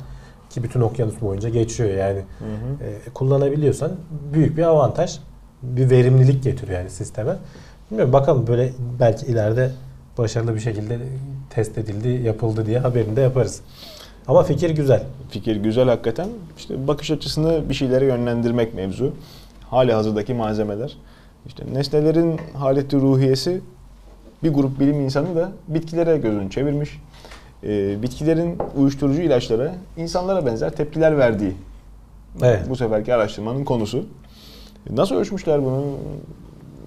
ki 0.49 0.63
bütün 0.63 0.81
okyanus 0.81 1.21
boyunca 1.21 1.49
geçiyor 1.49 1.89
yani 1.89 2.19
Hı 2.39 2.45
hı. 2.45 2.89
e, 2.89 3.09
kullanabiliyorsan 3.13 3.91
büyük 4.33 4.57
bir 4.57 4.63
avantaj. 4.63 5.19
Bir 5.63 5.89
verimlilik 5.89 6.43
getiriyor 6.43 6.79
yani 6.79 6.89
sisteme. 6.89 7.35
Bilmiyorum 7.91 8.13
bakalım 8.13 8.47
böyle 8.47 8.73
belki 8.99 9.25
ileride 9.25 9.71
başarılı 10.17 10.55
bir 10.55 10.59
şekilde 10.59 10.99
test 11.49 11.77
edildi, 11.77 12.07
yapıldı 12.25 12.65
diye 12.65 12.79
haberini 12.79 13.15
de 13.15 13.21
yaparız. 13.21 13.61
Ama 14.27 14.43
fikir 14.43 14.69
güzel. 14.69 15.03
Fikir 15.29 15.55
güzel 15.55 15.87
hakikaten. 15.89 16.29
İşte 16.57 16.87
bakış 16.87 17.11
açısını 17.11 17.69
bir 17.69 17.73
şeylere 17.73 18.05
yönlendirmek 18.05 18.73
mevzu. 18.73 19.13
Hali 19.69 19.93
hazırdaki 19.93 20.33
malzemeler. 20.33 20.97
İşte 21.47 21.63
nesnelerin 21.73 22.39
haleti 22.53 22.97
ruhiyesi 22.97 23.61
bir 24.43 24.53
grup 24.53 24.79
bilim 24.79 25.01
insanı 25.01 25.35
da 25.35 25.51
bitkilere 25.67 26.17
gözünü 26.17 26.49
çevirmiş. 26.49 27.01
Ee, 27.63 28.01
bitkilerin 28.01 28.57
uyuşturucu 28.77 29.21
ilaçlara 29.21 29.75
insanlara 29.97 30.45
benzer 30.45 30.75
tepkiler 30.75 31.17
verdiği 31.17 31.53
Evet. 32.41 32.69
bu 32.69 32.75
seferki 32.75 33.13
araştırmanın 33.13 33.63
konusu. 33.63 34.05
Nasıl 34.89 35.15
ölçmüşler 35.15 35.65
bunu? 35.65 35.83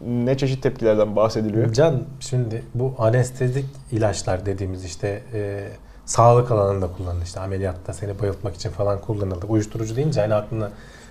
Ne 0.07 0.37
çeşit 0.37 0.63
tepkilerden 0.63 1.17
bahsediliyor? 1.17 1.73
Can 1.73 2.03
şimdi 2.21 2.63
bu 2.75 2.95
anestezik 2.99 3.67
ilaçlar 3.93 4.47
dediğimiz 4.47 4.85
işte 4.85 5.23
e, 5.35 5.69
sağlık 6.05 6.51
alanında 6.51 6.93
kullanılır. 6.93 7.25
İşte 7.25 7.41
ameliyatta 7.41 7.93
seni 7.93 8.21
bayıltmak 8.21 8.55
için 8.55 8.71
falan 8.71 9.01
kullanıldı. 9.01 9.47
Uyuşturucu 9.47 9.97
deyince 9.97 10.21
hani 10.21 10.35
aklına 10.35 10.71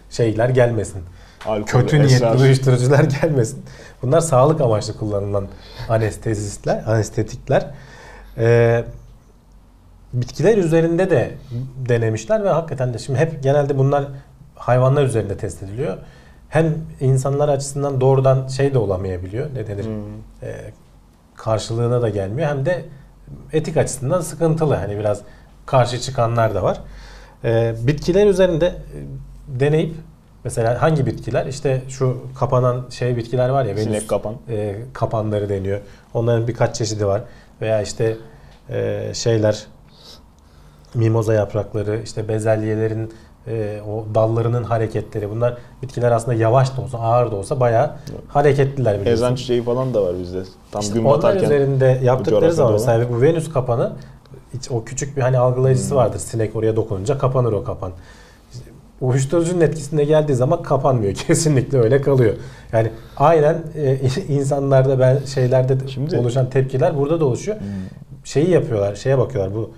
şeyler 0.10 0.50
gelmesin. 0.50 1.04
Alkol, 1.46 1.66
kötü 1.66 1.98
niyetli 1.98 2.16
esrar. 2.16 2.40
uyuşturucular 2.40 3.04
gelmesin. 3.22 3.66
Bunlar 4.02 4.22
sağlık 4.22 4.62
amaçlı 4.62 4.98
kullanılan 4.98 5.48
anestezistler, 5.90 6.84
anestetikler. 6.88 7.72
Ee, 8.38 8.84
bitkiler 10.14 10.58
üzerinde 10.58 11.10
de 11.10 11.32
denemişler 11.90 12.44
ve 12.44 12.50
hakikaten 12.50 12.94
de 12.94 12.98
şimdi 12.98 13.20
hep 13.20 13.44
genelde 13.44 13.78
bunlar 13.78 14.06
hayvanlar 14.56 15.04
üzerinde 15.04 15.38
test 15.38 15.64
ediliyor. 15.64 15.98
Hem 16.56 16.76
insanlar 17.00 17.50
açısından 17.50 18.02
doğrudan 18.02 18.48
şey 18.48 18.74
de 18.74 18.78
olamayabiliyor. 18.78 19.50
Ne 19.56 19.68
denir? 19.68 19.86
Hmm. 19.86 20.50
e, 20.50 20.72
karşılığına 21.36 22.02
da 22.02 22.10
gelmiyor. 22.10 22.50
Hem 22.50 22.66
de 22.66 22.86
etik 23.54 23.78
açısından 23.78 24.22
sıkıntılı. 24.22 24.76
Hani 24.76 25.00
biraz 25.00 25.22
karşı 25.66 26.02
çıkanlar 26.02 26.56
da 26.56 26.64
var. 26.64 26.82
E, 27.44 27.76
bitkiler 27.88 28.28
üzerinde 28.28 28.68
e, 28.68 28.98
deneyip 29.60 29.96
mesela 30.44 30.82
hangi 30.82 31.06
bitkiler? 31.06 31.46
İşte 31.46 31.82
şu 31.90 32.24
kapanan 32.40 32.86
şey 32.90 33.18
bitkiler 33.18 33.50
var 33.50 33.66
ya. 33.66 33.76
Venüs 33.76 33.84
Sinek 33.84 34.10
kapan. 34.10 34.36
e, 34.50 34.76
kapanları 34.94 35.50
deniyor. 35.50 35.80
Onların 36.14 36.48
birkaç 36.48 36.76
çeşidi 36.76 37.06
var. 37.08 37.22
Veya 37.62 37.82
işte 37.82 38.18
e, 38.70 39.12
şeyler 39.14 39.66
mimoza 40.94 41.34
yaprakları, 41.34 42.02
işte 42.04 42.28
bezelyelerin 42.28 43.14
e, 43.48 43.80
o 43.90 44.06
dallarının 44.16 44.64
hareketleri. 44.64 45.30
Bunlar 45.30 45.58
bitkiler 45.82 46.12
aslında 46.12 46.38
yavaş 46.38 46.78
da 46.78 46.82
olsa, 46.82 46.98
ağır 46.98 47.32
da 47.32 47.36
olsa 47.36 47.60
bayağı 47.60 47.92
hareketliler 48.28 48.94
biliyorsun. 49.02 49.24
Ezan 49.26 49.36
çiçeği 49.36 49.64
falan 49.64 49.94
da 49.94 50.04
var 50.04 50.14
bizde. 50.20 50.44
Tam 50.72 50.82
İşte 50.82 50.94
gün 50.94 51.06
batarken. 51.06 51.44
üzerinde 51.44 52.00
yaptıkları 52.04 52.54
zaman 52.54 52.74
mesela 52.74 53.10
bu 53.10 53.22
Venüs 53.22 53.50
kapanı 53.54 53.94
hiç 54.54 54.72
o 54.72 54.84
küçük 54.84 55.18
bir 55.18 55.22
hani 55.22 55.38
algılayıcısı 55.38 55.90
Hmm. 55.90 55.98
vardır. 55.98 56.20
Sinek 56.20 56.56
oraya 56.56 56.76
dokununca 56.76 57.18
kapanır 57.18 57.52
o 57.54 57.64
kapan. 57.64 57.92
Uyuşturucunun 59.02 59.62
etkisinde 59.62 60.04
geldiği 60.04 60.34
zaman 60.36 60.64
kapanmıyor. 60.64 61.14
Kesinlikle 61.28 61.78
öyle 61.78 62.02
kalıyor. 62.02 62.34
Yani 62.74 62.92
aynen 63.18 63.64
e, 63.76 63.98
insanlarda 64.28 65.00
ben 65.00 65.20
şeylerde 65.26 65.80
de 65.80 65.88
Şimdi- 65.88 66.18
oluşan 66.18 66.50
tepkiler 66.50 66.98
burada 66.98 67.20
da 67.20 67.26
oluşuyor. 67.26 67.58
Hmm. 67.60 67.66
Şeyi 68.24 68.50
yapıyorlar, 68.50 68.96
şeye 68.96 69.18
bakıyorlar 69.18 69.56
bu 69.56 69.72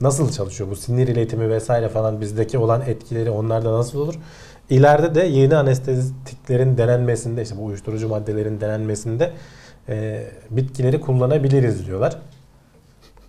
nasıl 0.00 0.30
çalışıyor 0.32 0.70
bu 0.70 0.76
sinir 0.76 1.08
iletimi 1.08 1.50
vesaire 1.50 1.88
falan 1.88 2.20
bizdeki 2.20 2.58
olan 2.58 2.82
etkileri 2.86 3.30
onlarda 3.30 3.72
nasıl 3.72 4.00
olur? 4.00 4.14
İleride 4.70 5.14
de 5.14 5.22
yeni 5.22 5.56
anestetiklerin 5.56 6.78
denenmesinde 6.78 7.42
işte 7.42 7.56
bu 7.56 7.64
uyuşturucu 7.64 8.08
maddelerin 8.08 8.60
denenmesinde 8.60 9.30
e, 9.88 10.26
bitkileri 10.50 11.00
kullanabiliriz 11.00 11.86
diyorlar. 11.86 12.16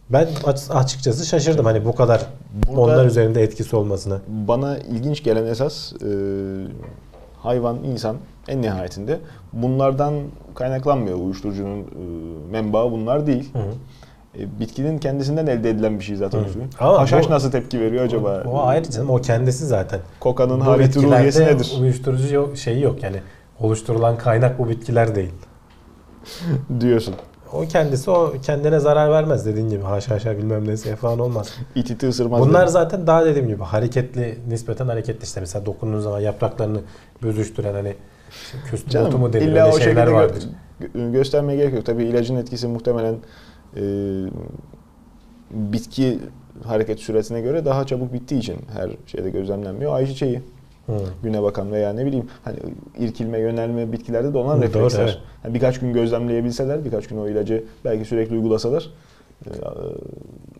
Ben 0.10 0.28
aç- 0.44 0.70
açıkçası 0.70 1.26
şaşırdım 1.26 1.66
hani 1.66 1.86
bu 1.86 1.96
kadar 1.96 2.22
Burada- 2.68 2.82
onlar 2.82 3.06
üzerinde 3.06 3.44
etkisi 3.44 3.76
olmasına. 3.76 4.20
Bana 4.28 4.78
ilginç 4.78 5.24
gelen 5.24 5.46
esas 5.46 5.94
e, 5.94 6.08
hayvan, 7.40 7.84
insan 7.84 8.16
en 8.48 8.62
nihayetinde 8.62 9.20
bunlardan 9.54 10.14
kaynaklanmıyor 10.56 11.18
uyuşturucunun 11.18 11.80
e, 11.80 11.84
menbaı 12.52 12.92
bunlar 12.92 13.28
değil. 13.28 13.54
Hı 13.54 13.60
hı. 13.60 13.72
E, 14.40 14.60
bitkinin 14.60 14.98
kendisinden 14.98 15.48
elde 15.48 15.70
edilen 15.70 16.00
bir 16.00 16.04
şey 16.04 16.16
zaten. 16.16 16.40
Hı. 16.40 16.44
o. 16.44 16.86
Ama 16.86 17.00
Haşhaş 17.00 17.28
bu- 17.28 17.32
nasıl 17.32 17.52
tepki 17.52 17.80
veriyor 17.80 18.06
acaba? 18.06 18.44
O 18.46 18.64
ayrı 18.64 18.90
canım 18.90 19.10
o 19.10 19.18
kendisi 19.22 19.66
zaten. 19.66 20.00
Kokanın 20.20 20.80
bitkilerde 20.80 21.18
ruhiyesi 21.18 21.46
nedir? 21.46 21.72
Uyuşturucu 21.82 22.36
yok, 22.36 22.58
şeyi 22.58 22.82
yok 22.84 23.04
yani 23.04 23.18
oluşturulan 23.60 24.18
kaynak 24.18 24.60
bu 24.60 24.70
bitkiler 24.70 25.16
değil. 25.16 25.32
diyorsun. 26.80 27.16
O 27.54 27.62
kendisi 27.62 28.12
o 28.12 28.34
kendine 28.44 28.80
zarar 28.80 29.12
vermez 29.12 29.46
dediğin 29.46 29.70
gibi 29.70 29.84
haşa 29.84 30.16
haşa 30.16 30.38
bilmem 30.38 30.68
nesi 30.68 30.96
falan 30.96 31.20
olmaz. 31.20 31.54
İt 31.76 31.90
iti 31.90 32.08
ısırmaz. 32.08 32.42
Bunlar 32.42 32.64
dedi. 32.64 32.72
zaten 32.72 33.08
daha 33.08 33.26
dediğim 33.26 33.48
gibi 33.48 33.64
hareketli 33.64 34.38
nispeten 34.48 34.88
hareketli 34.88 35.24
işte 35.24 35.40
mesela 35.40 35.66
dokunduğun 35.66 36.00
zaman 36.00 36.20
yapraklarını 36.20 36.80
büzüştüren 37.24 37.74
hani 37.74 37.96
küstü 38.66 39.00
botu 39.00 39.18
mu 39.18 39.32
o 39.74 39.80
şeyler 39.80 40.08
vardır. 40.08 40.44
gö- 40.82 41.12
göstermeye 41.12 41.58
gerek 41.58 41.74
yok. 41.74 41.86
Tabii 41.86 42.04
ilacın 42.04 42.36
etkisi 42.36 42.68
muhtemelen 42.68 43.16
bitki 45.52 46.20
hareket 46.66 47.00
süresine 47.00 47.42
göre 47.42 47.66
daha 47.66 47.86
çabuk 47.86 48.14
bittiği 48.14 48.40
için 48.42 48.58
her 48.74 48.90
şeyde 49.06 49.30
gözlemlenmiyor. 49.30 49.94
Ayçiçeği 49.94 50.42
Hı. 50.86 50.94
güne 51.24 51.44
bakan 51.44 51.72
veya 51.72 51.94
ne 51.94 52.06
bileyim 52.06 52.28
hani 52.44 52.58
irkilme, 52.98 53.40
yönelme 53.40 53.92
bitkilerde 53.92 54.34
de 54.34 54.38
olan 54.38 54.58
Hı, 54.58 54.62
refleksler. 54.62 55.02
doğru, 55.02 55.10
evet. 55.10 55.18
Hani 55.44 55.54
birkaç 55.54 55.80
gün 55.80 55.94
gözlemleyebilseler, 55.94 56.86
birkaç 56.86 57.08
gün 57.08 57.18
o 57.18 57.28
ilacı 57.30 57.64
belki 57.86 58.06
sürekli 58.06 58.36
uygulasalar 58.36 58.90
e, 59.46 59.52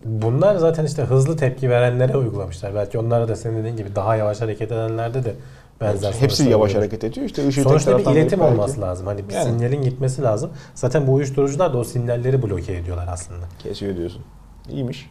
Bunlar 0.06 0.56
zaten 0.56 0.86
işte 0.86 1.02
hızlı 1.02 1.38
tepki 1.38 1.70
verenlere 1.70 2.18
uygulamışlar. 2.18 2.76
Belki 2.76 3.00
onlara 3.00 3.28
da 3.28 3.36
senin 3.36 3.58
dediğin 3.58 3.76
gibi 3.76 3.96
daha 3.96 4.16
yavaş 4.16 4.42
hareket 4.42 4.72
edenlerde 4.72 5.24
de 5.24 5.34
benzer 5.82 6.12
hepsi 6.14 6.36
sonuçlar 6.38 6.52
yavaş 6.52 6.70
oluyor. 6.72 6.82
hareket 6.82 7.04
ediyor. 7.04 7.26
İşte 7.26 7.44
tek 7.44 7.54
Sonuçta 7.64 7.98
bir 7.98 8.04
iletim 8.06 8.40
belki- 8.40 8.54
olması 8.54 8.82
lazım. 8.82 9.08
Hani 9.08 9.30
bir 9.30 9.34
Yani. 9.34 9.44
sinyalin 9.50 9.82
gitmesi 9.82 10.22
lazım. 10.22 10.52
Zaten 10.76 11.08
bu 11.08 11.14
uyuşturucular 11.14 11.74
da 11.74 11.78
o 11.78 11.84
sinyalleri 11.84 12.44
bloke 12.44 12.74
ediyorlar 12.78 13.08
aslında. 13.12 13.46
Kesiyor 13.60 13.98
diyorsun. 13.98 14.22
İyiymiş. 14.70 15.10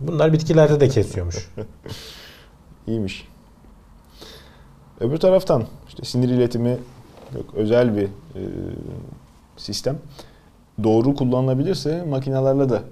Bunlar 0.00 0.32
bitkilerde 0.32 0.80
de 0.80 0.88
kesiyormuş. 0.88 1.50
İyiymiş. 2.86 3.28
Öbür 5.00 5.16
taraftan 5.16 5.64
işte 5.88 6.04
sinir 6.04 6.28
iletimi 6.28 6.76
yok 7.36 7.46
özel 7.54 7.96
bir 7.96 8.04
e, 8.04 8.40
sistem. 9.56 9.98
Doğru 10.82 11.14
kullanılabilirse 11.14 12.04
makinalarla 12.08 12.68
da 12.68 12.82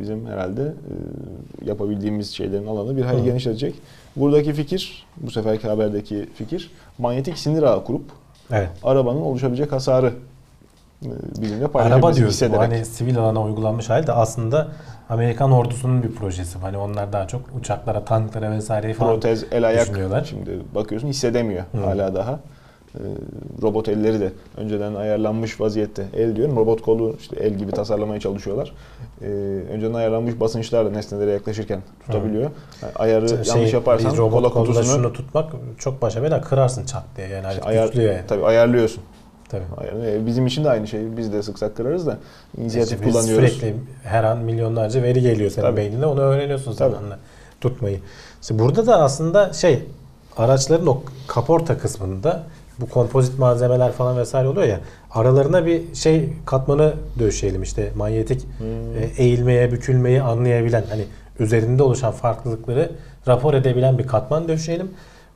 bizim 0.00 0.26
herhalde 0.26 0.62
e, 0.62 0.94
yapabildiğimiz 1.68 2.30
şeylerin 2.30 2.66
alanı 2.66 2.96
bir 2.96 3.02
hayli 3.02 3.20
Hı. 3.20 3.24
genişletecek. 3.24 3.74
Buradaki 4.16 4.52
fikir, 4.52 5.06
bu 5.16 5.30
seferki 5.30 5.68
haberdeki 5.68 6.28
fikir 6.34 6.70
manyetik 6.98 7.38
sinir 7.38 7.62
ağı 7.62 7.84
kurup 7.84 8.04
evet. 8.52 8.68
arabanın 8.82 9.20
oluşabilecek 9.20 9.72
hasarı 9.72 10.12
e, 11.04 11.10
bizimle 11.40 11.66
Araba 11.74 12.14
diyoruz. 12.14 12.22
Bu 12.22 12.28
hissederek. 12.28 12.60
hani 12.60 12.84
sivil 12.84 13.18
alana 13.18 13.42
uygulanmış 13.42 13.90
hali 13.90 14.06
de 14.06 14.12
aslında 14.12 14.68
Amerikan 15.08 15.52
ordusunun 15.52 16.02
bir 16.02 16.12
projesi. 16.12 16.58
Hani 16.58 16.76
onlar 16.76 17.12
daha 17.12 17.28
çok 17.28 17.40
uçaklara, 17.60 18.04
tanklara 18.04 18.50
vesaire 18.50 18.94
falan 18.94 19.12
protez, 19.12 19.44
el 19.52 19.68
ayak 19.68 19.86
şimdi 20.26 20.58
bakıyorsun 20.74 21.08
hissedemiyor 21.08 21.64
Hı. 21.72 21.84
hala 21.84 22.14
daha. 22.14 22.40
Ee, 22.94 22.98
robot 23.62 23.88
elleri 23.88 24.20
de 24.20 24.32
önceden 24.56 24.94
ayarlanmış 24.94 25.60
vaziyette. 25.60 26.06
El 26.16 26.36
diyorum 26.36 26.56
robot 26.56 26.82
kolu 26.82 27.16
işte 27.20 27.36
el 27.40 27.54
gibi 27.54 27.72
tasarlamaya 27.72 28.20
çalışıyorlar. 28.20 28.72
Ee, 29.22 29.26
önceden 29.72 29.94
ayarlanmış 29.94 30.40
basınçlarla 30.40 30.90
nesnelere 30.90 31.30
yaklaşırken 31.30 31.80
tutabiliyor. 32.06 32.50
Yani 32.82 32.92
ayarı 32.94 33.28
Şey, 33.28 33.38
yanlış 33.54 33.72
yaparsan 33.72 34.16
robot 34.16 34.32
kola 34.32 34.50
kutusunu 34.50 34.84
şunu 34.84 35.12
tutmak 35.12 35.52
çok 35.78 36.02
başa 36.02 36.22
bela 36.22 36.40
kırarsın 36.40 36.84
çat 36.86 37.04
diye 37.16 37.28
yani. 37.28 37.46
Hani 37.46 37.60
ayar, 37.60 37.92
yani. 37.92 38.20
tabii 38.28 38.44
ayarlıyorsun. 38.44 39.02
Tabii. 39.48 39.64
E, 40.06 40.26
Bizim 40.26 40.46
için 40.46 40.64
de 40.64 40.70
aynı 40.70 40.86
şey. 40.86 41.16
Biz 41.16 41.32
de 41.32 41.42
sık 41.42 41.58
sık 41.58 41.76
kırarız 41.76 42.06
da 42.06 42.18
inisiyatif 42.58 42.98
İşte 43.00 43.10
kullanıyoruz. 43.10 43.48
Sürekli 43.52 43.74
her 44.02 44.24
an 44.24 44.38
milyonlarca 44.38 45.02
veri 45.02 45.20
geliyor 45.20 45.50
senin 45.50 45.66
Tabii. 45.66 45.76
beynine. 45.76 46.06
Onu 46.06 46.20
öğreniyorsun 46.20 46.74
Tabii. 46.74 46.94
zamanla 46.94 47.18
tutmayı. 47.60 48.00
İşte 48.42 48.58
burada 48.58 48.86
da 48.86 49.02
aslında 49.02 49.52
şey 49.52 49.82
araçların 50.36 50.86
o 50.86 51.02
kaporta 51.28 51.78
kısmında 51.78 52.42
bu 52.82 52.88
kompozit 52.88 53.38
malzemeler 53.38 53.92
falan 53.92 54.16
vesaire 54.16 54.48
oluyor 54.48 54.66
ya 54.66 54.80
aralarına 55.10 55.66
bir 55.66 55.94
şey 55.94 56.32
katmanı 56.46 56.94
döşeyelim 57.18 57.62
işte 57.62 57.90
manyetik 57.96 58.46
Hmm. 58.58 58.66
e, 59.02 59.22
eğilmeye, 59.22 59.72
bükülmeyi 59.72 60.22
anlayabilen 60.22 60.84
hani 60.90 61.04
üzerinde 61.38 61.82
oluşan 61.82 62.12
farklılıkları 62.12 62.90
rapor 63.28 63.54
edebilen 63.54 63.98
bir 63.98 64.06
katman 64.06 64.48
döşeyelim. 64.48 64.90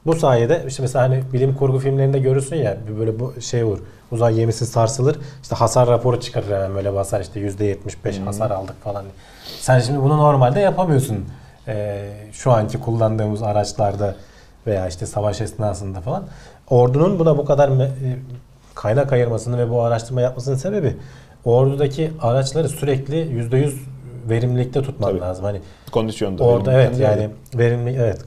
Bu 0.07 0.15
sayede 0.15 0.65
işte 0.69 0.83
mesela 0.83 1.05
hani 1.05 1.23
bilim 1.33 1.55
kurgu 1.55 1.79
filmlerinde 1.79 2.19
görürsün 2.19 2.57
ya 2.57 2.77
böyle 2.99 3.21
bu 3.21 3.41
şey 3.41 3.65
olur. 3.65 3.79
Uzay 4.11 4.35
gemisi 4.35 4.67
sarsılır. 4.67 5.17
işte 5.43 5.55
hasar 5.57 5.89
raporu 5.89 6.21
çıkarır 6.21 6.55
hemen 6.55 6.75
böyle 6.75 6.95
basar 6.95 7.21
işte 7.21 7.41
%75 7.41 8.25
hasar 8.25 8.51
aldık 8.51 8.83
falan. 8.85 9.05
Sen 9.61 9.81
şimdi 9.81 10.03
bunu 10.03 10.17
normalde 10.19 10.61
yapamıyorsun. 10.61 11.25
Ee, 11.69 12.09
şu 12.33 12.53
anki 12.53 12.81
kullandığımız 12.81 13.43
araçlarda 13.43 14.15
veya 14.67 14.89
işte 14.89 15.07
savaş 15.07 15.41
esnasında 15.41 16.01
falan. 16.01 16.25
Ordunun 16.71 17.19
buna 17.19 17.39
bu 17.39 17.45
kadar 17.45 17.69
e, 17.69 17.91
kaynak 18.75 19.13
ayırmasını 19.13 19.59
ve 19.59 19.71
bu 19.71 19.83
araştırma 19.83 20.21
yapmasının 20.21 20.57
sebebi 20.57 20.97
ordudaki 21.45 22.13
araçları 22.23 22.69
sürekli 22.69 23.17
%100 23.17 23.73
verimlilikte 24.31 24.83
tutman 24.83 25.11
Tabii. 25.11 25.21
lazım. 25.21 25.45
Hani 25.45 25.61
Kondisyonda. 25.93 26.45
orada 26.45 26.73
evet 26.73 26.89
kendi 26.91 27.03
yani 27.03 27.31
verimli 27.55 27.91
evet 27.91 28.21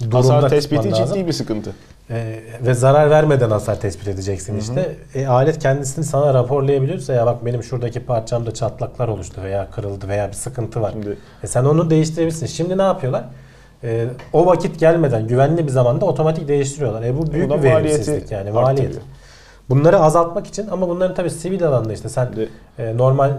durumda 0.00 0.16
Hasar 0.18 0.48
tespiti 0.48 0.90
lazım. 0.90 1.06
ciddi 1.14 1.26
bir 1.26 1.32
sıkıntı. 1.32 1.72
Ee, 2.10 2.40
ve 2.66 2.74
zarar 2.74 3.10
vermeden 3.10 3.50
hasar 3.50 3.80
tespit 3.80 4.08
edeceksin 4.08 4.58
işte. 4.58 4.96
E, 5.14 5.26
alet 5.26 5.58
kendisini 5.58 6.04
sana 6.04 6.34
raporlayabiliyorsa 6.34 7.12
ya 7.12 7.26
bak 7.26 7.44
benim 7.46 7.62
şuradaki 7.62 8.00
parçamda 8.00 8.54
çatlaklar 8.54 9.08
oluştu 9.08 9.42
veya 9.42 9.70
kırıldı 9.70 10.08
veya 10.08 10.28
bir 10.28 10.32
sıkıntı 10.32 10.80
var. 10.80 10.90
Şimdi 10.92 11.16
E 11.42 11.46
sen 11.46 11.64
onu 11.64 11.90
değiştirebilirsin. 11.90 12.46
Şimdi 12.46 12.78
ne 12.78 12.82
yapıyorlar? 12.82 13.24
E, 13.84 14.06
o 14.32 14.46
vakit 14.46 14.80
gelmeden 14.80 15.26
güvenli 15.26 15.64
bir 15.66 15.72
zamanda 15.72 16.04
otomatik 16.06 16.48
değiştiriyorlar. 16.48 17.02
E 17.02 17.18
bu 17.18 17.32
büyük 17.32 17.50
Bu 17.50 17.54
da 17.54 17.58
bir 17.58 17.62
verimsizlik 17.62 18.30
yani 18.30 18.50
maliyet. 18.50 18.98
Bunları 19.70 19.98
azaltmak 20.00 20.46
için 20.46 20.66
ama 20.70 20.88
bunların 20.88 21.14
tabii 21.14 21.30
sivil 21.30 21.66
alanda 21.66 21.92
işte 21.92 22.08
sen 22.08 22.28
De- 22.36 22.48
e, 22.78 22.96
normal 22.96 23.30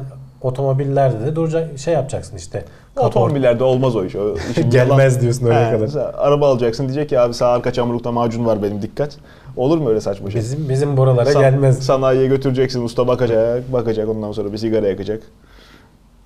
otomobillerde 0.42 1.26
de 1.26 1.36
duracak 1.36 1.80
şey 1.80 1.94
yapacaksın 1.94 2.38
işte. 2.38 2.66
Kapor- 2.96 3.08
Otomobillerde 3.08 3.64
olmaz 3.64 3.96
o 3.96 4.06
iş. 4.06 4.16
O 4.16 4.36
Gelmez 4.70 5.14
yalan- 5.14 5.22
diyorsun 5.22 5.46
oraya 5.46 5.68
kadar. 5.72 5.82
mesela 5.82 6.14
araba 6.18 6.50
alacaksın 6.52 6.84
diyecek 6.84 7.10
ki 7.10 7.20
abi 7.20 7.34
sağ 7.34 7.48
arka 7.48 7.74
çamurlukta 7.74 8.12
macun 8.12 8.46
var 8.46 8.64
benim 8.64 8.82
dikkat. 8.82 9.18
Olur 9.58 9.78
mu 9.78 9.90
öyle 9.90 10.02
saçma 10.02 10.32
şey? 10.32 10.42
Bizim 10.42 10.70
bizim 10.70 10.98
buralara 10.98 11.26
San- 11.32 11.42
gelmez. 11.42 11.80
Sanayiye 11.80 12.28
götüreceksin 12.28 12.84
usta 12.84 13.08
bakacak, 13.08 13.74
bakacak 13.74 14.10
ondan 14.10 14.32
sonra 14.32 14.52
bir 14.54 14.58
sigara 14.58 14.88
yakacak. 14.88 15.24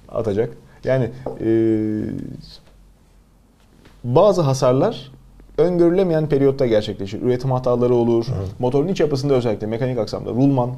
Atacak. 0.09 0.49
Yani 0.83 1.03
e, 1.39 1.47
bazı 4.03 4.41
hasarlar 4.41 5.11
öngörülemeyen 5.57 6.29
periyotta 6.29 6.65
gerçekleşir. 6.65 7.21
Üretim 7.21 7.51
hataları 7.51 7.95
olur. 7.95 8.25
Motorun 8.59 8.87
iç 8.87 8.99
yapısında 8.99 9.33
özellikle 9.33 9.67
mekanik 9.67 9.97
aksamda 9.97 10.29
rulman 10.29 10.69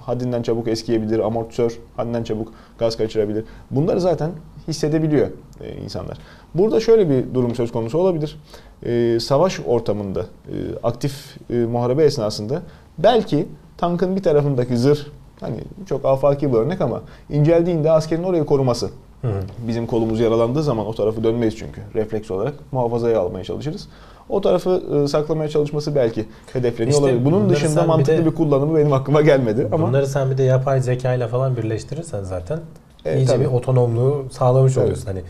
haddinden 0.00 0.42
çabuk 0.42 0.68
eskiyebilir, 0.68 1.18
amortisör 1.18 1.78
haddinden 1.96 2.24
çabuk 2.24 2.52
gaz 2.78 2.96
kaçırabilir. 2.96 3.44
Bunları 3.70 4.00
zaten 4.00 4.30
hissedebiliyor 4.68 5.28
e, 5.60 5.82
insanlar. 5.84 6.18
Burada 6.54 6.80
şöyle 6.80 7.10
bir 7.10 7.34
durum 7.34 7.54
söz 7.54 7.72
konusu 7.72 7.98
olabilir. 7.98 8.38
E, 8.82 9.20
savaş 9.20 9.60
ortamında, 9.66 10.20
e, 10.20 10.54
aktif 10.82 11.36
e, 11.50 11.54
muharebe 11.54 12.04
esnasında 12.04 12.62
belki 12.98 13.48
tankın 13.76 14.16
bir 14.16 14.22
tarafındaki 14.22 14.76
zırh 14.76 15.00
hani 15.40 15.56
çok 15.86 16.04
afaki 16.04 16.52
bir 16.52 16.58
örnek 16.58 16.80
ama 16.80 17.02
inceldiğinde 17.30 17.90
askerin 17.90 18.22
orayı 18.22 18.44
koruması. 18.46 18.90
Hı. 19.22 19.28
Bizim 19.68 19.86
kolumuz 19.86 20.20
yaralandığı 20.20 20.62
zaman 20.62 20.86
o 20.86 20.94
tarafı 20.94 21.24
dönmeyiz 21.24 21.56
çünkü. 21.56 21.80
Refleks 21.94 22.30
olarak 22.30 22.54
muhafazaya 22.72 23.20
almaya 23.20 23.44
çalışırız. 23.44 23.88
O 24.28 24.40
tarafı 24.40 24.82
e, 25.04 25.08
saklamaya 25.08 25.48
çalışması 25.48 25.94
belki 25.94 26.24
hedefleniyor 26.52 26.94
İşte 26.94 27.04
olabilir. 27.04 27.24
Bunun 27.24 27.50
dışında 27.50 27.82
bir 27.82 27.86
mantıklı 27.86 28.24
de- 28.24 28.26
bir 28.30 28.34
kullanımı 28.34 28.76
benim 28.78 28.92
aklıma 28.92 29.20
gelmedi 29.22 29.68
ama 29.72 29.88
Bunları 29.88 30.06
sen 30.06 30.30
bir 30.30 30.38
de 30.38 30.42
yapay 30.42 30.80
zeka 30.80 31.14
ile 31.14 31.28
falan 31.28 31.56
birleştirirsen 31.56 32.22
zaten 32.24 32.60
E, 33.04 33.16
iyice 33.16 33.32
tabii. 33.32 33.44
bir 33.44 33.48
otonomluğu 33.50 34.24
sağlamış 34.32 34.74
Tabii. 34.74 34.84
oluyorsun. 34.84 35.06
Hani 35.06 35.22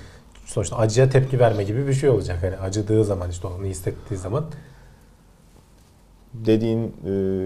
sonuçta 0.46 0.76
acıya 0.76 1.10
tepki 1.10 1.38
verme 1.38 1.64
gibi 1.64 1.86
bir 1.88 1.92
şey 1.92 2.10
olacak. 2.10 2.38
Hani 2.42 2.56
acıdığı 2.68 3.04
zaman 3.04 3.30
işte 3.30 3.46
onu 3.48 3.64
hissettiği 3.66 4.18
zaman 4.20 4.44
dediğin 6.34 6.92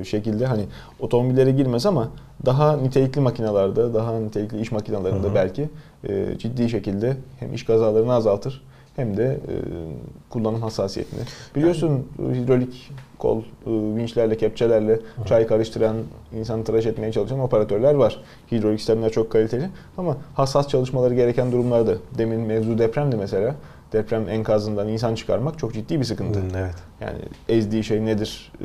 e, 0.00 0.04
şekilde 0.04 0.46
hani 0.46 0.64
otomobillere 1.00 1.50
girmez 1.50 1.86
ama 1.86 2.08
daha 2.46 2.76
nitelikli 2.76 3.20
makinalarda, 3.20 3.94
daha 3.94 4.20
nitelikli 4.20 4.60
iş 4.60 4.72
makinalarında 4.72 5.26
Hı 5.26 5.30
hı. 5.30 5.34
belki 5.34 5.68
e, 6.08 6.38
ciddi 6.38 6.68
şekilde 6.68 7.16
hem 7.40 7.54
iş 7.54 7.64
kazalarını 7.64 8.12
azaltır 8.12 8.62
hem 8.96 9.16
de 9.16 9.24
e, 9.24 9.54
kullanım 10.30 10.62
hassasiyetini. 10.62 11.20
Biliyorsun 11.56 12.06
hidrolik 12.18 12.90
kol, 13.18 13.38
e, 13.38 13.42
vinçlerle, 13.66 14.36
kepçelerle 14.36 15.00
çay 15.26 15.46
karıştıran, 15.46 15.96
insanı 16.32 16.64
tıraş 16.64 16.86
etmeye 16.86 17.12
çalışan 17.12 17.40
operatörler 17.40 17.94
var. 17.94 18.20
Hidrolik 18.52 18.78
sistemler 18.78 19.10
çok 19.10 19.32
kaliteli 19.32 19.68
ama 19.96 20.16
hassas 20.34 20.68
çalışmaları 20.68 21.14
gereken 21.14 21.52
durumlarda. 21.52 21.94
Demin 22.18 22.40
mevzu 22.40 22.78
depremdi 22.78 23.16
mesela. 23.16 23.54
Deprem 23.92 24.28
enkazından 24.28 24.88
insan 24.88 25.14
çıkarmak 25.14 25.58
çok 25.58 25.74
ciddi 25.74 26.00
bir 26.00 26.04
sıkıntı. 26.04 26.40
evet. 26.56 26.74
Yani 27.00 27.18
ezdiği 27.48 27.84
şey 27.84 28.04
nedir? 28.04 28.52
Ee, 28.60 28.64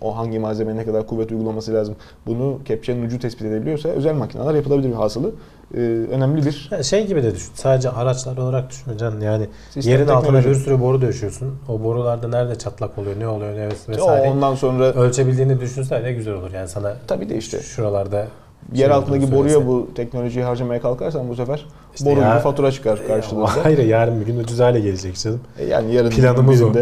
o 0.00 0.16
hangi 0.16 0.38
malzemeye 0.38 0.76
ne 0.78 0.84
kadar 0.84 1.06
kuvvet 1.06 1.32
uygulaması 1.32 1.74
lazım? 1.74 1.96
Bunu 2.26 2.58
kepçenin 2.64 3.06
ucu 3.06 3.18
tespit 3.18 3.42
edebiliyorsa 3.46 3.88
özel 3.88 4.14
makineler 4.14 4.54
yapılabilir 4.54 4.92
hasılı. 4.92 5.30
Ee, 5.74 5.78
önemli 6.10 6.46
bir 6.46 6.70
Şey 6.82 7.06
gibi 7.06 7.22
de 7.22 7.34
düşün. 7.34 7.50
Sadece 7.54 7.90
araçlar 7.90 8.36
olarak 8.36 8.70
düşüneceksin. 8.70 9.20
Yani 9.20 9.46
sistem 9.70 9.92
yerin 9.92 10.08
altına 10.08 10.20
teknoloji. 10.22 10.48
bir 10.48 10.54
sürü 10.54 10.80
boru 10.80 11.00
döşüyorsun. 11.00 11.54
O 11.68 11.84
borularda 11.84 12.28
nerede 12.28 12.54
çatlak 12.58 12.98
oluyor, 12.98 13.20
ne 13.20 13.28
oluyor, 13.28 13.54
ne 13.56 13.66
O 13.66 13.92
vesaire. 13.92 14.28
ondan 14.30 14.54
sonra 14.54 14.84
Ölçebildiğini 14.84 15.60
düşünsen 15.60 16.04
de 16.04 16.12
güzel 16.12 16.34
olur. 16.34 16.50
Yani 16.52 16.68
sana 16.68 16.96
tabii 17.06 17.28
de 17.28 17.36
işte 17.36 17.60
şuralarda 17.60 18.26
yer 18.72 18.90
altındaki 18.90 19.24
olduğunu 19.26 19.38
boruya 19.38 19.66
bu 19.66 19.88
teknolojiyi 19.94 20.44
harcamaya 20.44 20.80
kalkarsan 20.80 21.28
bu 21.28 21.34
sefer 21.36 21.66
İşte 21.94 22.10
boru 22.10 22.20
ya- 22.20 22.38
fatura 22.38 22.70
çıkar 22.72 23.06
karşılığında. 23.06 23.48
Hayır 23.64 23.78
yarın 23.78 24.20
bir 24.20 24.26
gün 24.26 24.38
ucuz 24.38 24.60
hale 24.60 24.80
gelecek 24.80 25.16
canım. 25.16 25.40
E 25.58 25.64
Yani 25.64 25.94
yarın 25.94 26.10
Planımız 26.10 26.62
o. 26.62 26.72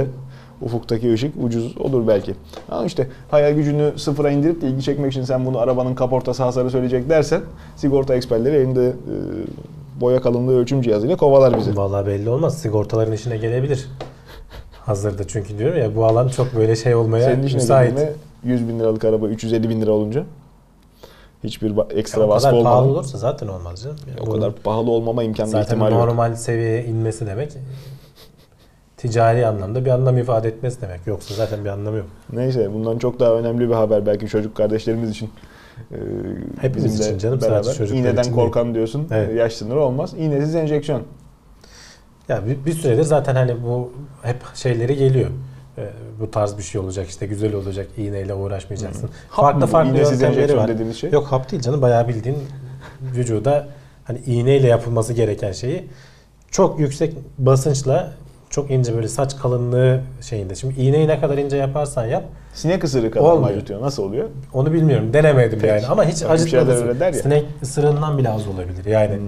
ufuktaki 0.65 1.13
ışık 1.13 1.35
ucuz 1.45 1.79
olur 1.79 2.07
belki. 2.09 2.35
Ama 2.71 2.85
işte 2.85 3.09
hayal 3.31 3.53
gücünü 3.55 3.93
sıfıra 3.97 4.31
indirip 4.31 4.63
de 4.63 4.69
ilgi 4.69 4.83
çekmek 4.83 5.13
için 5.13 5.23
sen 5.25 5.47
bunu 5.47 5.59
arabanın 5.59 5.95
kaportası 5.95 6.43
hasarı 6.43 6.71
söyleyecek 6.71 7.09
dersen 7.11 7.41
sigorta 7.77 8.15
eksperleri 8.15 8.57
elinde 8.57 8.87
e, 8.89 9.15
boya 10.01 10.21
kalınlığı 10.21 10.57
ölçüm 10.59 10.83
cihazıyla 10.83 11.17
kovalar 11.17 11.59
bizi. 11.59 11.77
Vallahi 11.77 12.07
belli 12.07 12.29
olmaz. 12.31 12.59
Sigortaların 12.59 13.13
işine 13.13 13.37
gelebilir. 13.37 13.89
Hazırda 14.73 15.27
çünkü 15.29 15.59
diyorum 15.59 15.79
ya 15.79 15.97
bu 15.97 16.05
alan 16.05 16.29
çok 16.29 16.57
böyle 16.57 16.77
şey 16.77 16.95
olmaya 16.95 17.25
Senin 17.31 17.43
işine 17.43 17.61
müsait. 17.63 17.91
geldiğinde 17.91 18.13
100 18.45 18.69
bin 18.69 18.81
liralık 18.81 19.05
araba 19.05 19.29
350 19.29 19.69
bin 19.69 19.81
lira 19.81 19.91
olunca 19.93 20.25
hiçbir 21.45 21.75
ekstra 21.97 22.21
Ya 22.21 22.27
o 22.27 22.31
vasfı 22.31 22.51
kadar 22.51 22.63
pahalı 22.63 22.79
olmadan 22.79 22.97
olursa 22.97 23.19
zaten 23.19 23.49
olmaz 23.49 23.83
canım. 23.83 23.97
Yani 24.09 24.29
o 24.31 24.33
kadar 24.33 24.53
pahalı 24.53 24.91
olmama 24.91 25.23
imkanı 25.23 25.49
zaten 25.49 25.65
ihtimali 25.65 25.95
yok. 25.95 26.05
normal 26.05 26.35
seviyeye 26.35 26.85
inmesi 26.85 27.27
demek 27.27 27.53
ticari 29.03 29.47
anlamda 29.47 29.85
bir 29.85 29.91
anlam 29.91 30.19
ifade 30.19 30.49
etmesi 30.49 30.81
demek. 30.81 31.01
Yoksa 31.07 31.35
zaten 31.35 31.65
bir 31.65 31.71
anlamı 31.71 31.97
yok. 31.97 32.07
Neyse 32.33 32.73
bundan 32.75 32.99
çok 32.99 33.21
daha 33.21 33.35
önemli 33.35 33.69
bir 33.69 33.75
haber 33.75 34.07
belki 34.07 34.29
çocuk 34.29 34.57
kardeşlerimiz 34.57 35.11
için. 35.11 35.31
Ee, 35.93 35.97
Hepimiz 36.61 37.01
için 37.01 37.19
canım, 37.19 37.41
beraber. 37.41 37.63
sadece 37.63 37.79
çocuklar 37.79 38.01
İğneden 38.01 38.23
için 38.23 38.33
değil. 38.33 38.35
korkan 38.45 38.75
diyorsun. 38.75 39.07
Evet. 39.11 39.35
Yaş 39.37 39.53
sınırı 39.53 39.81
olmaz. 39.81 40.15
İğnesiz 40.19 40.55
enjeksiyon. 40.55 41.03
Ya 42.29 42.47
bir, 42.47 42.67
bir 42.67 42.73
süredir 42.73 43.03
zaten 43.03 43.35
hani 43.35 43.63
bu 43.67 43.93
hep 44.23 44.37
şeyleri 44.55 44.97
geliyor. 44.97 45.31
Ee, 45.79 45.87
bu 46.21 46.31
tarz 46.31 46.59
bir 46.59 46.63
şey 46.63 46.81
olacak 46.81 47.09
işte 47.09 47.27
güzel 47.27 47.55
olacak 47.55 47.87
iğneyle 47.97 48.35
uğraşmayacaksın. 48.35 49.11
Hap 49.29 49.45
Farklı 49.45 49.63
bu? 49.63 49.67
farklı 49.67 49.97
yöntemleri 49.99 50.25
enjeksiyon 50.27 50.63
var. 50.63 50.69
dediğimiz 50.69 50.97
şey. 50.97 51.11
Yok 51.11 51.27
hap 51.27 51.51
değil 51.53 51.63
canım 51.63 51.83
bayağı 51.83 52.09
bildiğin 52.09 52.39
vücuda 53.17 53.67
hani 54.05 54.19
iğneyle 54.27 54.67
yapılması 54.69 55.13
gereken 55.13 55.53
şeyi 55.53 55.85
çok 56.51 56.81
yüksek 56.81 57.15
basınçla 57.39 58.13
çok 58.53 58.71
ince 58.71 58.95
böyle 58.95 59.09
saç 59.09 59.37
kalınlığı 59.37 60.01
şeyinde. 60.21 60.55
Şimdi 60.55 60.81
iğneyi 60.81 61.09
ne 61.09 61.21
kadar 61.21 61.39
ince 61.39 61.57
yaparsan 61.57 62.07
yap 62.07 62.25
Sinek 62.55 62.85
ısırığı 62.85 63.11
kadar 63.11 63.25
mı 63.25 63.33
Olmuyor. 63.33 63.57
acıtıyor? 63.57 63.83
Nasıl 63.83 64.03
oluyor? 64.03 64.29
onu 64.53 64.73
bilmiyorum 64.73 65.13
denemedim 65.13 65.59
Peki. 65.59 65.67
yani 65.67 65.87
ama 65.87 66.05
hiç 66.05 66.23
acıtmadı. 66.23 66.97
ya. 67.05 67.13
Sinek 67.13 67.45
ısırığından 67.63 68.19
bile 68.19 68.31
az 68.31 68.49
olabilir 68.49 68.85
yani. 68.85 69.19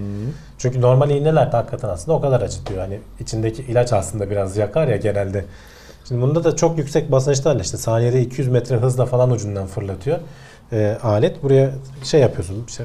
Çünkü 0.57 0.81
normal 0.81 1.09
iğneler 1.09 1.51
de 1.51 1.55
hakikaten 1.55 1.89
aslında 1.89 2.17
o 2.17 2.21
kadar 2.21 2.41
acıtıyor. 2.41 2.79
Hani 2.81 2.99
içindeki 3.19 3.61
ilaç 3.61 3.93
aslında 3.93 4.29
biraz 4.29 4.57
yakar 4.57 4.87
ya 4.87 4.95
genelde. 4.97 5.45
Şimdi 6.07 6.21
bunda 6.21 6.43
da 6.43 6.55
çok 6.55 6.77
yüksek 6.77 7.11
basınçlarla 7.11 7.61
işte 7.61 7.77
saniyede 7.77 8.21
200 8.21 8.47
metre 8.47 8.75
hızla 8.75 9.05
falan 9.05 9.31
ucundan 9.31 9.67
fırlatıyor. 9.67 10.17
Ee, 10.71 10.97
alet 11.03 11.43
buraya 11.43 11.69
şey 12.03 12.21
yapıyorsun 12.21 12.63
işte 12.67 12.83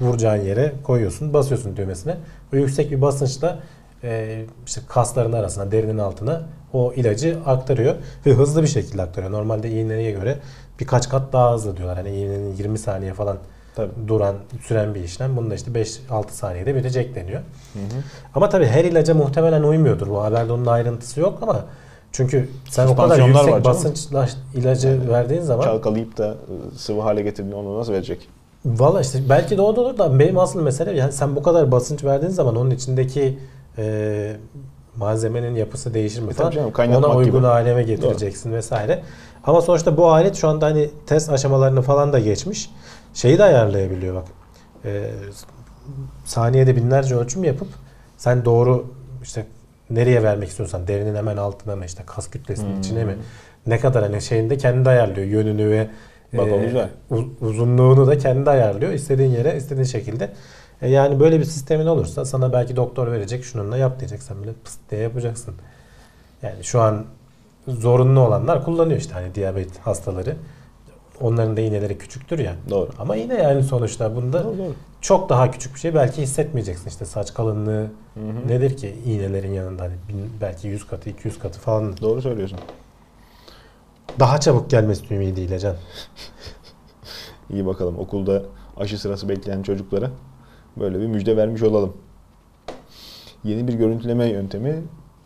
vuracağın 0.00 0.40
yere 0.44 0.72
koyuyorsun 0.84 1.32
basıyorsun 1.34 1.76
düğmesine. 1.76 2.16
O 2.54 2.56
yüksek 2.56 2.90
bir 2.90 3.02
basınçla 3.02 3.58
e, 4.04 4.44
işte 4.66 4.80
kasların 4.88 5.32
arasına 5.32 5.72
derinin 5.72 5.98
altına 5.98 6.42
o 6.72 6.92
ilacı 6.92 7.38
aktarıyor 7.46 7.94
ve 8.26 8.32
hızlı 8.32 8.62
bir 8.62 8.68
şekilde 8.68 9.02
aktarıyor. 9.02 9.32
Normalde 9.32 9.70
iğneye 9.70 10.10
göre 10.12 10.38
birkaç 10.80 11.08
kat 11.08 11.32
daha 11.32 11.54
hızlı 11.54 11.76
diyorlar. 11.76 11.96
Hani 11.96 12.10
iğnenin 12.10 12.56
20 12.56 12.78
saniye 12.78 13.14
falan 13.14 13.36
Tabii. 13.76 13.90
duran, 14.08 14.36
süren 14.62 14.94
bir 14.94 15.04
işlem. 15.04 15.36
Bunda 15.36 15.54
işte 15.54 15.70
5-6 15.70 16.30
saniyede 16.30 16.74
bitecek 16.74 17.14
deniyor. 17.14 17.40
Ama 18.34 18.48
tabii 18.48 18.66
her 18.66 18.84
ilaca 18.84 19.14
muhtemelen 19.14 19.62
uymuyordur. 19.62 20.06
Bu 20.06 20.22
haberde 20.22 20.52
onun 20.52 20.66
ayrıntısı 20.66 21.20
yok 21.20 21.38
ama 21.42 21.64
çünkü 22.12 22.48
sen 22.70 22.86
o 22.86 22.96
kadar 22.96 23.26
yüksek 23.26 23.52
var 23.52 23.64
basınçla 23.64 24.28
ilacı 24.54 25.00
verdiğin 25.08 25.42
zaman 25.42 25.64
Çalkalayıp 25.64 26.18
da 26.18 26.28
e, 26.28 26.78
sıvı 26.78 27.00
hale 27.00 27.22
getirdiğinde 27.22 27.56
onu 27.56 27.78
nasıl 27.78 27.92
verecek? 27.92 28.28
Valla 28.64 29.00
işte 29.00 29.18
belki 29.28 29.56
de 29.56 29.62
o 29.62 29.76
da 29.76 29.80
olur 29.80 29.98
da 29.98 30.18
benim 30.18 30.38
asıl 30.38 30.62
mesele 30.62 30.92
yani 30.92 31.12
sen 31.12 31.36
bu 31.36 31.42
kadar 31.42 31.72
basınç 31.72 32.04
verdiğin 32.04 32.32
zaman 32.32 32.56
onun 32.56 32.70
içindeki 32.70 33.38
e, 33.78 34.36
malzemenin 34.96 35.54
yapısı 35.56 35.94
değişir 35.94 36.22
mi 36.22 36.30
E 36.30 36.34
falan. 36.34 36.50
canım, 36.50 36.72
Ona 36.78 37.16
uygun 37.16 37.38
gibi. 37.40 37.46
aleme 37.46 37.82
getireceksin 37.82 38.52
vesaire. 38.52 39.02
Ama 39.44 39.60
sonuçta 39.60 39.96
bu 39.96 40.10
alet 40.12 40.36
şu 40.36 40.48
anda 40.48 40.66
hani 40.66 40.90
test 41.06 41.30
aşamalarını 41.30 41.82
falan 41.82 42.12
da 42.12 42.18
geçmiş. 42.18 42.70
Şeyi 43.14 43.38
de 43.38 43.44
ayarlayabiliyor 43.44 44.14
bak. 44.14 44.24
E, 44.84 45.10
saniyede 46.24 46.76
binlerce 46.76 47.16
ölçüm 47.16 47.44
yapıp 47.44 47.68
sen 48.16 48.44
doğru 48.44 48.86
işte 49.22 49.46
nereye 49.90 50.22
vermek 50.22 50.48
istiyorsan 50.48 50.86
derinin 50.88 51.14
hemen 51.14 51.36
altına 51.36 51.76
mı 51.76 51.84
işte 51.84 52.02
kas 52.06 52.30
kütlesinin 52.30 52.72
Hmm. 52.72 52.80
içine 52.80 53.04
mi 53.04 53.16
ne 53.66 53.80
kadar 53.80 54.02
hani 54.02 54.22
şeyinde 54.22 54.56
kendi 54.56 54.88
ayarlıyor 54.88 55.26
yönünü 55.26 55.70
ve 55.70 55.88
Bak 56.38 56.48
e, 56.48 57.14
uzunluğunu 57.40 58.06
da 58.06 58.18
kendi 58.18 58.50
ayarlıyor. 58.50 58.92
istediğin 58.92 59.30
yere 59.30 59.56
istediğin 59.56 59.84
şekilde. 59.84 60.30
E 60.82 60.88
yani 60.88 61.20
böyle 61.20 61.38
bir 61.40 61.44
sistemin 61.44 61.86
olursa 61.86 62.24
sana 62.24 62.52
belki 62.52 62.76
doktor 62.76 63.12
verecek 63.12 63.44
şununla 63.44 63.76
yap 63.76 64.00
diyecek. 64.00 64.22
Sen 64.22 64.42
bile 64.42 64.52
pıst 64.64 64.78
diye 64.90 65.00
yapacaksın. 65.00 65.54
Yani 66.42 66.64
şu 66.64 66.80
an 66.80 67.04
zorunlu 67.68 68.20
olanlar 68.20 68.64
kullanıyor 68.64 69.00
işte 69.00 69.12
hani 69.14 69.34
diyabet 69.34 69.78
hastaları. 69.78 70.36
Onların 71.20 71.56
da 71.56 71.60
iğneleri 71.60 71.98
küçüktür 71.98 72.38
ya. 72.38 72.54
Doğru. 72.70 72.88
Ama 72.98 73.16
yine 73.16 73.34
yani 73.34 73.62
sonuçta 73.62 74.16
bunda 74.16 74.44
Doğru, 74.44 74.58
doğru. 74.58 74.72
çok 75.00 75.28
daha 75.28 75.50
küçük 75.50 75.74
bir 75.74 75.80
şey 75.80 75.94
belki 75.94 76.22
hissetmeyeceksin. 76.22 76.88
İşte 76.88 77.04
saç 77.04 77.34
kalınlığı 77.34 77.80
Hı 78.14 78.20
hı. 78.20 78.48
nedir 78.48 78.76
ki 78.76 78.96
iğnelerin 79.06 79.52
yanında 79.52 79.82
hani 79.82 79.94
bin- 80.08 80.30
belki 80.40 80.68
100 80.68 80.86
katı 80.86 81.10
200 81.10 81.38
katı 81.38 81.60
falan 81.60 81.96
Doğru 82.00 82.22
söylüyorsun. 82.22 82.58
daha 84.20 84.40
çabuk 84.40 84.70
gelmesi 84.70 85.14
ümidiyle 85.14 85.58
can. 85.58 85.76
İyi 87.50 87.66
bakalım 87.66 87.98
okulda 87.98 88.42
aşı 88.76 88.98
sırası 88.98 89.28
bekleyen 89.28 89.62
çocuklara 89.62 90.10
böyle 90.76 91.00
bir 91.00 91.06
müjde 91.06 91.36
vermiş 91.36 91.62
olalım. 91.62 91.92
Yeni 93.44 93.68
bir 93.68 93.72
görüntüleme 93.74 94.26
yöntemi 94.26 94.76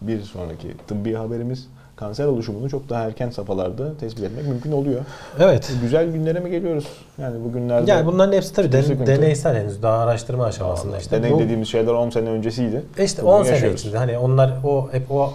bir 0.01 0.21
sonraki 0.21 0.69
tıbbi 0.89 1.15
haberimiz. 1.15 1.69
kanser 1.97 2.27
oluşumunu 2.27 2.71
çok 2.71 2.89
daha 2.89 3.05
erken 3.05 3.31
safhalarda 3.31 3.97
tespit 3.97 4.25
etmek 4.25 4.47
mümkün 4.49 4.73
oluyor. 4.73 5.01
Evet. 5.39 5.73
Güzel 5.83 6.13
günlere 6.13 6.41
mi 6.41 6.51
geliyoruz? 6.51 6.87
Yani 7.19 7.45
bugünlerde 7.45 7.91
Yani 7.91 8.07
bunların 8.07 8.33
hepsi 8.33 8.53
tabii 8.55 8.73
den- 8.73 9.07
deneysel 9.07 9.57
henüz 9.57 9.83
daha 9.83 9.99
araştırma 9.99 10.45
aşamasında 10.45 10.99
işte. 10.99 11.17
deney 11.19 11.33
Bu- 11.33 11.39
dediğimiz 11.39 11.69
şeyler 11.69 11.93
10 11.93 12.11
sene 12.11 12.29
öncesiydi. 12.29 12.83
E 12.99 13.05
işte 13.05 13.23
Bugün 13.23 13.33
10 13.33 13.43
sene 13.43 13.73
içinde 13.73 13.99
hani 13.99 14.19
onlar 14.19 14.53
o 14.65 14.89
hep 14.93 15.11
o 15.13 15.33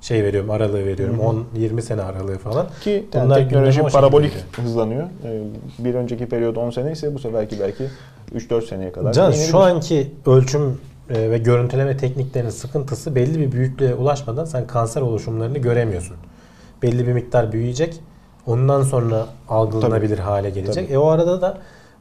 şey 0.00 0.24
veriyorum 0.24 0.50
aralığı 0.50 0.84
veriyorum 0.86 1.20
10-20 1.56 1.82
sene 1.82 2.02
aralığı 2.02 2.38
falan. 2.38 2.66
Ki 2.80 3.06
yani 3.14 3.24
Bunlar 3.24 3.36
teknoloji 3.36 3.82
parabolik 3.82 4.32
hızlanıyor. 4.56 5.08
Ee, 5.24 5.42
Bir 5.78 5.94
önceki 5.94 6.26
periyot 6.26 6.58
10 6.58 6.70
sene 6.70 6.92
ise 6.92 7.14
bu 7.14 7.18
seferki 7.18 7.60
belki 7.60 7.84
3-4 8.34 8.66
seneye 8.66 8.92
kadar. 8.92 9.12
Can 9.12 9.30
şu 9.32 9.58
anki 9.58 10.10
ölçüm 10.26 10.80
e, 11.10 11.30
ve 11.30 11.38
görüntüleme 11.38 11.96
tekniklerinin 11.96 12.50
sıkıntısı 12.50 13.14
belli 13.14 13.38
bir 13.38 13.52
büyüklüğe 13.52 13.94
ulaşmadan 13.94 14.44
sen 14.44 14.66
kanser 14.66 15.00
oluşumlarını 15.00 15.58
göremiyorsun. 15.58 16.16
Belli 16.82 17.06
bir 17.06 17.12
miktar 17.12 17.52
büyüyecek. 17.52 18.00
Ondan 18.46 18.82
sonra 18.82 19.26
algılanabilir 19.48 20.18
hale 20.18 20.50
gelecek. 20.50 20.84
Tabii. 20.86 20.94
E 20.94 20.98
o 20.98 21.06
arada 21.06 21.40
da 21.40 21.58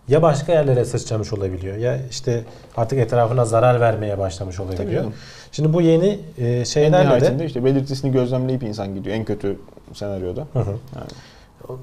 ya 0.08 0.22
başka 0.22 0.52
yerlere 0.52 0.86
sıçramış 0.86 1.34
olabiliyor 1.34 1.78
ya 1.78 2.00
işte 2.10 2.44
artık 2.78 3.00
etrafına 3.00 3.46
zarar 3.46 3.80
vermeye 3.80 4.18
başlamış 4.18 4.56
Tabii 4.56 4.68
olabiliyor. 4.68 5.06
Şimdi 5.52 5.74
bu 5.74 5.82
yeni 5.82 6.20
e, 6.38 6.48
En 6.48 6.64
şeylerle 6.64 7.04
de 7.04 7.06
nihayetinde 7.06 7.46
işte 7.46 7.66
belirtisini 7.66 8.12
gözlemleyip 8.12 8.64
insan 8.64 8.96
gidiyor 8.96 9.16
en 9.16 9.26
kötü 9.26 9.60
senaryoda. 9.94 10.48
Hı 10.54 10.60
hı. 10.60 10.76
Yani 10.96 11.08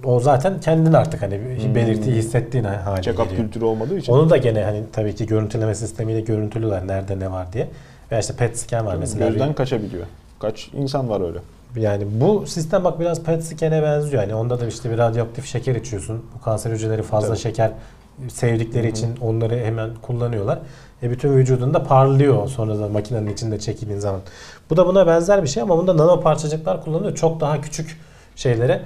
o 0.05 0.20
zaten 0.20 0.61
kendin 0.61 0.93
artık 0.93 1.22
hani 1.22 1.35
Hmm. 1.64 1.74
belirtiyi 1.74 2.16
hissettiğin 2.16 2.64
hale 2.64 3.01
check-up 3.01 3.24
geliyor. 3.24 3.37
kültürü 3.37 3.64
olmadığı 3.64 3.99
için. 3.99 4.12
Onu 4.12 4.30
da 4.30 4.37
gene 4.37 4.62
hani 4.64 4.82
tabii 4.93 5.14
ki 5.14 5.26
görüntüleme 5.26 5.74
sistemiyle 5.74 6.20
görüntülüler 6.20 6.87
nerede 6.87 7.18
ne 7.18 7.30
var 7.32 7.53
diye. 7.53 7.68
Veya 8.11 8.20
işte 8.20 8.35
PET 8.37 8.59
scan 8.59 8.87
var 8.87 8.97
mesela. 8.97 9.28
Gözden 9.28 9.53
kaçabiliyor. 9.55 10.07
Kaç 10.39 10.68
insan 10.74 11.09
var 11.09 11.20
öyle. 11.28 11.39
Yani 11.76 12.05
bu 12.20 12.47
sistem 12.47 12.85
bak 12.85 13.01
biraz 13.01 13.22
PET 13.22 13.45
scan'e 13.45 13.82
benziyor. 13.82 14.22
Yani 14.22 14.35
onda 14.35 14.61
da 14.61 14.66
işte 14.66 14.91
bir 14.91 14.99
radyoaktif 14.99 15.47
şeker 15.47 15.74
içiyorsun. 15.74 16.22
Bu 16.39 16.45
kanser 16.45 16.70
hücreleri 16.70 17.03
fazla 17.03 17.28
Tabii. 17.28 17.39
şeker 17.39 17.70
sevdikleri 18.28 18.82
Hı 18.82 18.89
hı. 18.89 18.91
için 18.93 19.16
onları 19.20 19.57
hemen 19.59 19.91
kullanıyorlar. 20.03 20.59
E 21.03 21.11
bütün 21.11 21.32
vücudunda 21.37 21.82
parlıyor 21.82 22.49
sonra 22.49 22.78
da 22.78 22.89
makinenin 22.89 23.32
içinde 23.32 23.59
çekildiğin 23.59 23.99
zaman. 23.99 24.20
Bu 24.70 24.76
da 24.76 24.87
buna 24.87 25.07
benzer 25.07 25.43
bir 25.43 25.49
şey 25.49 25.62
ama 25.62 25.78
bunda 25.78 25.97
nano 25.97 26.20
parçacıklar 26.20 26.85
kullanılıyor. 26.85 27.14
Çok 27.14 27.41
daha 27.41 27.61
küçük 27.61 28.01
şeylere 28.37 28.80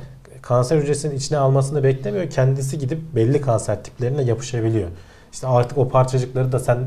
kanser 0.48 0.76
hücresinin 0.76 1.16
içine 1.16 1.38
almasını 1.38 1.84
beklemiyor. 1.84 2.30
Kendisi 2.30 2.78
gidip 2.78 2.98
belli 3.14 3.40
kanser 3.40 3.82
tiplerine 3.84 4.22
yapışabiliyor. 4.22 4.88
İşte 5.32 5.46
artık 5.46 5.78
o 5.78 5.88
parçacıkları 5.88 6.52
da 6.52 6.58
sen 6.58 6.78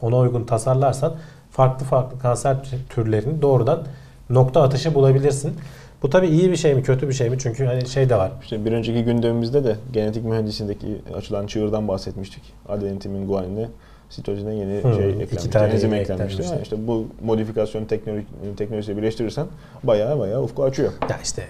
ona 0.00 0.18
uygun 0.18 0.44
tasarlarsan 0.44 1.14
farklı 1.50 1.86
farklı 1.86 2.18
kanser 2.18 2.56
türlerini 2.88 3.42
doğrudan 3.42 3.82
nokta 4.30 4.62
atışı 4.62 4.94
bulabilirsin. 4.94 5.54
Bu 6.02 6.10
tabii 6.10 6.26
iyi 6.26 6.50
bir 6.50 6.56
şey 6.56 6.74
mi 6.74 6.82
kötü 6.82 7.08
bir 7.08 7.12
şey 7.12 7.30
mi? 7.30 7.36
Çünkü 7.38 7.64
hani 7.64 7.88
şey 7.88 8.08
de 8.08 8.16
var. 8.16 8.32
İşte 8.42 8.64
bir 8.64 8.72
önceki 8.72 9.04
gündemimizde 9.04 9.64
de 9.64 9.76
genetik 9.92 10.24
mühendisliğindeki 10.24 10.86
açılan 11.16 11.46
çığırdan 11.46 11.88
bahsetmiştik. 11.88 12.42
Adenin, 12.68 12.98
timin, 12.98 13.26
guanine, 13.28 13.68
sitozine 14.10 14.54
yeni 14.54 14.72
Hı, 14.78 14.82
şey 14.82 15.10
iki 15.10 15.22
eklenmişti. 15.22 15.50
tane 15.50 15.72
enzim 15.72 15.94
eklenmişti. 15.94 16.44
Ha, 16.44 16.56
İşte 16.62 16.86
bu 16.86 17.06
modifikasyon 17.24 17.84
teknoloji, 17.84 18.26
teknolojisiyle 18.56 18.98
birleştirirsen 18.98 19.46
bayağı 19.84 20.18
bayağı 20.18 20.42
ufku 20.42 20.64
açıyor. 20.64 20.92
Ya 21.10 21.18
işte 21.22 21.42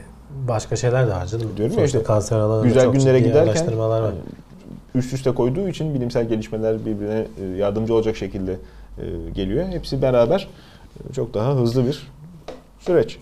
başka 0.49 0.77
şeyler 0.77 1.07
de 1.07 1.11
var 1.11 1.27
canım. 1.27 1.51
Diyorum 1.57 1.79
ya 1.79 1.85
işte, 1.85 2.03
kanser 2.03 2.39
alanında 2.39 2.67
Güzel 2.67 2.85
çok 2.85 2.95
günlere 2.95 3.19
giderken 3.21 3.43
araştırmalar 3.49 4.01
var. 4.01 4.07
yani 4.09 4.19
üst 4.95 5.13
üste 5.13 5.35
koyduğu 5.35 5.69
için 5.69 5.95
bilimsel 5.95 6.29
gelişmeler 6.29 6.87
birbirine 6.87 7.27
e, 7.41 7.45
yardımcı 7.45 7.95
olacak 7.95 8.17
şekilde 8.17 8.53
e, 8.53 9.31
geliyor. 9.35 9.69
Hepsi 9.69 10.03
beraber 10.03 10.49
e, 11.11 11.13
çok 11.13 11.35
daha 11.35 11.55
hızlı 11.55 11.87
bir 11.87 12.09
süreç. 12.81 13.19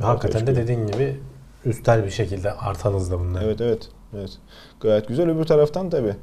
Hakikaten 0.00 0.46
de 0.46 0.56
dediğin 0.56 0.86
gibi 0.86 1.16
üstel 1.64 2.04
bir 2.04 2.10
şekilde 2.10 2.52
artan 2.52 2.92
hızda 2.92 3.18
bunlar. 3.20 3.42
Evet 3.42 3.60
evet. 3.60 3.88
Evet. 4.16 4.30
Gayet 4.80 5.08
güzel. 5.08 5.30
Öbür 5.30 5.44
taraftan 5.44 5.90
tabi 5.90 6.14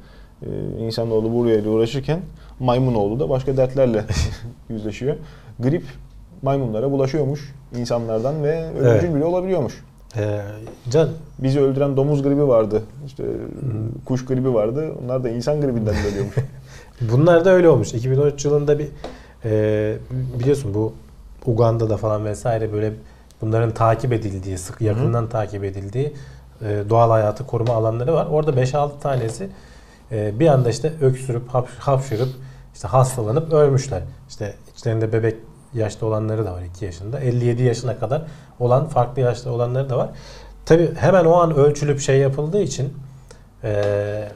insanoğlu 0.78 1.32
buraya 1.32 1.68
uğraşırken 1.68 2.20
maymunoğlu 2.60 3.20
da 3.20 3.28
başka 3.30 3.56
dertlerle 3.56 4.04
yüzleşiyor. 4.68 5.16
Grip 5.58 5.84
maymunlara 6.42 6.90
bulaşıyormuş 6.90 7.54
insanlardan 7.76 8.42
ve 8.42 8.70
ölümcül 8.70 9.06
Evet. 9.06 9.14
bile 9.14 9.24
olabiliyormuş. 9.24 9.84
Ee, 10.16 10.40
Can 10.90 11.08
Bizi 11.38 11.60
öldüren 11.60 11.96
domuz 11.96 12.22
gribi 12.22 12.48
vardı. 12.48 12.82
İşte 13.06 13.24
kuş 14.04 14.24
gribi 14.24 14.54
vardı. 14.54 14.92
Onlar 15.04 15.24
da 15.24 15.28
insan 15.28 15.60
gribinden 15.60 15.94
de 15.94 16.08
ölüyormuş. 16.12 16.34
bunlar 17.00 17.44
da 17.44 17.50
öyle 17.50 17.68
olmuş. 17.68 17.94
2013 17.94 18.44
yılında 18.44 18.78
bir 18.78 18.88
e, 19.44 19.96
biliyorsun 20.40 20.74
bu 20.74 20.92
Uganda'da 21.46 21.96
falan 21.96 22.24
vesaire 22.24 22.72
böyle 22.72 22.92
bunların 23.40 23.70
takip 23.70 24.12
edildiği, 24.12 24.58
sık 24.58 24.80
yakından 24.80 25.28
takip 25.28 25.64
edildiği 25.64 26.12
e, 26.62 26.82
doğal 26.88 27.10
hayatı 27.10 27.46
koruma 27.46 27.74
alanları 27.74 28.14
var. 28.14 28.26
Orada 28.26 28.50
5-6 28.50 29.00
tanesi 29.00 29.48
e, 30.12 30.40
bir 30.40 30.46
anda 30.46 30.70
işte 30.70 30.92
öksürüp 31.00 31.48
hap, 31.48 31.68
hapşırıp 31.78 32.28
işte 32.74 32.88
hastalanıp 32.88 33.52
ölmüşler. 33.52 34.02
İşte 34.28 34.54
içlerinde 34.76 35.12
bebek 35.12 35.36
yaşta 35.74 36.06
olanları 36.06 36.44
da 36.44 36.52
var 36.52 36.62
2 36.62 36.84
yaşında. 36.84 37.20
57 37.20 37.62
yaşına 37.62 37.98
kadar 37.98 38.22
olan 38.60 38.86
farklı 38.86 39.22
yaşta 39.22 39.50
olanları 39.50 39.90
da 39.90 39.98
var. 39.98 40.10
Tabi 40.66 40.94
hemen 40.94 41.24
o 41.24 41.32
an 41.34 41.54
ölçülüp 41.54 42.00
şey 42.00 42.18
yapıldığı 42.18 42.62
için 42.62 42.92
e, 43.64 44.28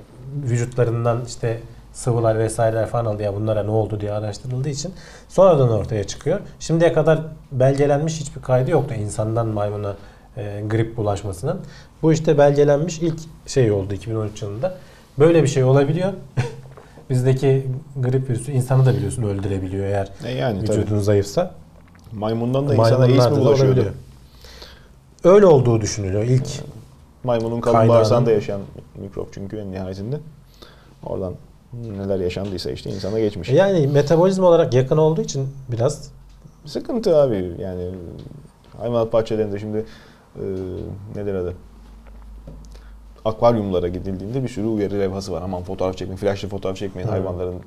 vücutlarından 0.44 1.24
işte 1.26 1.60
sıvılar 1.92 2.38
vesaireler 2.38 2.86
falan 2.86 3.04
aldı 3.04 3.22
ya 3.22 3.34
bunlara 3.34 3.62
ne 3.62 3.70
oldu 3.70 4.00
diye 4.00 4.12
araştırıldığı 4.12 4.68
için 4.68 4.94
sonradan 5.28 5.70
ortaya 5.70 6.04
çıkıyor. 6.04 6.40
Şimdiye 6.60 6.92
kadar 6.92 7.20
belgelenmiş 7.52 8.20
hiçbir 8.20 8.42
kaydı 8.42 8.70
yoktu 8.70 8.94
insandan 8.94 9.46
maymuna 9.46 9.96
e, 10.36 10.62
grip 10.70 10.96
bulaşmasının. 10.96 11.60
Bu 12.02 12.12
işte 12.12 12.38
belgelenmiş 12.38 12.98
ilk 12.98 13.20
şey 13.46 13.72
oldu 13.72 13.94
2013 13.94 14.42
yılında. 14.42 14.74
Böyle 15.18 15.42
bir 15.42 15.48
şey 15.48 15.64
olabiliyor. 15.64 16.12
Bizdeki 17.10 17.66
grip 17.96 18.30
virüsü 18.30 18.52
insanı 18.52 18.86
da 18.86 18.94
biliyorsun 18.94 19.22
öldürebiliyor 19.22 19.84
eğer 19.84 20.12
e 20.24 20.30
yani 20.30 20.64
tabii. 20.64 20.78
vücudun 20.78 20.98
zayıfsa. 20.98 21.54
Maymundan 22.12 22.68
da 22.68 22.74
insana 22.74 23.04
AIDS 23.04 23.30
mi 23.30 23.36
bulaşıyordu? 23.36 23.92
Öyle 25.24 25.46
olduğu 25.46 25.80
düşünülüyor 25.80 26.22
ilk. 26.24 26.48
Maymunun 27.24 27.60
kalın 27.60 27.88
bağırsağında 27.88 28.30
yaşayan 28.30 28.60
mikrop 29.00 29.32
çünkü 29.32 29.56
en 29.56 29.72
nihayetinde. 29.72 30.16
Oradan 31.04 31.34
neler 31.72 32.20
yaşandıysa 32.20 32.70
işte 32.70 32.90
insana 32.90 33.18
geçmiş. 33.18 33.48
Yani 33.48 33.86
metabolizma 33.86 34.46
olarak 34.46 34.74
yakın 34.74 34.96
olduğu 34.96 35.22
için 35.22 35.48
biraz 35.68 36.10
Sıkıntı 36.66 37.16
abi 37.16 37.54
yani 37.58 37.90
hayvanat 38.78 39.12
bahçelerinde 39.12 39.58
şimdi 39.58 39.84
e, 40.36 40.44
nedir 41.14 41.34
adı? 41.34 41.54
Akvaryumlara 43.26 43.88
gidildiğinde 43.88 44.42
bir 44.42 44.48
sürü 44.48 44.66
uyarı 44.66 45.00
levhası 45.00 45.32
var. 45.32 45.42
Aman 45.42 45.62
fotoğraf 45.62 45.96
çekmeyin, 45.96 46.16
flaşlı 46.16 46.48
fotoğraf 46.48 46.76
çekmeyin 46.76 47.08
Hı. 47.08 47.12
hayvanların 47.12 47.54
e, 47.54 47.58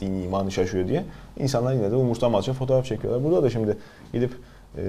dini 0.00 0.22
imanı 0.22 0.50
şaşıyor 0.50 0.88
diye. 0.88 1.04
İnsanlar 1.38 1.72
yine 1.72 1.90
de 1.90 1.94
umursamazca 1.96 2.52
fotoğraf 2.52 2.84
çekiyorlar. 2.84 3.24
Burada 3.24 3.42
da 3.42 3.50
şimdi 3.50 3.76
gidip 4.12 4.32
e, 4.76 4.82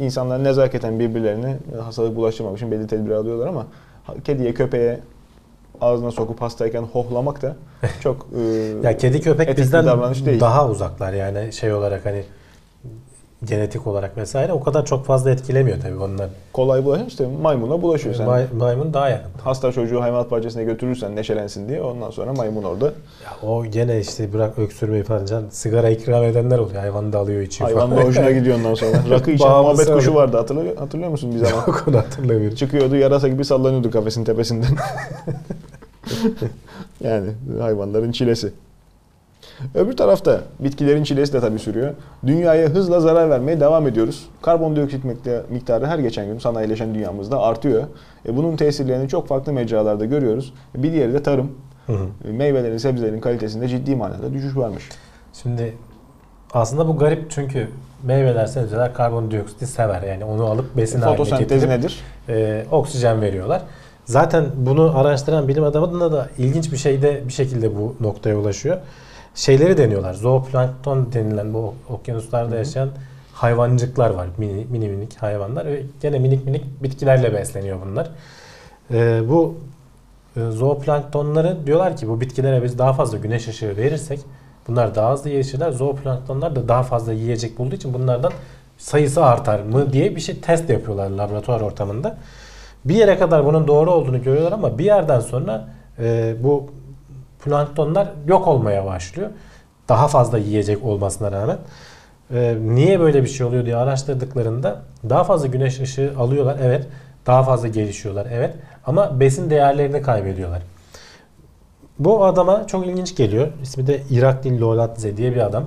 insanlar 0.00 0.44
nezaketen 0.44 0.98
birbirlerine 0.98 1.56
hastalık 1.82 2.16
bulaştırmamak 2.16 2.58
için 2.58 2.70
belli 2.70 2.86
tedbir 2.86 3.10
alıyorlar 3.10 3.46
ama 3.46 3.66
kediye 4.24 4.54
köpeğe 4.54 5.00
ağzına 5.80 6.10
sokup 6.10 6.40
hastayken 6.42 6.82
hohlamak 6.82 7.42
da 7.42 7.56
çok 8.00 8.26
e, 8.38 8.42
ya 8.82 8.96
kedi 8.96 9.20
köpek 9.20 9.58
bizden 9.58 9.86
davranış 9.86 10.26
değil. 10.26 10.40
daha 10.40 10.68
uzaklar 10.68 11.12
yani 11.12 11.52
şey 11.52 11.72
olarak 11.72 12.06
hani 12.06 12.22
genetik 13.44 13.86
olarak 13.86 14.16
vesaire 14.16 14.52
o 14.52 14.60
kadar 14.62 14.86
çok 14.86 15.04
fazla 15.04 15.30
etkilemiyor 15.30 15.80
tabii 15.80 15.96
onlar. 15.96 16.28
kolay 16.52 16.84
bulaşan 16.84 17.06
işte 17.06 17.26
maymuna 17.42 17.82
bulaşıyor. 17.82 18.14
Sen 18.14 18.26
May- 18.26 18.46
maymun 18.58 18.94
daha 18.94 19.08
yakın. 19.08 19.30
hasta 19.44 19.72
çocuğu 19.72 20.00
hayvanat 20.00 20.30
bahçesine 20.30 20.64
götürürsen 20.64 21.16
neşelensin 21.16 21.68
diye 21.68 21.82
ondan 21.82 22.10
sonra 22.10 22.32
maymun 22.32 22.62
orada 22.62 22.84
Ya 22.86 23.48
o 23.48 23.66
gene 23.66 24.00
işte 24.00 24.32
bırak 24.32 24.58
öksürmeyi 24.58 25.02
falan 25.02 25.26
can 25.26 25.44
sigara 25.50 25.88
ikram 25.90 26.24
edenler 26.24 26.58
oluyor. 26.58 26.80
Hayvan 26.80 27.12
da 27.12 27.18
alıyor 27.18 27.40
içiyor 27.42 27.70
hayvan 27.70 27.90
da 27.90 27.94
falan. 27.94 28.06
hoşuna 28.06 28.30
gidiyor 28.30 28.56
ondan 28.58 28.74
sonra. 28.74 28.92
Rakı 29.10 29.30
içen 29.30 29.48
muhabbet 29.48 29.86
kuşu 29.92 30.10
öyle. 30.10 30.14
vardı 30.14 30.36
hatırlıyor, 30.36 30.76
hatırlıyor 30.76 31.10
musun 31.10 31.32
bir 31.34 31.38
zaman? 31.38 31.66
Yok 31.66 31.84
onu 31.88 31.96
hatırlamıyorum. 31.98 32.56
Çıkıyordu 32.56 32.96
yarasa 32.96 33.28
gibi 33.28 33.44
sallanıyordu 33.44 33.90
kafesin 33.90 34.24
tepesinden. 34.24 34.68
yani 37.04 37.28
hayvanların 37.60 38.12
çilesi. 38.12 38.52
Öbür 39.74 39.96
tarafta 39.96 40.40
bitkilerin 40.60 41.04
çilesi 41.04 41.32
de 41.32 41.40
tabii 41.40 41.58
sürüyor. 41.58 41.94
Dünyaya 42.26 42.68
hızla 42.68 43.00
zarar 43.00 43.30
vermeye 43.30 43.60
devam 43.60 43.86
ediyoruz. 43.86 44.28
Karbondioksit 44.42 45.04
mikta- 45.04 45.42
miktarı 45.50 45.86
her 45.86 45.98
geçen 45.98 46.26
gün 46.26 46.38
sanayileşen 46.38 46.94
dünyamızda 46.94 47.40
artıyor. 47.40 47.82
E 48.28 48.36
bunun 48.36 48.56
tesirlerini 48.56 49.08
çok 49.08 49.28
farklı 49.28 49.52
mecralarda 49.52 50.04
görüyoruz. 50.04 50.54
Bir 50.74 50.92
diğeri 50.92 51.12
de 51.12 51.22
tarım. 51.22 51.52
Hı 51.86 51.92
hı. 51.92 52.06
E, 52.28 52.32
Meyvelerin, 52.32 52.78
sebzelerin 52.78 53.20
kalitesinde 53.20 53.68
ciddi 53.68 53.96
manada 53.96 54.32
düşüş 54.32 54.56
varmış. 54.56 54.88
Şimdi 55.42 55.74
aslında 56.52 56.88
bu 56.88 56.96
garip 56.98 57.30
çünkü 57.30 57.68
meyveler, 58.02 58.46
sebzeler 58.46 58.94
karbondioksiti 58.94 59.66
sever. 59.66 60.02
Yani 60.02 60.24
onu 60.24 60.44
alıp 60.46 60.76
besin 60.76 61.00
haline 61.00 61.16
Fotosentez 61.16 61.48
getirip 61.48 61.68
nedir? 61.68 62.00
e, 62.28 62.64
oksijen 62.70 63.20
veriyorlar. 63.20 63.62
Zaten 64.04 64.44
bunu 64.56 64.98
araştıran 64.98 65.48
bilim 65.48 65.64
adamına 65.64 66.12
da 66.12 66.28
ilginç 66.38 66.72
bir 66.72 66.76
şeyde 66.76 67.22
bir 67.28 67.32
şekilde 67.32 67.76
bu 67.76 67.94
noktaya 68.00 68.36
ulaşıyor. 68.36 68.76
Şeyleri 69.34 69.78
deniyorlar. 69.78 70.14
Zooplankton 70.14 71.12
denilen 71.12 71.54
bu 71.54 71.74
okyanuslarda 71.90 72.56
yaşayan 72.56 72.88
hayvancıklar 73.32 74.10
var. 74.10 74.28
Mini, 74.38 74.66
mini 74.70 74.88
minik 74.88 75.16
hayvanlar. 75.22 75.66
Ve 75.66 75.82
gene 76.02 76.18
minik 76.18 76.44
minik 76.44 76.82
bitkilerle 76.82 77.32
besleniyor 77.32 77.78
bunlar. 77.86 78.10
Ee, 78.90 79.22
bu 79.28 79.54
e, 80.36 80.50
zooplanktonları 80.50 81.66
diyorlar 81.66 81.96
ki 81.96 82.08
bu 82.08 82.20
bitkilere 82.20 82.62
biz 82.62 82.78
daha 82.78 82.92
fazla 82.92 83.18
güneş 83.18 83.48
ışığı 83.48 83.76
verirsek 83.76 84.20
bunlar 84.68 84.94
daha 84.94 85.12
hızlı 85.12 85.30
gelişirler. 85.30 85.72
Zooplanktonlar 85.72 86.56
da 86.56 86.68
daha 86.68 86.82
fazla 86.82 87.12
yiyecek 87.12 87.58
bulduğu 87.58 87.74
için 87.74 87.94
bunlardan 87.94 88.32
sayısı 88.78 89.24
artar 89.24 89.60
mı 89.60 89.92
diye 89.92 90.16
bir 90.16 90.20
şey 90.20 90.40
test 90.40 90.70
yapıyorlar 90.70 91.10
laboratuvar 91.10 91.60
ortamında. 91.60 92.16
Bir 92.84 92.94
yere 92.94 93.18
kadar 93.18 93.44
bunun 93.46 93.68
doğru 93.68 93.90
olduğunu 93.90 94.22
görüyorlar 94.22 94.52
ama 94.52 94.78
bir 94.78 94.84
yerden 94.84 95.20
sonra 95.20 95.68
e, 95.98 96.34
bu 96.42 96.70
planktonlar 97.44 98.08
yok 98.26 98.48
olmaya 98.48 98.84
başlıyor. 98.86 99.30
Daha 99.88 100.08
fazla 100.08 100.38
yiyecek 100.38 100.84
olmasına 100.84 101.32
rağmen. 101.32 101.58
E, 102.34 102.56
niye 102.60 103.00
böyle 103.00 103.22
bir 103.22 103.28
şey 103.28 103.46
oluyor 103.46 103.66
diye 103.66 103.76
araştırdıklarında 103.76 104.82
daha 105.08 105.24
fazla 105.24 105.46
güneş 105.46 105.80
ışığı 105.80 106.14
alıyorlar 106.18 106.56
evet. 106.62 106.86
Daha 107.26 107.42
fazla 107.42 107.68
gelişiyorlar 107.68 108.26
evet. 108.32 108.54
Ama 108.86 109.20
besin 109.20 109.50
değerlerini 109.50 110.02
kaybediyorlar. 110.02 110.62
Bu 111.98 112.24
adama 112.24 112.66
çok 112.66 112.86
ilginç 112.86 113.16
geliyor. 113.16 113.48
İsmi 113.62 113.86
de 113.86 114.02
Irakli 114.10 114.60
Lolatze 114.60 115.16
diye 115.16 115.34
bir 115.34 115.40
adam. 115.40 115.64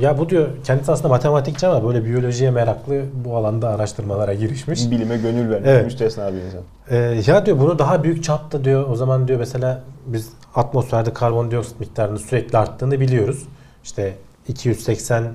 Ya 0.00 0.18
bu 0.18 0.30
diyor 0.30 0.48
kendisi 0.64 0.92
aslında 0.92 1.08
matematikçi 1.08 1.66
ama 1.66 1.88
böyle 1.88 2.04
biyolojiye 2.04 2.50
meraklı 2.50 3.04
bu 3.24 3.36
alanda 3.36 3.68
araştırmalara 3.68 4.34
girişmiş. 4.34 4.90
Bilime 4.90 5.16
gönül 5.16 5.50
vermiş. 5.50 5.68
Evet. 5.70 5.84
Müstesna 5.84 6.32
bir 6.32 6.38
insan. 6.38 6.60
Ee, 6.90 7.22
ya 7.26 7.46
diyor 7.46 7.58
bunu 7.58 7.78
daha 7.78 8.04
büyük 8.04 8.24
çapta 8.24 8.64
diyor 8.64 8.88
o 8.90 8.96
zaman 8.96 9.28
diyor 9.28 9.38
mesela 9.38 9.82
biz 10.06 10.32
atmosferde 10.54 11.12
karbondioksit 11.12 11.80
miktarının 11.80 12.16
sürekli 12.16 12.58
arttığını 12.58 13.00
biliyoruz. 13.00 13.42
İşte 13.84 14.14
280 14.48 15.32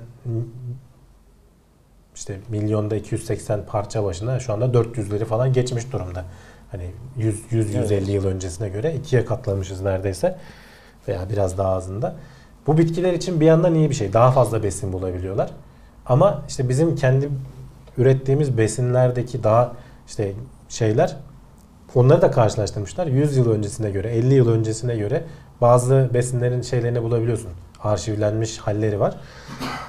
işte 2.15 2.39
milyonda 2.49 2.95
280 2.95 3.65
parça 3.65 4.03
başına 4.03 4.39
şu 4.39 4.53
anda 4.53 4.65
400'leri 4.65 5.25
falan 5.25 5.53
geçmiş 5.53 5.91
durumda. 5.93 6.25
Hani 6.71 6.91
100 7.17 7.41
100 7.51 7.75
Evet. 7.75 7.91
150 7.91 8.11
yıl 8.11 8.25
öncesine 8.25 8.69
göre 8.69 8.95
ikiye 8.95 9.25
katlamışız 9.25 9.81
neredeyse 9.81 10.37
veya 11.07 11.29
biraz 11.29 11.57
daha 11.57 11.69
azında. 11.73 12.15
Bu 12.67 12.77
bitkiler 12.77 13.13
için 13.13 13.39
bir 13.39 13.45
yandan 13.45 13.75
iyi 13.75 13.89
bir 13.89 13.95
şey. 13.95 14.13
Daha 14.13 14.31
fazla 14.31 14.63
besin 14.63 14.93
bulabiliyorlar. 14.93 15.49
Ama 16.05 16.41
işte 16.47 16.69
bizim 16.69 16.95
kendi 16.95 17.29
ürettiğimiz 17.97 18.57
besinlerdeki 18.57 19.43
daha 19.43 19.73
işte 20.07 20.33
şeyler 20.69 21.17
onları 21.95 22.21
da 22.21 22.31
karşılaştırmışlar. 22.31 23.07
100 23.07 23.37
yıl 23.37 23.51
öncesine 23.51 23.91
göre, 23.91 24.09
50 24.09 24.33
yıl 24.33 24.49
öncesine 24.49 24.95
göre 24.97 25.23
bazı 25.61 26.09
besinlerin 26.13 26.61
şeylerini 26.61 27.03
bulabiliyorsun. 27.03 27.51
Arşivlenmiş 27.83 28.57
halleri 28.57 28.99
var. 28.99 29.15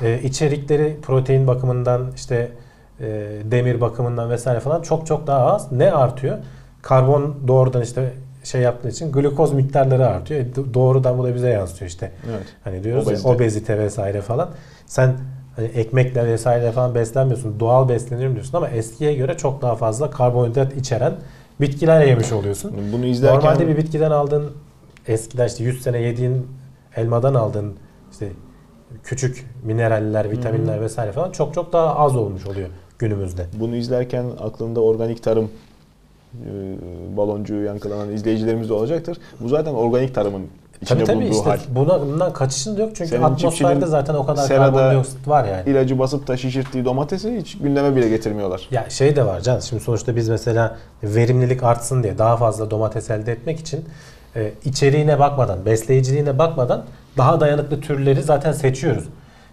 Ee, 0.02 0.20
içerikleri 0.22 0.98
protein 1.02 1.46
bakımından 1.46 2.12
işte 2.14 2.52
e, 3.00 3.06
demir 3.44 3.80
bakımından 3.80 4.30
vesaire 4.30 4.60
falan 4.60 4.82
çok 4.82 5.06
çok 5.06 5.26
daha 5.26 5.46
az. 5.46 5.72
Ne 5.72 5.92
artıyor? 5.92 6.38
Karbon 6.82 7.36
doğrudan 7.48 7.82
işte 7.82 8.12
şey 8.42 8.60
yaptığı 8.60 8.88
için 8.88 9.12
glukoz 9.12 9.52
miktarları 9.52 10.06
artıyor. 10.06 10.40
E, 10.40 10.44
do- 10.44 10.74
doğrudan 10.74 11.18
bu 11.18 11.24
da 11.24 11.34
bize 11.34 11.48
yansıyor 11.48 11.88
işte. 11.90 12.12
Evet. 12.30 12.42
Hani 12.64 12.84
diyoruz 12.84 13.06
Obezite. 13.06 13.28
ya 13.28 13.34
obezite 13.34 13.78
vesaire 13.78 14.20
falan. 14.20 14.50
Sen 14.86 15.14
hani 15.56 15.66
ekmekle 15.66 16.26
vesaire 16.26 16.72
falan 16.72 16.94
beslenmiyorsun. 16.94 17.60
Doğal 17.60 17.88
besleniyorum 17.88 18.34
diyorsun 18.34 18.56
ama 18.56 18.68
eskiye 18.68 19.14
göre 19.14 19.36
çok 19.36 19.62
daha 19.62 19.74
fazla 19.76 20.10
karbonhidrat 20.10 20.76
içeren 20.76 21.14
bitkiler 21.60 22.06
yemiş 22.06 22.32
oluyorsun. 22.32 22.72
Bunu 22.92 23.06
izlerken 23.06 23.38
Normalde 23.40 23.68
bir 23.68 23.76
bitkiden 23.76 24.10
aldığın 24.10 24.50
eskiden 25.06 25.46
işte 25.46 25.64
100 25.64 25.82
sene 25.82 25.98
yediğin 25.98 26.46
elmadan 26.96 27.34
aldığın 27.34 27.74
işte 28.12 28.28
küçük 29.04 29.46
mineraller, 29.62 30.30
vitaminler 30.30 30.80
vesaire 30.80 31.12
falan 31.12 31.30
çok 31.30 31.54
çok 31.54 31.72
daha 31.72 31.96
az 31.96 32.16
olmuş 32.16 32.46
oluyor 32.46 32.68
günümüzde. 32.98 33.46
bunu 33.60 33.76
izlerken 33.76 34.24
aklında 34.40 34.80
organik 34.80 35.22
tarım 35.22 35.50
e, 36.34 37.16
baloncuğu 37.16 37.62
yankılanan 37.62 38.12
izleyicilerimiz 38.12 38.68
de 38.68 38.72
olacaktır. 38.72 39.18
Bu 39.40 39.48
zaten 39.48 39.74
organik 39.74 40.14
tarımın 40.14 40.46
içinde 40.82 40.98
Tabii 40.98 41.04
tabii 41.04 41.16
bulunduğu 41.16 41.36
işte 41.36 41.50
hal. 41.50 41.58
buna, 41.68 42.00
bundan 42.00 42.32
kaçışın 42.32 42.76
yok 42.76 42.90
çünkü 42.94 43.10
Senin 43.10 43.22
atmosferde 43.22 43.86
zaten 43.86 44.14
o 44.14 44.26
kadar 44.26 44.48
karbondioksit 44.48 45.28
var 45.28 45.44
yani. 45.44 45.70
İlacı 45.70 45.98
basıp 45.98 46.26
da 46.28 46.36
şişirttiği 46.36 46.84
domatesi 46.84 47.36
hiç 47.36 47.58
gündeme 47.58 47.96
bile 47.96 48.08
getirmiyorlar. 48.08 48.68
Ya 48.70 48.90
şey 48.90 49.16
de 49.16 49.26
var 49.26 49.40
Can. 49.40 49.58
Şimdi 49.58 49.82
sonuçta 49.82 50.16
biz 50.16 50.28
mesela 50.28 50.76
verimlilik 51.02 51.62
artsın 51.62 52.02
diye 52.02 52.18
daha 52.18 52.36
fazla 52.36 52.70
domates 52.70 53.10
elde 53.10 53.32
etmek 53.32 53.60
için 53.60 53.84
e, 54.36 54.52
içeriğine 54.64 55.18
bakmadan, 55.18 55.66
besleyiciliğine 55.66 56.38
bakmadan 56.38 56.84
daha 57.16 57.40
dayanıklı 57.40 57.80
türleri 57.80 58.22
zaten 58.22 58.52
seçiyoruz. 58.52 59.04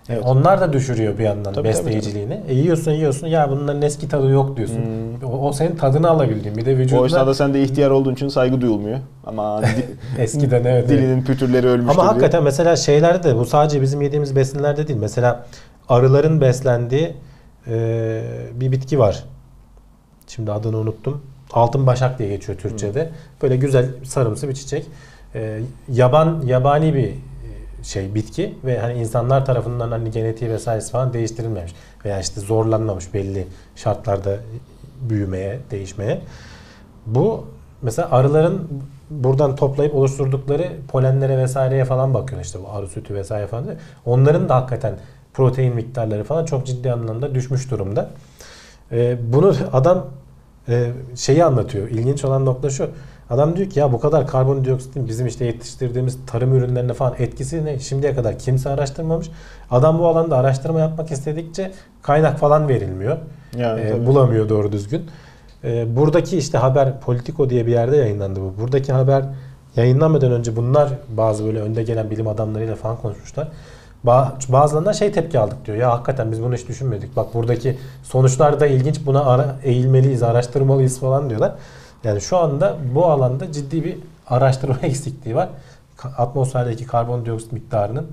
Evet. 0.10 0.24
Onlar 0.26 0.62
da 0.62 0.74
düşürüyor 0.74 1.18
bir 1.18 1.24
yandan 1.24 1.54
Tabii, 1.54 1.68
besleyiciliğini. 1.68 2.42
E, 2.48 2.54
yiyorsun 2.54 2.92
yiyorsun 2.92 3.28
ya 3.28 3.52
bunların 3.52 3.82
eski 3.82 4.10
tadı 4.10 4.30
yok 4.30 4.58
diyorsun. 4.58 4.80
O, 5.26 5.48
o 5.48 5.54
senin 5.54 5.76
tadını 5.76 6.10
alabildiğin. 6.10 6.58
Bir 6.58 6.66
de 6.66 6.74
O 6.74 6.78
vücuduna 6.78 7.06
esnada 7.06 7.34
sen 7.34 7.54
de 7.54 7.64
ihtiyar 7.64 7.92
olduğun 7.92 8.14
için 8.14 8.28
saygı 8.28 8.62
duyulmuyor. 8.62 9.00
Ama 9.26 9.62
eskiden 10.18 10.64
evet. 10.64 10.66
evet. 10.66 10.90
dilinin 10.90 11.24
pütürleri 11.24 11.68
ölmüştür 11.68 12.00
Ama 12.00 12.10
hakikaten 12.10 12.44
mesela 12.44 12.76
şeylerde 12.76 13.30
de 13.30 13.36
bu 13.36 13.46
sadece 13.46 13.82
bizim 13.82 14.02
yediğimiz 14.02 14.36
besinlerde 14.36 14.88
değil. 14.88 15.00
Mesela 15.00 15.46
arıların 15.90 16.42
beslendiği 16.42 17.14
e, 17.68 18.22
bir 18.54 18.72
bitki 18.72 19.00
var. 19.00 19.24
Şimdi 20.28 20.52
adını 20.52 20.78
unuttum. 20.78 21.22
Altın 21.54 21.88
başak 21.88 22.20
diye 22.20 22.30
geçiyor 22.30 22.58
Türkçe'de. 22.58 23.10
Böyle 23.42 23.58
güzel 23.58 23.86
sarımsı 24.04 24.50
bir 24.50 24.54
çiçek. 24.54 24.86
E, 25.36 25.60
yaban 25.92 26.42
yabani 26.46 26.94
bir 26.94 27.14
şey 27.84 28.16
bitki 28.16 28.56
ve 28.66 28.80
hani 28.80 28.94
insanlar 28.94 29.46
tarafından 29.46 29.92
hani 29.92 30.12
genetiği 30.12 30.52
vesairesi 30.52 30.92
falan 30.92 31.14
değiştirilmemiş 31.14 31.74
veya 32.06 32.20
işte 32.20 32.42
zorlanmamış 32.42 33.14
belli 33.14 33.48
şartlarda 33.76 34.38
büyümeye, 35.02 35.60
değişmeye. 35.72 36.22
Bu 37.06 37.46
mesela 37.82 38.12
arıların 38.12 38.68
buradan 39.10 39.56
toplayıp 39.56 39.96
oluşturdukları 39.96 40.72
polenlere 40.88 41.38
vesaireye 41.38 41.86
falan 41.86 42.14
bakıyor 42.14 42.42
işte 42.42 42.60
bu 42.64 42.70
arı 42.70 42.88
sütü 42.88 43.16
vesaire 43.16 43.48
falan. 43.48 43.66
Onların 44.06 44.50
da 44.50 44.56
hakikaten 44.56 44.94
protein 45.34 45.76
miktarları 45.76 46.24
falan 46.24 46.46
çok 46.46 46.66
ciddi 46.66 46.92
anlamda 46.92 47.36
düşmüş 47.36 47.72
durumda. 47.72 48.10
Ee, 48.92 49.18
bunu 49.34 49.56
adam 49.74 50.06
e, 50.70 50.92
şeyi 51.16 51.46
anlatıyor. 51.46 51.90
İlginç 51.90 52.26
olan 52.26 52.46
nokta 52.46 52.70
şu. 52.70 52.90
Adam 53.30 53.56
diyor 53.56 53.70
ki 53.70 53.80
ya 53.80 53.92
bu 53.94 54.00
kadar 54.00 54.28
karbondioksitin 54.28 55.08
bizim 55.08 55.28
işte 55.28 55.46
yetiştirdiğimiz 55.46 56.18
tarım 56.28 56.56
ürünlerine 56.56 56.94
falan 56.94 57.14
etkisi 57.20 57.66
ne? 57.66 57.80
Şimdiye 57.80 58.16
kadar 58.16 58.40
kimse 58.40 58.70
araştırmamış. 58.70 59.30
Adam 59.72 60.00
bu 60.00 60.08
alanda 60.08 60.38
araştırma 60.38 60.80
yapmak 60.80 61.12
istedikçe 61.12 61.72
kaynak 62.02 62.40
falan 62.40 62.68
verilmiyor. 62.68 63.18
Yani 63.58 63.82
Ee, 63.82 63.90
tabii. 63.92 64.06
bulamıyor 64.06 64.50
doğru 64.50 64.72
düzgün. 64.72 65.06
Ee, 65.64 65.96
buradaki 65.96 66.38
işte 66.38 66.58
haber 66.58 67.00
Politico 67.00 67.50
diye 67.50 67.66
bir 67.68 67.72
yerde 67.72 67.98
yayınlandı 67.98 68.40
bu. 68.42 68.62
Buradaki 68.62 68.94
haber 68.94 69.24
yayınlanmadan 69.76 70.32
önce 70.32 70.56
bunlar 70.56 70.90
bazı 71.18 71.46
böyle 71.46 71.60
önde 71.62 71.84
gelen 71.84 72.10
bilim 72.10 72.28
adamlarıyla 72.28 72.76
falan 72.76 72.98
konuşmuşlar. 72.98 73.48
Ba- 74.06 74.52
Bazılarından 74.52 74.92
şey 74.92 75.12
tepki 75.12 75.40
aldık 75.40 75.66
diyor. 75.66 75.78
Ya 75.78 75.92
hakikaten 75.92 76.32
biz 76.32 76.44
bunu 76.44 76.56
hiç 76.56 76.68
düşünmedik. 76.68 77.16
Bak 77.16 77.34
buradaki 77.34 77.78
sonuçlar 78.04 78.60
da 78.60 78.68
ilginç. 78.68 79.06
Buna 79.06 79.26
ara, 79.26 79.56
eğilmeliyiz, 79.64 80.24
araştırmalıyız 80.24 81.00
falan 81.00 81.30
diyorlar. 81.30 81.52
Yani 82.04 82.22
şu 82.22 82.38
anda 82.38 82.78
bu 82.96 83.06
alanda 83.06 83.52
ciddi 83.52 83.84
bir 83.84 83.98
araştırma 84.28 84.78
eksikliği 84.84 85.36
var. 85.36 85.50
Atmosferdeki 86.18 86.86
karbondioksit 86.86 87.52
miktarının 87.52 88.08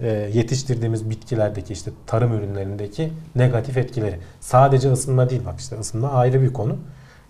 e, 0.00 0.08
yetiştirdiğimiz 0.34 1.10
bitkilerdeki 1.10 1.72
işte 1.72 1.90
tarım 2.06 2.32
ürünlerindeki 2.32 3.12
negatif 3.36 3.76
etkileri. 3.76 4.18
Sadece 4.40 4.92
ısınma 4.92 5.30
değil 5.30 5.42
bak 5.46 5.60
işte 5.60 5.78
ısınma 5.80 6.10
ayrı 6.10 6.42
bir 6.42 6.52
konu. 6.52 6.76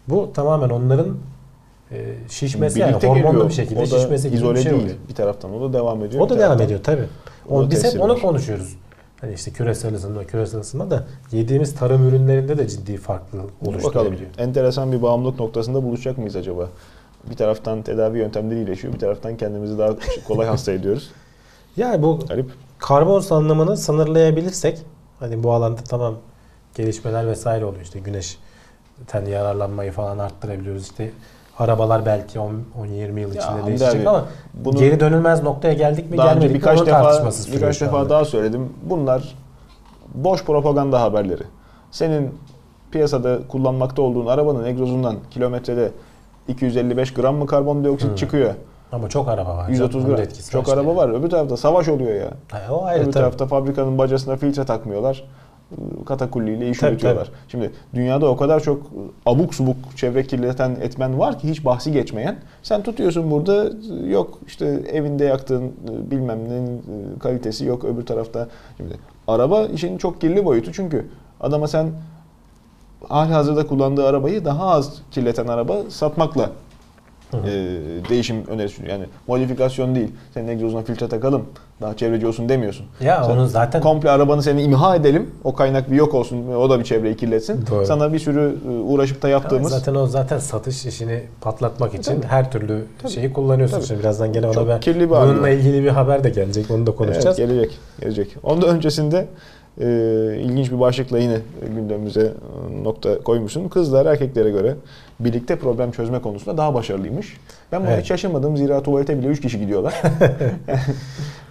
Bu 0.08 0.32
tamamen 0.34 0.68
onların 0.70 1.16
e, 1.92 2.14
şişmesi 2.28 2.80
yani 2.80 2.90
Birlikte 2.90 3.08
hormonlu 3.08 3.30
geliyor. 3.30 3.48
bir 3.48 3.54
şekilde 3.54 3.80
o 3.80 3.90
da 3.90 3.98
şişmesi 3.98 4.28
gibi 4.28 4.36
izole 4.36 4.58
bir 4.58 4.62
şey 4.62 4.72
değil. 4.72 4.82
oluyor. 4.82 4.96
Bir 5.08 5.14
taraftan 5.14 5.54
o 5.54 5.68
da 5.68 5.78
devam 5.78 6.04
ediyor. 6.04 6.22
O 6.22 6.28
da 6.28 6.38
devam 6.38 6.60
ediyor 6.60 6.82
tabi. 6.82 7.02
O 7.48 7.70
Biz 7.70 7.84
hep 7.84 8.00
onu 8.02 8.20
konuşuyoruz. 8.20 8.76
Hani 9.20 9.34
işte 9.34 9.50
küresel 9.50 9.94
ısınma, 9.94 10.24
küresel 10.24 10.60
ısınma 10.60 10.90
da 10.90 11.06
yediğimiz 11.32 11.74
tarım 11.74 12.08
ürünlerinde 12.08 12.58
de 12.58 12.68
ciddi 12.68 12.96
farklı 12.96 13.38
Bakalım. 13.38 13.74
oluşturabiliyor. 13.74 14.30
Enteresan 14.38 14.92
bir 14.92 15.02
bağımlılık 15.02 15.40
noktasında 15.40 15.82
buluşacak 15.82 16.18
mıyız 16.18 16.36
acaba? 16.36 16.68
Bir 17.30 17.36
taraftan 17.36 17.82
tedavi 17.82 18.18
yöntemleri 18.18 18.58
iyileşiyor, 18.58 18.94
bir 18.94 18.98
taraftan 18.98 19.36
kendimizi 19.36 19.78
daha 19.78 19.96
kolay 20.28 20.46
hasta 20.46 20.72
ediyoruz. 20.72 21.10
Yani 21.76 22.02
bu 22.02 22.18
Garip. 22.28 22.50
karbon 22.78 23.20
salınımını 23.20 23.76
sınırlayabilirsek 23.76 24.78
hani 25.20 25.42
bu 25.42 25.52
alanda 25.52 25.80
tamam 25.88 26.14
gelişmeler 26.74 27.26
vesaire 27.26 27.64
oluyor 27.64 27.82
işte 27.82 27.98
güneşten 28.00 29.24
yararlanmayı 29.28 29.92
falan 29.92 30.18
arttırabiliyoruz 30.18 30.82
işte 30.82 31.10
arabalar 31.58 32.06
belki 32.06 32.38
10-20 32.38 33.20
yıl 33.20 33.28
içinde 33.28 33.40
Hamdi 33.44 33.66
değişecek 33.66 34.00
abi, 34.00 34.08
ama 34.08 34.24
bunu 34.54 34.78
geri 34.78 35.00
dönülmez 35.00 35.42
noktaya 35.42 35.74
geldik 35.74 36.10
mi 36.10 36.18
Daha 36.18 36.26
gelmedik 36.26 36.44
önce 36.44 36.54
mi 36.54 36.60
birkaç 36.60 36.78
onun 36.78 36.86
defa 36.86 37.30
birkaç 37.52 37.80
defa 37.80 37.98
anda. 37.98 38.10
daha 38.10 38.24
söyledim. 38.24 38.72
Bunlar 38.82 39.34
boş 40.14 40.44
propaganda 40.44 41.00
haberleri. 41.02 41.42
Senin 41.90 42.34
piyasada 42.90 43.38
kullanmakta 43.48 44.02
olduğun 44.02 44.26
arabanın 44.26 44.64
egzozundan 44.64 45.16
kilometrede 45.30 45.90
255 46.48 47.14
gram 47.14 47.36
mı 47.36 47.46
karbondioksit 47.46 48.10
Hı. 48.10 48.16
çıkıyor? 48.16 48.54
Ama 48.92 49.08
çok 49.08 49.28
araba 49.28 49.56
var. 49.56 49.68
130 49.68 50.04
Onun 50.04 50.12
da 50.12 50.16
gram. 50.16 50.26
Çok 50.52 50.66
işte. 50.66 50.80
araba 50.80 50.96
var. 50.96 51.08
Öbür 51.08 51.30
tarafta 51.30 51.56
savaş 51.56 51.88
oluyor 51.88 52.14
ya. 52.14 52.28
Ha, 52.50 52.58
o 52.74 52.84
ayrı 52.84 52.98
Öbür 53.02 53.12
tabii. 53.12 53.22
tarafta 53.22 53.46
fabrikanın 53.46 53.98
bacasına 53.98 54.36
filtre 54.36 54.64
takmıyorlar. 54.64 55.24
Katakulliyle 56.06 56.70
iş 56.70 56.78
Tabii, 56.78 56.92
üretiyorlar. 56.92 57.30
Şimdi 57.48 57.70
dünyada 57.94 58.28
o 58.28 58.36
kadar 58.36 58.60
çok 58.60 58.82
abuk 59.26 59.54
subuk 59.54 59.76
çevre 59.96 60.26
kirleten 60.26 60.70
etmen 60.70 61.18
var 61.18 61.38
ki 61.38 61.48
hiç 61.48 61.64
bahsi 61.64 61.92
geçmeyen. 61.92 62.36
Sen 62.62 62.82
tutuyorsun 62.82 63.30
burada 63.30 63.70
yok 64.06 64.38
işte 64.46 64.66
evinde 64.92 65.24
yaktığın 65.24 65.72
bilmem 66.10 66.38
nenin 66.48 66.82
kalitesi 67.18 67.64
yok 67.64 67.84
öbür 67.84 68.06
tarafta. 68.06 68.48
Şimdi 68.76 68.94
araba 69.26 69.64
işin 69.64 69.98
çok 69.98 70.20
kirli 70.20 70.44
boyutu 70.44 70.72
çünkü 70.72 71.06
adama 71.40 71.68
sen 71.68 71.90
hali 73.08 73.32
hazırda 73.32 73.66
kullandığı 73.66 74.06
arabayı 74.06 74.44
daha 74.44 74.66
az 74.66 75.02
kirleten 75.10 75.46
araba 75.46 75.76
satmakla 75.88 76.50
Hı 77.30 77.36
hı. 77.36 77.46
e, 77.46 78.08
değişim 78.08 78.46
önerisi 78.46 78.74
sunuyor. 78.74 78.92
Yani 78.94 79.04
modifikasyon 79.26 79.94
değil. 79.94 80.08
Senin 80.34 80.48
egzozuna 80.48 80.82
filtre 80.82 81.08
takalım. 81.08 81.44
Daha 81.80 81.96
çevreci 81.96 82.26
olsun 82.26 82.48
demiyorsun. 82.48 82.86
Ya 83.00 83.24
Sen 83.24 83.30
onun 83.30 83.46
zaten 83.46 83.82
komple 83.82 84.10
arabanı 84.10 84.42
seni 84.42 84.62
imha 84.62 84.96
edelim. 84.96 85.30
O 85.44 85.54
kaynak 85.54 85.90
bir 85.90 85.96
yok 85.96 86.14
olsun. 86.14 86.48
O 86.48 86.70
da 86.70 86.78
bir 86.78 86.84
çevreyi 86.84 87.16
kirletsin. 87.16 87.66
Doğru. 87.70 87.86
Sana 87.86 88.12
bir 88.12 88.18
sürü 88.18 88.56
e, 88.66 88.70
uğraşıp 88.70 89.22
da 89.22 89.28
yaptığımız 89.28 89.70
zaten 89.72 89.94
o 89.94 90.06
zaten 90.06 90.38
satış 90.38 90.86
işini 90.86 91.22
patlatmak 91.40 91.94
için 91.94 92.14
Tabii. 92.14 92.26
her 92.26 92.50
türlü 92.52 92.84
Tabii. 93.02 93.12
şeyi 93.12 93.32
kullanıyorsun. 93.32 93.76
Tabii. 93.76 93.86
Şimdi 93.86 94.00
birazdan 94.00 94.32
gene 94.32 94.46
ona 94.46 94.68
ben 94.68 94.80
kirli 94.80 95.00
bir 95.00 95.10
bununla 95.10 95.42
var. 95.42 95.48
ilgili 95.48 95.84
bir 95.84 95.88
haber 95.88 96.24
de 96.24 96.30
gelecek. 96.30 96.70
Onu 96.70 96.86
da 96.86 96.90
konuşacağız. 96.94 97.38
Evet, 97.38 97.50
gelecek, 97.50 97.78
gelecek. 98.00 98.36
Ondan 98.42 98.68
öncesinde 98.76 99.26
e, 99.80 99.86
ilginç 100.40 100.70
bir 100.72 100.80
başlıkla 100.80 101.18
yine 101.18 101.38
gündemimize 101.74 102.20
e, 102.22 102.84
nokta 102.84 103.18
koymuşsun. 103.22 103.68
Kızlar 103.68 104.06
erkeklere 104.06 104.50
göre 104.50 104.74
birlikte 105.20 105.56
problem 105.56 105.90
çözme 105.92 106.22
konusunda 106.22 106.56
daha 106.56 106.74
başarılıymış. 106.74 107.36
Ben 107.72 107.80
buna 107.80 107.90
Evet. 107.90 108.00
hiç 108.02 108.08
şaşırmadım. 108.08 108.56
Zira 108.56 108.82
tuvalete 108.82 109.18
bile 109.18 109.26
3 109.26 109.40
kişi 109.40 109.60
gidiyorlar. 109.60 109.94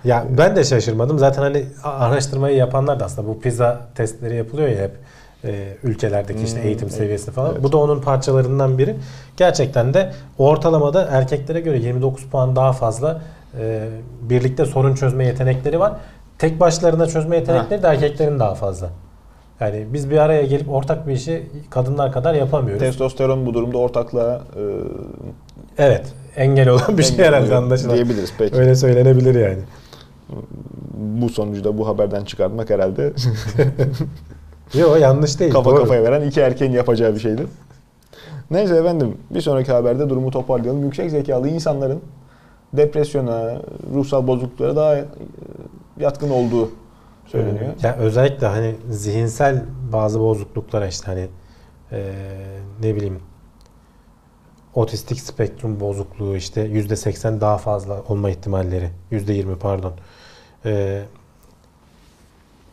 Ya 0.03 0.25
ben 0.37 0.55
de 0.55 0.63
şaşırmadım. 0.63 1.19
Zaten 1.19 1.41
hani 1.41 1.65
araştırmayı 1.83 2.57
yapanlar 2.57 2.99
da 2.99 3.05
aslında 3.05 3.27
bu 3.27 3.39
pizza 3.39 3.81
testleri 3.95 4.35
yapılıyor 4.35 4.69
ya 4.69 4.83
hep 4.83 4.91
e, 5.45 5.77
ülkelerdeki 5.83 6.43
işte 6.43 6.59
Hmm, 6.59 6.67
eğitim 6.67 6.87
evet. 6.87 6.97
seviyesi 6.97 7.31
falan. 7.31 7.51
Evet. 7.51 7.63
Bu 7.63 7.71
da 7.71 7.77
onun 7.77 8.01
parçalarından 8.01 8.77
biri. 8.77 8.95
Gerçekten 9.37 9.93
de 9.93 10.11
ortalamada 10.37 11.07
erkeklere 11.11 11.59
göre 11.59 11.77
29 11.77 12.25
puan 12.25 12.55
daha 12.55 12.73
fazla 12.73 13.21
e, 13.59 13.87
birlikte 14.21 14.65
sorun 14.65 14.95
çözme 14.95 15.25
yetenekleri 15.25 15.79
var. 15.79 15.93
Tek 16.37 16.59
başlarına 16.59 17.07
çözme 17.07 17.35
yetenekleri 17.35 17.83
de 17.83 17.87
erkeklerin 17.87 18.39
daha 18.39 18.55
fazla. 18.55 18.89
Yani 19.59 19.85
biz 19.93 20.09
bir 20.09 20.17
araya 20.17 20.43
gelip 20.45 20.69
ortak 20.69 21.07
bir 21.07 21.13
işi 21.13 21.43
kadınlar 21.69 22.11
kadar 22.11 22.33
yapamıyoruz. 22.33 22.79
Testosteron 22.83 23.45
bu 23.45 23.53
durumda 23.53 23.77
ortaklığa 23.77 24.35
e, 24.35 24.61
Evet. 25.77 26.13
Engel 26.35 26.69
olan 26.69 26.97
bir 26.97 27.03
şey 27.03 27.17
herhalde 27.25 27.55
anlaşılan. 27.55 27.95
Diyebiliriz 27.95 28.33
peki. 28.37 28.55
Öyle 28.55 28.75
söylenebilir 28.75 29.35
yani. 29.35 29.59
Bu 30.93 31.29
sonucu 31.29 31.63
da 31.63 31.77
bu 31.77 31.87
haberden 31.87 32.25
çıkartmak 32.25 32.69
herhalde 32.69 33.13
Yok 34.73 34.99
yanlış 35.01 35.39
değil. 35.39 35.51
kafa 35.53 35.69
doğru. 35.69 35.79
kafaya 35.79 36.03
veren 36.03 36.21
iki 36.21 36.41
erkeğin 36.41 36.71
yapacağı 36.71 37.15
bir 37.15 37.19
şeydi. 37.19 37.47
Neyse 38.51 38.75
efendim 38.75 39.17
bir 39.31 39.41
sonraki 39.41 39.71
haberde 39.71 40.09
durumu 40.09 40.31
toparlayalım. 40.31 40.83
Yüksek 40.83 41.11
zekalı 41.11 41.49
insanların 41.49 41.99
depresyona, 42.73 43.61
ruhsal 43.93 44.27
bozukluklara 44.27 44.75
daha 44.75 44.95
e, 44.97 45.05
yatkın 45.99 46.29
olduğu 46.29 46.69
söyleniyor. 47.27 47.73
Ya 47.83 47.95
özellikle 47.95 48.47
hani 48.47 48.75
zihinsel 48.89 49.63
bazı 49.91 50.19
bozukluklara 50.19 50.87
işte 50.87 51.05
hani 51.05 51.27
eee, 51.91 51.99
ne 52.81 52.95
bileyim 52.95 53.19
otistik 54.73 55.19
spektrum 55.19 55.79
bozukluğu 55.79 56.35
işte 56.35 56.61
yüzde 56.61 56.95
seksen 56.95 57.41
daha 57.41 57.57
fazla 57.57 58.01
olma 58.07 58.29
ihtimalleri 58.29 58.89
yüzde 59.11 59.33
yirmi 59.33 59.55
pardon 59.59 59.93
Eee, 60.65 61.01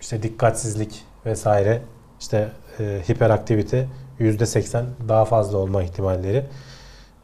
işte 0.00 0.22
dikkatsizlik 0.22 1.04
vesaire 1.26 1.82
işte 2.20 2.48
eee, 2.80 3.02
hiperaktivite 3.08 3.88
yüzde 4.18 4.46
seksen 4.46 4.84
daha 5.08 5.24
fazla 5.24 5.58
olma 5.58 5.82
ihtimalleri 5.82 6.44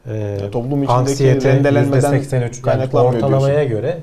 Eee, 0.07 0.13
Yani 0.15 0.51
toplum 0.51 0.83
içindeki 0.83 1.43
rendelenmeden 1.43 2.13
%83 2.13 2.31
yani 2.33 2.61
kaynaklanmıyor 2.61 3.13
ortalamaya 3.23 3.55
diyorsun. 3.55 3.69
göre 3.77 3.99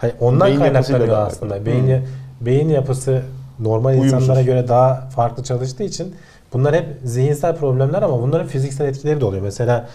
hani 0.00 0.12
ondan 0.20 0.48
Beyin 0.48 0.58
kaynaklanıyor 0.58 1.08
da 1.08 1.18
aslında. 1.26 1.66
Beyin. 1.66 2.02
Beyin 2.46 2.68
yapısı 2.68 3.22
normal 3.58 3.90
Uyumsuz. 3.90 4.12
insanlara 4.12 4.42
göre 4.42 4.68
daha 4.68 4.94
farklı 4.94 5.42
çalıştığı 5.42 5.82
için 5.82 6.14
bunlar 6.52 6.74
hep 6.74 6.86
zihinsel 7.04 7.56
problemler 7.56 8.02
ama 8.02 8.22
bunların 8.22 8.46
fiziksel 8.46 8.86
etkileri 8.88 9.20
de 9.20 9.24
oluyor. 9.24 9.42
Mesela 9.42 9.88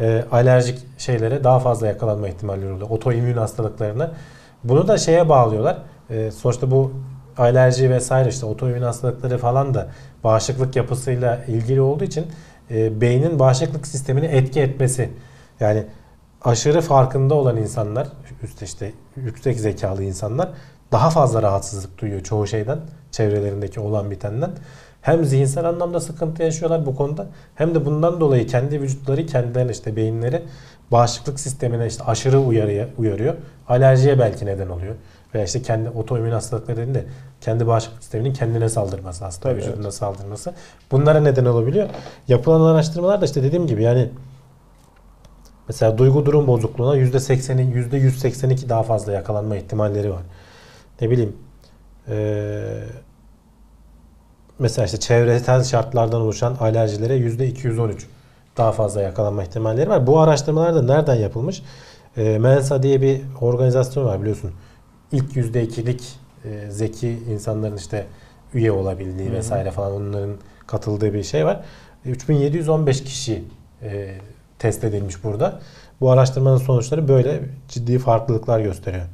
e, 0.00 0.24
alerjik 0.32 0.78
şeylere 0.98 1.44
daha 1.44 1.58
fazla 1.58 1.86
yakalanma 1.86 2.28
ihtimalleri 2.28 2.72
oluyor. 2.72 2.90
Otoimmün 2.90 3.36
hastalıklarına. 3.36 4.10
Bunu 4.64 4.88
da 4.88 4.98
şeye 4.98 5.28
bağlıyorlar. 5.28 5.78
E, 6.10 6.30
sonuçta 6.30 6.70
bu 6.70 6.92
alerji 7.38 7.90
vesaire 7.90 8.28
işte 8.28 8.46
otoimmün 8.46 8.82
hastalıkları 8.82 9.38
falan 9.38 9.74
da 9.74 9.88
bağışıklık 10.24 10.76
yapısıyla 10.76 11.44
ilgili 11.46 11.80
olduğu 11.80 12.04
için 12.04 12.26
e, 12.70 13.00
beynin 13.00 13.38
bağışıklık 13.38 13.86
sistemini 13.86 14.26
etki 14.26 14.60
etmesi. 14.60 15.10
Yani 15.60 15.84
aşırı 16.42 16.80
farkında 16.80 17.34
olan 17.34 17.56
insanlar, 17.56 18.08
üst 18.42 18.62
işte 18.62 18.92
yüksek 19.16 19.60
zekalı 19.60 20.04
insanlar 20.04 20.48
daha 20.92 21.10
fazla 21.10 21.42
rahatsızlık 21.42 21.98
duyuyor 21.98 22.20
çoğu 22.20 22.46
şeyden, 22.46 22.78
çevrelerindeki 23.10 23.80
olan 23.80 24.10
bitenden. 24.10 24.50
Hem 25.02 25.24
zihinsel 25.24 25.64
anlamda 25.64 26.00
sıkıntı 26.00 26.42
yaşıyorlar 26.42 26.86
bu 26.86 26.96
konuda 26.96 27.26
hem 27.54 27.74
de 27.74 27.86
bundan 27.86 28.20
dolayı 28.20 28.46
kendi 28.46 28.80
vücutları 28.80 29.26
kendilerine 29.26 29.70
işte 29.70 29.96
beyinleri 29.96 30.42
bağışıklık 30.90 31.40
sistemine 31.40 31.86
işte 31.86 32.04
aşırı 32.04 32.40
uyarıya, 32.40 32.88
uyarıyor. 32.98 33.34
Alerjiye 33.68 34.18
belki 34.18 34.46
neden 34.46 34.68
oluyor. 34.68 34.94
Veya 35.34 35.44
işte 35.44 35.62
kendi 35.62 35.88
otoimmün 35.88 36.30
hastalıkları 36.30 36.76
dediğinde 36.76 37.04
kendi 37.40 37.66
bağışıklık 37.66 38.02
sisteminin 38.02 38.32
kendine 38.32 38.68
saldırması 38.68 39.24
aslında 39.24 39.48
Tabii, 39.48 39.60
vücuduna 39.60 39.92
saldırması. 39.92 40.54
Bunlara 40.92 41.20
neden 41.20 41.44
olabiliyor. 41.44 41.88
Yapılan 42.28 42.60
araştırmalar 42.60 43.20
da 43.20 43.24
işte 43.24 43.42
dediğim 43.42 43.66
gibi 43.66 43.82
yani 43.82 44.10
Mesela 45.68 45.98
duygu 45.98 46.26
durum 46.26 46.46
bozukluğuna 46.46 46.96
%80'in 46.96 47.72
%182 47.72 48.68
daha 48.68 48.82
fazla 48.82 49.12
yakalanma 49.12 49.56
ihtimalleri 49.56 50.10
var. 50.10 50.22
Ne 51.00 51.10
bileyim 51.10 51.36
eee, 52.08 52.84
mesela 54.58 54.86
işte 54.86 55.00
çevresel 55.00 55.64
şartlardan 55.64 56.20
oluşan 56.20 56.54
alerjilere 56.60 57.14
%213 57.14 58.06
daha 58.56 58.72
fazla 58.72 59.02
yakalanma 59.02 59.42
ihtimalleri 59.42 59.90
var. 59.90 60.06
Bu 60.06 60.20
araştırmalar 60.20 60.74
da 60.74 60.82
nereden 60.82 61.14
yapılmış? 61.14 61.62
Eee, 62.16 62.38
Mensa 62.38 62.82
diye 62.82 63.02
bir 63.02 63.20
organizasyon 63.40 64.04
var 64.04 64.20
biliyorsun. 64.20 64.50
İlk 65.12 65.36
%2'lik 65.36 66.02
eee, 66.44 66.70
zeki 66.70 67.08
insanların 67.30 67.76
işte 67.76 68.06
üye 68.54 68.72
olabildiği 68.72 69.32
vesaire 69.32 69.70
falan 69.70 69.92
onların 69.92 70.34
katıldığı 70.66 71.14
bir 71.14 71.22
şey 71.22 71.46
var. 71.46 71.60
3715 72.04 73.04
kişi 73.04 73.44
eee, 73.82 74.14
test 74.58 74.84
edilmiş 74.84 75.24
burada. 75.24 75.60
Bu 76.00 76.10
araştırmanın 76.10 76.56
sonuçları 76.56 77.08
böyle 77.08 77.40
ciddi 77.68 77.98
farklılıklar 77.98 78.60
gösteriyor. 78.60 79.04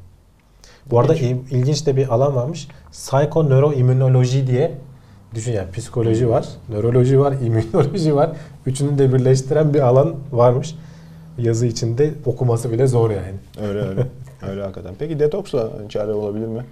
Bu 0.91 0.99
arada 0.99 1.15
İlginç. 1.15 1.51
il- 1.51 1.55
ilginç 1.57 1.85
de 1.85 1.95
bir 1.95 2.13
alan 2.13 2.35
varmış. 2.35 2.67
Psikoneuroimmünoloji 2.91 4.47
diye 4.47 4.71
düşün 5.35 5.51
yani 5.51 5.71
psikoloji 5.71 6.29
var, 6.29 6.45
nöroloji 6.69 7.19
var, 7.19 7.31
immünoloji 7.41 8.15
var. 8.15 8.29
Üçünü 8.65 8.97
de 8.97 9.13
birleştiren 9.13 9.73
bir 9.73 9.79
alan 9.79 10.15
varmış. 10.31 10.75
Yazı 11.37 11.65
içinde 11.65 12.13
okuması 12.25 12.71
bile 12.71 12.87
zor 12.87 13.09
yani. 13.11 13.33
Öyle 13.67 13.79
öyle. 13.79 14.07
öyle 14.49 14.61
hakikaten. 14.61 14.95
Peki 14.99 15.19
detoksla 15.19 15.69
çare 15.89 16.13
olabilir 16.13 16.47
mi? 16.47 16.65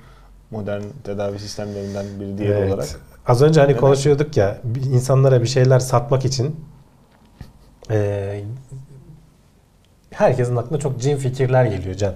Modern 0.51 0.81
tedavi 1.03 1.39
sistemlerinden 1.39 2.05
bir 2.19 2.37
diğeri 2.37 2.53
Evet. 2.53 2.73
olarak. 2.73 2.87
Az 3.27 3.41
önce 3.41 3.59
hani 3.59 3.69
Neden? 3.69 3.79
konuşuyorduk 3.81 4.37
ya 4.37 4.57
insanlara 4.93 5.41
bir 5.41 5.47
şeyler 5.47 5.79
satmak 5.79 6.25
için 6.25 6.55
eee, 7.89 8.43
herkesin 10.11 10.55
aklına 10.55 10.79
çok 10.79 10.99
cin 11.01 11.17
fikirler 11.17 11.65
geliyor 11.65 11.95
Can. 11.95 12.13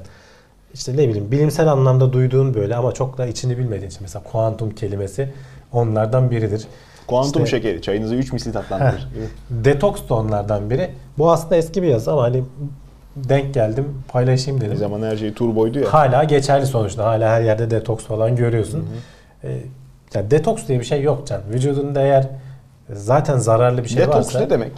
İşte 0.74 0.94
ne 0.94 1.10
bileyim 1.10 1.32
bilimsel 1.32 1.68
anlamda 1.72 2.14
duyduğun 2.14 2.54
böyle 2.54 2.76
ama 2.76 2.92
çok 2.92 3.18
da 3.18 3.26
içini 3.26 3.58
bilmediğin 3.58 3.88
için 3.90 4.00
mesela 4.02 4.24
kuantum 4.24 4.70
kelimesi 4.72 5.34
onlardan 5.74 6.32
biridir. 6.32 6.68
Kuantum 7.08 7.44
İşte- 7.44 7.58
şekeri 7.58 7.82
çayınızı 7.82 8.16
3 8.16 8.34
misli 8.34 8.52
tatlandırır. 8.52 9.08
Detoks 9.50 10.02
da 10.10 10.16
onlardan 10.16 10.70
biri. 10.70 10.90
Bu 11.18 11.32
aslında 11.32 11.56
eski 11.56 11.84
bir 11.84 11.88
yazı 11.88 12.12
ama 12.12 12.24
hani 12.24 12.44
denk 13.16 13.54
geldim 13.54 14.04
paylaşayım 14.08 14.62
bir 14.62 14.66
dedim. 14.66 14.78
zaman 14.78 15.02
her 15.02 15.18
şey 15.18 15.34
turboydu 15.34 15.80
ya. 15.80 15.94
Hala 15.94 16.24
geçerli 16.24 16.66
sonuçta. 16.66 17.06
Hala 17.06 17.30
her 17.30 17.42
yerde 17.42 17.72
detoks 17.72 18.06
falan 18.06 18.36
görüyorsun. 18.36 18.80
Hı 18.80 18.84
Ee, 19.44 19.58
ya 20.14 20.32
detoks 20.32 20.68
diye 20.68 20.80
bir 20.80 20.86
şey 20.86 21.02
yok 21.02 21.28
can. 21.28 21.42
Vücudunda 21.54 22.02
eğer 22.02 22.28
zaten 22.94 23.38
zararlı 23.38 23.84
bir 23.84 23.90
şey 23.90 23.98
Detoks 23.98 24.18
varsa 24.18 24.40
ne 24.40 24.50
demek? 24.50 24.72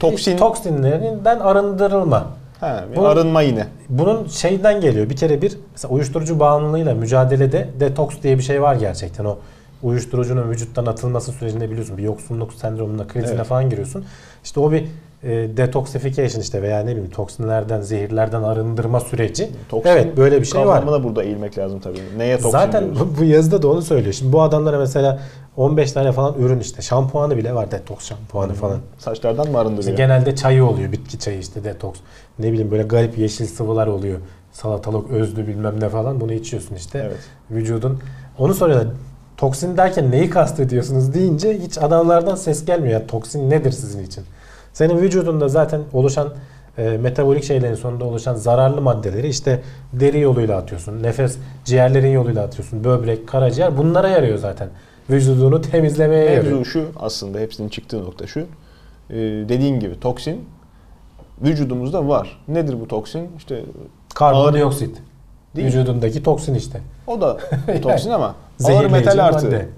Toksin. 0.00 0.36
toksinlerinden 0.36 1.38
arındırılma. 1.38 2.26
Ha, 2.60 2.84
bir 2.92 3.02
arınma 3.02 3.42
yine. 3.42 3.66
Bunun 3.88 4.26
şeyden 4.26 4.80
geliyor. 4.80 5.10
Bir 5.10 5.16
kere 5.16 5.42
bir 5.42 5.58
mesela 5.72 5.94
uyuşturucu 5.94 6.40
bağımlılığıyla 6.40 6.94
mücadelede 6.94 7.68
detoks 7.80 8.16
diye 8.22 8.38
bir 8.38 8.42
şey 8.42 8.62
var 8.62 8.74
gerçekten. 8.74 9.24
O 9.24 9.38
uyuşturucunun 9.82 10.50
vücuttan 10.50 10.86
atılması 10.86 11.32
sürecinde 11.32 11.70
biliyorsun 11.70 11.98
bir 11.98 12.02
yoksunluk 12.02 12.52
sendromuna 12.52 13.06
krizine 13.06 13.34
Evet. 13.34 13.46
falan 13.46 13.70
giriyorsun. 13.70 14.04
İşte 14.44 14.60
o 14.60 14.72
bir 14.72 14.84
e, 15.22 15.28
detoxification 15.56 16.40
işte 16.40 16.62
veya 16.62 16.80
ne 16.80 16.90
bileyim 16.90 17.10
toksinlerden, 17.10 17.80
zehirlerden 17.80 18.42
arındırma 18.42 19.00
süreci. 19.00 19.48
Toksin 19.68 19.90
evet 19.90 20.16
böyle 20.16 20.40
bir 20.40 20.46
şey 20.46 20.60
var. 20.60 20.66
kavramına 20.80 21.04
burada 21.04 21.22
eğilmek 21.22 21.58
lazım 21.58 21.80
tabii. 21.80 21.98
Neye 22.18 22.36
toksin 22.36 22.50
Zaten 22.50 22.84
diyoruz? 22.84 23.00
bu, 23.00 23.20
bu 23.20 23.24
yazıda 23.24 23.62
da 23.62 23.68
onu 23.68 23.82
söylüyor. 23.82 24.12
Şimdi 24.12 24.32
bu 24.32 24.42
adamlara 24.42 24.78
mesela 24.78 25.18
15 25.60 25.92
tane 25.92 26.12
falan 26.12 26.34
ürün 26.38 26.60
işte 26.60 26.82
şampuanı 26.82 27.36
bile 27.36 27.54
var 27.54 27.70
detoks 27.70 28.08
şampuanı 28.08 28.54
falan. 28.54 28.78
Saçlardan 28.98 29.44
mı 29.44 29.50
İşte 29.50 29.58
arındırıyor? 29.58 29.96
genelde 29.96 30.36
çayı 30.36 30.64
oluyor 30.64 30.92
bitki 30.92 31.18
çayı 31.18 31.38
işte 31.38 31.64
detoks. 31.64 32.00
Ne 32.38 32.52
bileyim 32.52 32.70
böyle 32.70 32.82
garip 32.82 33.18
yeşil 33.18 33.46
sıvılar 33.46 33.86
oluyor. 33.86 34.18
Salatalık 34.52 35.10
özlü 35.10 35.46
bilmem 35.46 35.80
ne 35.80 35.88
falan 35.88 36.20
bunu 36.20 36.32
içiyorsun 36.32 36.74
işte. 36.74 36.98
Evet. 37.06 37.18
Vücudun. 37.50 38.00
Onu 38.38 38.54
soruyorlar. 38.54 38.88
Toksin 39.36 39.76
derken 39.76 40.10
neyi 40.10 40.30
kastediyorsunuz 40.30 41.14
deyince 41.14 41.58
hiç 41.58 41.78
adamlardan 41.78 42.34
ses 42.34 42.64
gelmiyor. 42.64 42.92
Yani 42.92 43.06
toksin 43.06 43.50
nedir 43.50 43.72
sizin 43.72 44.04
için? 44.04 44.24
Senin 44.72 44.98
vücudunda 44.98 45.48
zaten 45.48 45.80
oluşan 45.92 46.28
e, 46.78 46.82
metabolik 46.88 47.44
şeylerin 47.44 47.74
sonunda 47.74 48.04
oluşan 48.04 48.34
zararlı 48.34 48.80
maddeleri 48.80 49.28
işte 49.28 49.62
deri 49.92 50.20
yoluyla 50.20 50.56
atıyorsun. 50.56 51.02
Nefes 51.02 51.36
ciğerlerin 51.64 52.12
yoluyla 52.12 52.44
atıyorsun. 52.44 52.84
Böbrek, 52.84 53.28
karaciğer 53.28 53.78
bunlara 53.78 54.08
yarıyor 54.08 54.38
zaten. 54.38 54.68
Vücudunu 55.10 55.60
temizlemeye 55.60 56.24
yarıyor. 56.30 56.44
Mevzu 56.56 56.64
şu 56.70 56.88
aslında 57.00 57.38
hepsinin 57.38 57.68
çıktığı 57.68 58.04
nokta 58.04 58.26
şu. 58.26 58.40
Ee, 58.40 58.46
dediğin 59.48 59.80
gibi 59.80 60.00
toksin 60.00 60.44
vücudumuzda 61.42 62.08
var. 62.08 62.42
Nedir 62.48 62.80
bu 62.80 62.88
toksin? 62.88 63.28
İşte 63.38 63.64
Karbondioksit. 64.14 64.96
Değil 65.56 65.66
mi? 65.66 65.72
Vücudundaki 65.72 66.22
toksin 66.22 66.54
işte. 66.54 66.80
o 67.06 67.20
da 67.20 67.36
toksin 67.82 68.10
ama 68.10 68.34
ağır 68.64 68.86
metal 68.86 69.18
artı 69.18 69.46
madde. 69.46 69.68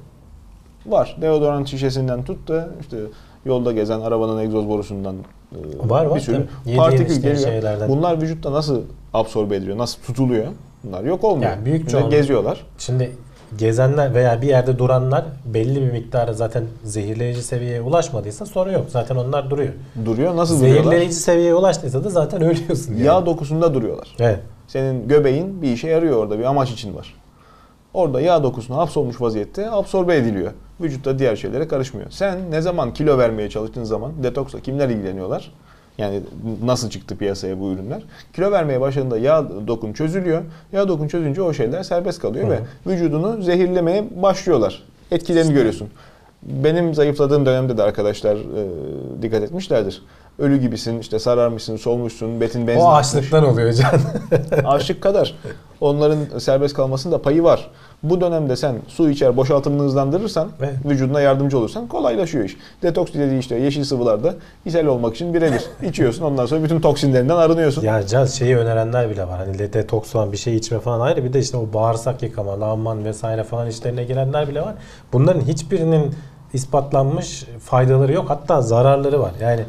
var. 0.87 1.17
Deodorant 1.21 1.69
şişesinden 1.69 2.25
tut 2.25 2.49
da 2.49 2.69
işte 2.81 2.97
yolda 3.45 3.73
gezen 3.73 4.01
arabanın 4.01 4.39
egzoz 4.39 4.69
borusundan 4.69 5.15
e, 5.53 5.89
Var, 5.89 6.05
var 6.07 6.15
bir 6.15 6.21
sürü 6.21 6.47
tabii. 6.65 6.77
Partikül 6.77 7.07
işte 7.07 7.21
geliyor. 7.29 7.49
şeylerden. 7.49 7.89
Bunlar 7.89 8.23
vücutta 8.23 8.53
nasıl 8.53 8.81
absorbe 9.15 9.57
ediliyor? 9.57 9.79
Nasıl 9.79 10.03
tutuluyor? 10.03 10.47
Bunlar 10.85 11.05
yok 11.05 11.25
olmuyor. 11.25 11.51
Yani 11.51 11.65
büyük 11.65 11.91
çoğunluk- 11.91 12.11
geziyorlar. 12.11 12.67
Şimdi 12.79 13.13
gezenler 13.59 14.15
veya 14.15 14.43
bir 14.43 14.49
yerde 14.49 14.79
duranlar 14.79 15.25
belli 15.45 15.81
bir 15.83 15.93
miktarı 15.93 16.35
zaten 16.35 16.65
zehirleyici 16.85 17.43
seviyeye 17.43 17.81
ulaşmadıysa 17.81 18.47
sorun 18.47 18.73
yok. 18.73 18.85
Zaten 18.89 19.17
onlar 19.17 19.51
duruyor. 19.51 19.73
Duruyor. 20.05 20.37
Nasıl 20.37 20.61
duruyorlar? 20.61 20.83
Zehirleyici 20.85 21.15
seviyeye 21.15 21.55
ulaştıysa 21.55 22.05
da 22.05 22.11
zaten 22.11 22.43
ölüyorsun. 22.43 22.93
Yani. 22.93 23.03
Yağ 23.03 23.27
dokusunda 23.27 23.75
duruyorlar. 23.75 24.17
Evet. 24.19 24.41
Senin 24.67 25.09
göbeğin 25.09 25.63
bir 25.63 25.73
işe 25.73 25.89
yarıyor 25.89 26.17
orada. 26.17 26.39
Bir 26.39 26.45
amaç 26.45 26.71
için 26.71 26.97
var. 26.97 27.15
Orada 27.95 28.21
yağ 28.21 28.43
dokusuna 28.43 28.77
hapsolmuş 28.77 29.21
vaziyette 29.21 29.71
absorbe 29.71 30.17
ediliyor. 30.17 30.53
Vücutta 30.81 31.19
diğer 31.19 31.37
şeylere 31.37 31.69
karışmıyor. 31.69 32.11
Sen 32.11 32.51
ne 32.51 32.61
zaman 32.61 32.95
kilo 32.95 33.19
vermeye 33.19 33.51
çalıştığın 33.51 33.85
zaman 33.85 34.13
detoksla 34.23 34.61
kimler 34.61 34.89
ilgileniyorlar? 34.89 35.53
Yani 35.99 36.21
nasıl 36.65 36.91
çıktı 36.91 37.17
piyasaya 37.17 37.61
bu 37.61 37.73
ürünler? 37.73 38.03
Kilo 38.33 38.51
vermeye 38.51 38.81
başladığında 38.81 39.19
yağ 39.19 39.49
dokun 39.67 39.93
çözülüyor. 39.93 40.43
Yağ 40.73 40.89
dokun 40.89 41.09
çözünce 41.09 41.43
o 41.43 41.53
şeyler 41.53 41.83
serbest 41.83 42.21
kalıyor 42.21 42.47
Hı 42.47 42.51
ve 42.51 42.61
vücudunu 42.87 43.43
zehirlemeye 43.43 44.23
başlıyorlar. 44.23 44.83
Etkilerini 45.11 45.53
görüyorsun. 45.55 45.89
Benim 46.43 46.95
zayıfladığım 46.95 47.47
dönemde 47.47 47.79
de 47.79 47.83
arkadaşlar 47.83 48.37
e, 48.37 49.23
dikkat 49.23 49.43
etmişlerdir. 49.43 50.03
Ölü 50.39 50.57
gibisin, 50.61 50.99
işte 50.99 51.19
sararmışsın, 51.19 51.77
solmuşsun, 51.77 52.41
betin 52.41 52.67
benzin 52.67 52.81
O 52.81 52.93
açlıktan 52.93 53.45
oluyor 53.45 53.73
can. 53.73 54.01
Açlık 54.65 55.01
kadar. 55.01 55.35
Onların 55.81 56.39
serbest 56.39 56.75
kalmasında 56.75 57.23
payı 57.23 57.43
var. 57.43 57.71
Bu 58.03 58.21
dönemde 58.21 58.57
sen 58.57 58.77
su 58.89 59.11
içer, 59.11 59.37
boşaltımını 59.37 59.83
hızlandırırsan, 59.83 60.49
Evet. 60.61 60.75
vücuduna 60.85 61.21
yardımcı 61.21 61.59
olursan 61.59 61.87
kolaylaşıyor 61.87 62.45
iş. 62.45 62.57
Detoks 62.83 63.13
dediği 63.15 63.39
işte 63.39 63.57
yeşil 63.57 63.85
sıvılarda 63.85 64.35
ishal 64.65 64.87
olmak 64.87 65.15
için 65.15 65.35
birebir. 65.35 65.63
İçiyorsun 65.89 66.23
ondan 66.25 66.47
sonra 66.47 66.65
bütün 66.65 66.81
toksinlerinden 66.81 67.37
arınıyorsun. 67.37 67.83
ya 67.83 68.07
can 68.07 68.25
şeyi 68.27 68.57
önerenler 68.57 69.11
bile 69.11 69.29
var. 69.29 69.39
Hani 69.39 69.59
detoks 69.59 70.11
falan 70.11 70.33
bir 70.33 70.37
şey 70.37 70.57
içme 70.57 70.79
falan 70.79 71.01
ayrı. 71.01 71.25
Bir 71.25 71.33
de 71.33 71.39
işte 71.39 71.57
o 71.57 71.69
bağırsak 71.75 72.23
yıkama, 72.23 72.61
lağman 72.61 73.05
vesaire 73.05 73.45
falan 73.45 73.69
işlerine 73.69 74.05
girenler 74.05 74.49
bile 74.49 74.61
var. 74.63 74.75
Bunların 75.13 75.41
hiçbirinin 75.41 76.15
ispatlanmış 76.53 77.45
faydaları 77.61 78.13
yok. 78.13 78.31
Hatta 78.31 78.61
zararları 78.63 79.21
var. 79.21 79.33
Yani 79.41 79.65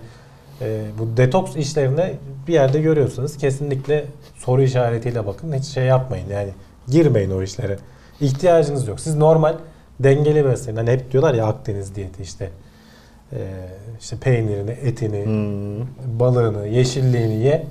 e, 0.61 0.81
bu 0.99 1.17
detoks 1.17 1.55
işlerine 1.55 2.13
bir 2.47 2.53
yerde 2.53 2.81
görüyorsanız 2.81 3.37
kesinlikle 3.37 4.05
soru 4.35 4.61
işaretiyle 4.61 5.25
bakın. 5.27 5.53
Hiç 5.53 5.65
şey 5.65 5.83
yapmayın 5.85 6.29
yani. 6.29 6.49
Girmeyin 6.87 7.31
o 7.31 7.43
işlere. 7.43 7.77
İhtiyacınız 8.21 8.87
yok. 8.87 8.99
Siz 8.99 9.15
normal 9.15 9.53
dengeli 9.99 10.45
beslenin. 10.45 10.77
Hani 10.77 10.91
hep 10.91 11.11
diyorlar 11.11 11.33
ya 11.33 11.45
Akdeniz 11.45 11.95
diyeti 11.95 12.23
işte. 12.23 12.49
e, 13.33 13.37
işte 13.99 14.15
peynirini, 14.17 14.71
etini, 14.71 15.25
Hmm. 15.25 16.19
balığını, 16.19 16.67
yeşilliğini 16.67 17.35
ye. 17.35 17.65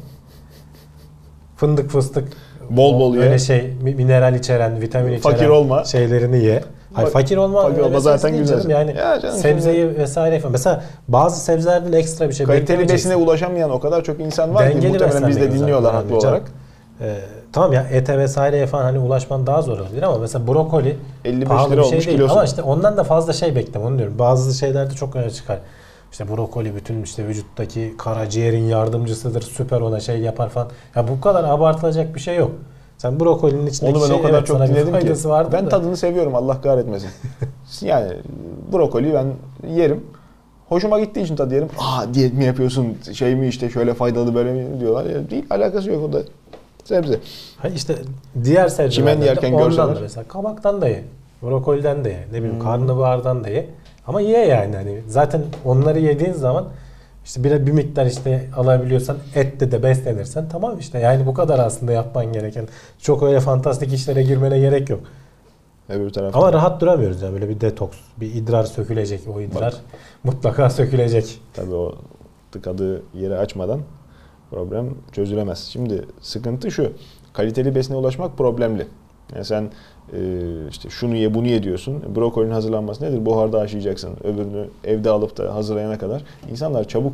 Fındık 1.57 1.91
fıstık 1.91 2.29
Bol 2.71 3.01
bol 3.01 3.17
öyle 3.17 3.31
ye. 3.31 3.39
şey 3.39 3.73
mi- 3.83 3.95
mineral 3.95 4.35
içeren, 4.35 4.81
vitamin 4.81 5.13
içeren 5.13 5.33
Fakir 5.37 5.49
olma. 5.49 5.85
şeylerini 5.85 6.45
ye. 6.45 6.63
Hayır, 6.93 7.07
Bak- 7.07 7.13
fakir 7.13 7.37
olma, 7.37 7.63
fakir 7.63 7.81
olma 7.81 8.01
zaten 8.01 8.17
zaten 8.19 8.45
canım. 8.45 8.59
güzel. 8.61 8.71
Yani 8.71 8.95
Ya 8.99 9.21
canım 9.21 9.37
sebzeyi 9.39 9.97
vesaire 9.99 10.41
falan. 10.41 10.53
Mesela 10.53 10.85
bazı 11.09 11.41
sebzelerden 11.45 11.93
ekstra 11.93 12.29
bir 12.29 12.35
şey 12.35 12.47
Kaliteli 12.47 12.89
besine 12.89 13.17
ulaşamayan 13.17 13.71
o 13.71 13.81
kadar 13.81 14.05
çok 14.05 14.21
insan 14.21 14.55
var 14.55 14.69
ki 14.69 14.75
Dengeli 14.75 14.93
muhtemelen 14.93 15.29
biz 15.29 15.41
de 15.41 15.53
dinliyorlar 15.53 15.95
haklı 15.95 16.17
olarak. 16.17 16.43
Ee, 17.01 17.15
tamam 17.53 17.73
ya 17.73 17.87
ete 17.91 18.19
vesaireye 18.19 18.67
falan 18.67 18.83
hani 18.83 18.99
ulaşman 18.99 19.47
daha 19.47 19.63
zor 19.63 19.79
olabilir 19.79 20.03
ama 20.03 20.19
mesela 20.19 20.47
brokoli 20.47 20.99
55 21.25 21.49
pahalı 21.49 21.71
lira 21.71 21.81
bir 21.81 21.85
şey 21.85 21.93
olmuş 21.93 22.07
değil. 22.07 22.19
kilosu. 22.19 22.33
Ama 22.33 22.45
işte 22.45 22.63
ondan 22.63 22.97
da 22.97 23.05
fazla 23.05 23.33
şey 23.33 23.57
bekleme 23.57 23.87
onu 23.87 23.99
diyorum. 23.99 24.19
Bazı 24.19 24.59
şeylerde 24.59 24.95
çok 24.95 25.17
öne 25.17 25.31
çıkar. 25.31 25.59
İşte 26.13 26.29
brokoli 26.29 26.77
bütün 26.77 27.03
işte 27.03 27.29
vücuttaki 27.29 27.95
karaciğerin 27.99 28.65
yardımcısıdır. 28.65 29.43
Süper 29.43 29.81
ona 29.81 30.01
şey 30.01 30.19
yapar 30.19 30.49
falan. 30.49 30.69
Ya 30.97 31.09
bu 31.09 31.21
kadar 31.21 31.45
abartılacak 31.45 32.15
bir 32.15 32.21
şey 32.21 32.37
yok. 32.37 32.51
Sen 32.99 33.21
brokolinin 33.21 33.67
içindeki 33.67 33.97
Onu 33.97 34.03
ben 34.03 34.09
şey 34.09 34.17
o 34.17 34.23
kadar 34.23 34.39
evet, 34.39 34.47
çok 34.47 34.57
sana 34.57 34.69
dinledim 34.69 35.01
ki. 35.01 35.53
Ben 35.53 35.67
da. 35.67 35.69
tadını 35.69 35.97
seviyorum 35.97 36.35
Allah 36.35 36.61
kahretmesin. 36.61 37.11
yani 37.81 38.13
brokoli 38.73 39.15
ben 39.15 39.27
yerim. 39.69 40.07
Hoşuma 40.69 41.01
gittiği 41.01 41.21
için 41.21 41.37
tadı 41.37 41.55
yerim. 41.55 41.69
Aa 41.79 42.15
diyet 42.15 42.35
mi 42.35 42.45
yapıyorsun? 42.45 42.97
Şey 43.13 43.35
mi 43.35 43.49
işte 43.49 43.71
şöyle 43.71 43.95
faydalı 43.95 44.35
böyle 44.35 44.53
mi 44.53 44.81
diyorlar. 44.81 45.05
Ya 45.05 45.31
değil 45.31 45.47
alakası 45.51 45.91
yok 45.91 46.05
o 46.09 46.13
da 46.13 46.23
sebze. 46.85 47.19
Ha 47.59 47.69
işte 47.69 47.95
diğer 48.45 48.69
sebzelerden 48.69 48.91
Çimen 48.91 49.27
yerken 49.27 49.53
ondan 49.53 49.69
görseler. 49.69 49.97
da 49.97 50.01
mesela 50.01 50.29
kabaktan 50.29 50.81
da 50.81 50.89
ye. 50.89 51.05
Brokoliden 51.43 52.05
de 52.05 52.09
ye. 52.09 52.17
Ne 52.19 52.25
Hmm. 52.25 52.33
bileyim 52.45 52.59
karnabahardan 52.59 53.45
da 53.45 53.49
ye. 53.49 53.67
Ama 54.07 54.21
ye 54.21 54.47
yani 54.47 54.77
hani 54.77 55.01
zaten 55.09 55.43
onları 55.65 55.99
yediğin 56.01 56.33
zaman 56.33 56.69
işte 57.25 57.45
bir, 57.45 57.67
bir 57.67 57.73
miktar 57.73 58.07
işte 58.07 58.49
alabiliyorsan 58.57 59.17
ette 59.35 59.73
de 59.73 59.83
beslenirsen 59.83 60.49
tamam 60.49 60.79
işte 60.79 60.99
yani 60.99 61.27
bu 61.27 61.35
kadar 61.35 61.59
aslında 61.59 61.93
yapman 61.93 62.33
gereken. 62.33 62.69
Çok 62.99 63.23
öyle 63.23 63.41
fantastik 63.41 63.93
işlere 63.93 64.23
girmene 64.23 64.59
gerek 64.59 64.91
yok. 64.91 65.01
Öbür 65.89 66.11
tarafta. 66.11 66.39
Ama 66.39 66.53
rahat 66.53 66.81
duramıyoruz 66.81 67.23
yani 67.23 67.33
böyle 67.35 67.49
bir 67.49 67.61
detoks, 67.61 67.97
bir 68.21 68.35
idrar 68.35 68.65
sökülecek. 68.65 69.21
O 69.37 69.41
idrar 69.41 69.75
mutlaka 70.25 70.71
sökülecek. 70.81 71.41
Tabii 71.55 71.75
o 71.75 71.95
tıkadığı 72.53 73.03
yeri 73.15 73.37
açmadan 73.37 73.81
problem 74.53 74.95
çözülemez. 75.13 75.59
Şimdi 75.59 76.05
sıkıntı 76.21 76.71
şu. 76.71 76.93
Kaliteli 77.33 77.75
besine 77.75 77.97
ulaşmak 77.97 78.39
problemli. 78.39 78.87
Yani 79.35 79.45
sen 79.45 79.71
e, 80.13 80.19
işte 80.71 80.91
şunu 80.91 81.17
ye 81.17 81.35
bunu 81.35 81.47
ye 81.49 81.63
diyorsun. 81.63 82.03
Brokolinin 82.17 82.53
hazırlanması 82.53 83.05
nedir? 83.05 83.27
Buharda 83.27 83.61
haşlayacaksın. 83.61 84.11
Öbürünü 84.25 84.67
evde 84.85 85.11
alıp 85.11 85.39
da 85.39 85.55
hazırlayana 85.55 85.99
kadar. 85.99 86.23
İnsanlar 86.51 86.89
çabuk 86.89 87.13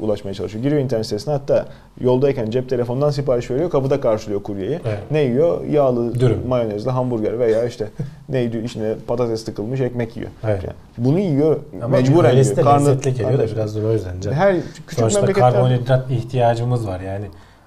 ulaşmaya 0.00 0.34
çalışıyor. 0.34 0.64
Giriyor 0.64 0.80
internet 0.80 1.06
sitesine 1.06 1.34
hatta 1.34 1.66
yoldayken 2.00 2.50
cep 2.50 2.68
telefonundan 2.68 3.10
sipariş 3.10 3.50
veriyor. 3.50 3.70
Kapıda 3.70 4.00
karşılıyor 4.00 4.42
kuryeyi. 4.42 4.80
Evet. 4.86 4.98
Ne 5.10 5.20
yiyor? 5.22 5.64
Yağlı 5.64 6.20
Dürüm. 6.20 6.48
mayonezli 6.48 6.90
hamburger 6.90 7.38
veya 7.38 7.64
işte 7.64 7.88
neydi 8.28 8.58
içine 8.58 8.94
patates 9.06 9.44
tıkılmış 9.44 9.80
ekmek 9.80 10.16
yiyor. 10.16 10.30
Evet. 10.44 10.64
Yani 10.64 10.74
bunu 10.98 11.18
yiyor. 11.18 11.56
Ama 11.82 11.88
mecburen 11.88 12.32
yiyor. 12.32 12.56
Karnı- 12.56 12.88
lezzetli 12.88 13.14
geliyor 13.14 13.38
da 13.38 13.46
biraz 13.46 13.76
da 13.76 13.86
o 13.86 13.92
yüzden. 13.92 14.32
her 14.32 14.56
küçük 14.86 14.92
Sonuçta 14.92 15.32
karbonhidrat 15.32 16.10
ihtiyacımız 16.10 16.86
var 16.86 17.00
yani. 17.00 17.26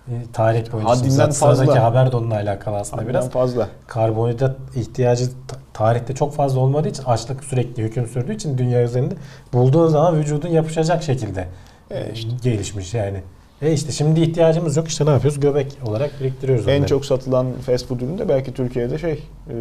E, 0.10 0.32
Tarih 0.34 0.72
boyunca 0.74 0.89
Haddinden 0.91 1.10
zaten 1.10 1.32
sıradaki 1.32 1.66
fazla. 1.66 1.84
haber 1.84 2.12
de 2.12 2.18
onunla 2.18 2.36
alakalı 2.36 2.76
aslında 2.76 3.01
Haddinden 3.01 3.14
biraz. 3.22 3.30
fazla. 3.30 3.68
Karbonhidrat 3.88 4.55
ihtiyacı 4.76 5.26
ta- 5.47 5.57
tarihte 5.74 6.16
çok 6.16 6.34
fazla 6.34 6.60
olmadığı 6.60 6.88
için 6.88 7.03
açlık 7.03 7.43
sürekli 7.43 7.84
hüküm 7.84 8.07
sürdüğü 8.07 8.36
için 8.36 8.57
dünya 8.57 8.84
üzerinde 8.84 9.16
bulduğun 9.53 9.88
zaman 9.88 10.18
vücudun 10.20 10.49
yapışacak 10.49 11.03
şekilde 11.03 11.47
E 11.91 12.12
işte. 12.14 12.30
gelişmiş 12.43 12.93
yani. 12.93 13.22
E 13.62 13.72
işte 13.74 13.91
şimdi 13.91 14.22
ihtiyacımız 14.22 14.78
yok 14.78 14.88
işte 14.88 15.05
ne 15.05 15.10
yapıyoruz? 15.10 15.39
Göbek 15.39 15.78
olarak 15.86 16.12
biriktiriyoruz 16.20 16.68
En 16.68 16.78
onları. 16.78 16.88
çok 16.89 17.05
satılan 17.05 17.47
fast 17.66 17.88
food 17.88 17.99
ürünü 17.99 18.18
de 18.20 18.30
belki 18.30 18.53
Türkiye'de 18.53 18.97
şey 18.97 19.12
e, 19.49 19.53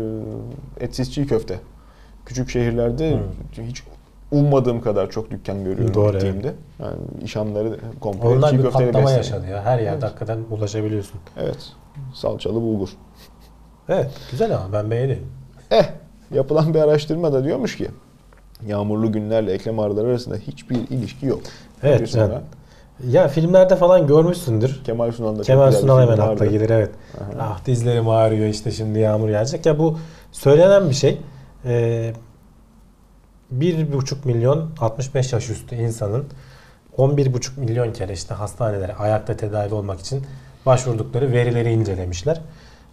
etsiz 0.80 1.12
çiğ 1.14 1.26
köfte. 1.26 1.58
Küçük 2.26 2.50
şehirlerde 2.50 3.18
hiç 3.68 3.82
ummadığım 4.32 4.80
kadar 4.80 5.10
çok 5.10 5.30
dükkan 5.30 5.64
görüyorum 5.64 5.94
Doğru, 5.94 6.12
gittiğimde. 6.12 6.52
Yani 6.80 6.96
işhamları 7.24 7.76
komple 8.00 8.28
Onlar 8.28 8.50
çiğ 8.50 8.58
bir 8.58 8.62
köfteyle 8.62 8.86
patlama 8.92 9.06
besleniyor. 9.06 9.24
yaşadı 9.24 9.46
ya. 9.50 9.64
Her 9.64 9.78
yerde 9.78 9.90
Evet. 9.92 10.02
hakikaten 10.02 10.38
ulaşabiliyorsun. 10.50 11.20
Evet. 11.40 11.72
Salçalı 12.14 12.54
bulgur. 12.54 12.88
Evet 13.88 14.10
güzel 14.30 14.54
ama 14.56 14.72
ben 14.72 14.90
beğendim. 14.90 15.26
Eh 15.70 15.84
yapılan 16.34 16.74
bir 16.74 16.80
araştırma 16.80 17.32
da 17.32 17.44
diyormuş 17.44 17.76
ki 17.76 17.88
yağmurlu 18.66 19.12
günlerle 19.12 19.52
eklem 19.52 19.78
ağrıları 19.78 20.06
arasında 20.08 20.36
hiçbir 20.36 20.76
ilişki 20.76 21.26
yok. 21.26 21.40
Evet 21.82 22.16
ona? 22.16 22.42
Ya 23.08 23.28
filmlerde 23.28 23.76
falan 23.76 24.06
görmüşsündür. 24.06 24.80
Kemal 24.84 25.12
Sunal'da 25.12 25.42
Kemal 25.42 25.72
Sunal 25.72 26.00
hemen 26.02 26.18
akla 26.18 26.46
gelir 26.46 26.70
evet. 26.70 26.90
Aha. 27.20 27.30
Ah 27.40 27.66
dizlerim 27.66 28.08
ağrıyor 28.08 28.46
işte 28.46 28.70
şimdi 28.70 28.98
yağmur 28.98 29.28
yağacak. 29.28 29.66
Ya 29.66 29.78
bu 29.78 29.98
söylenen 30.32 30.88
bir 30.90 30.94
şey. 30.94 31.18
Ee, 31.64 32.12
1,5 33.56 34.14
milyon 34.24 34.70
65 34.80 35.32
yaş 35.32 35.50
üstü 35.50 35.74
insanın 35.76 36.24
11,5 36.98 37.60
milyon 37.60 37.92
kere 37.92 38.12
işte 38.12 38.34
hastanelere 38.34 38.94
ayakta 38.94 39.36
tedavi 39.36 39.74
olmak 39.74 40.00
için 40.00 40.26
başvurdukları 40.66 41.32
verileri 41.32 41.72
incelemişler. 41.72 42.40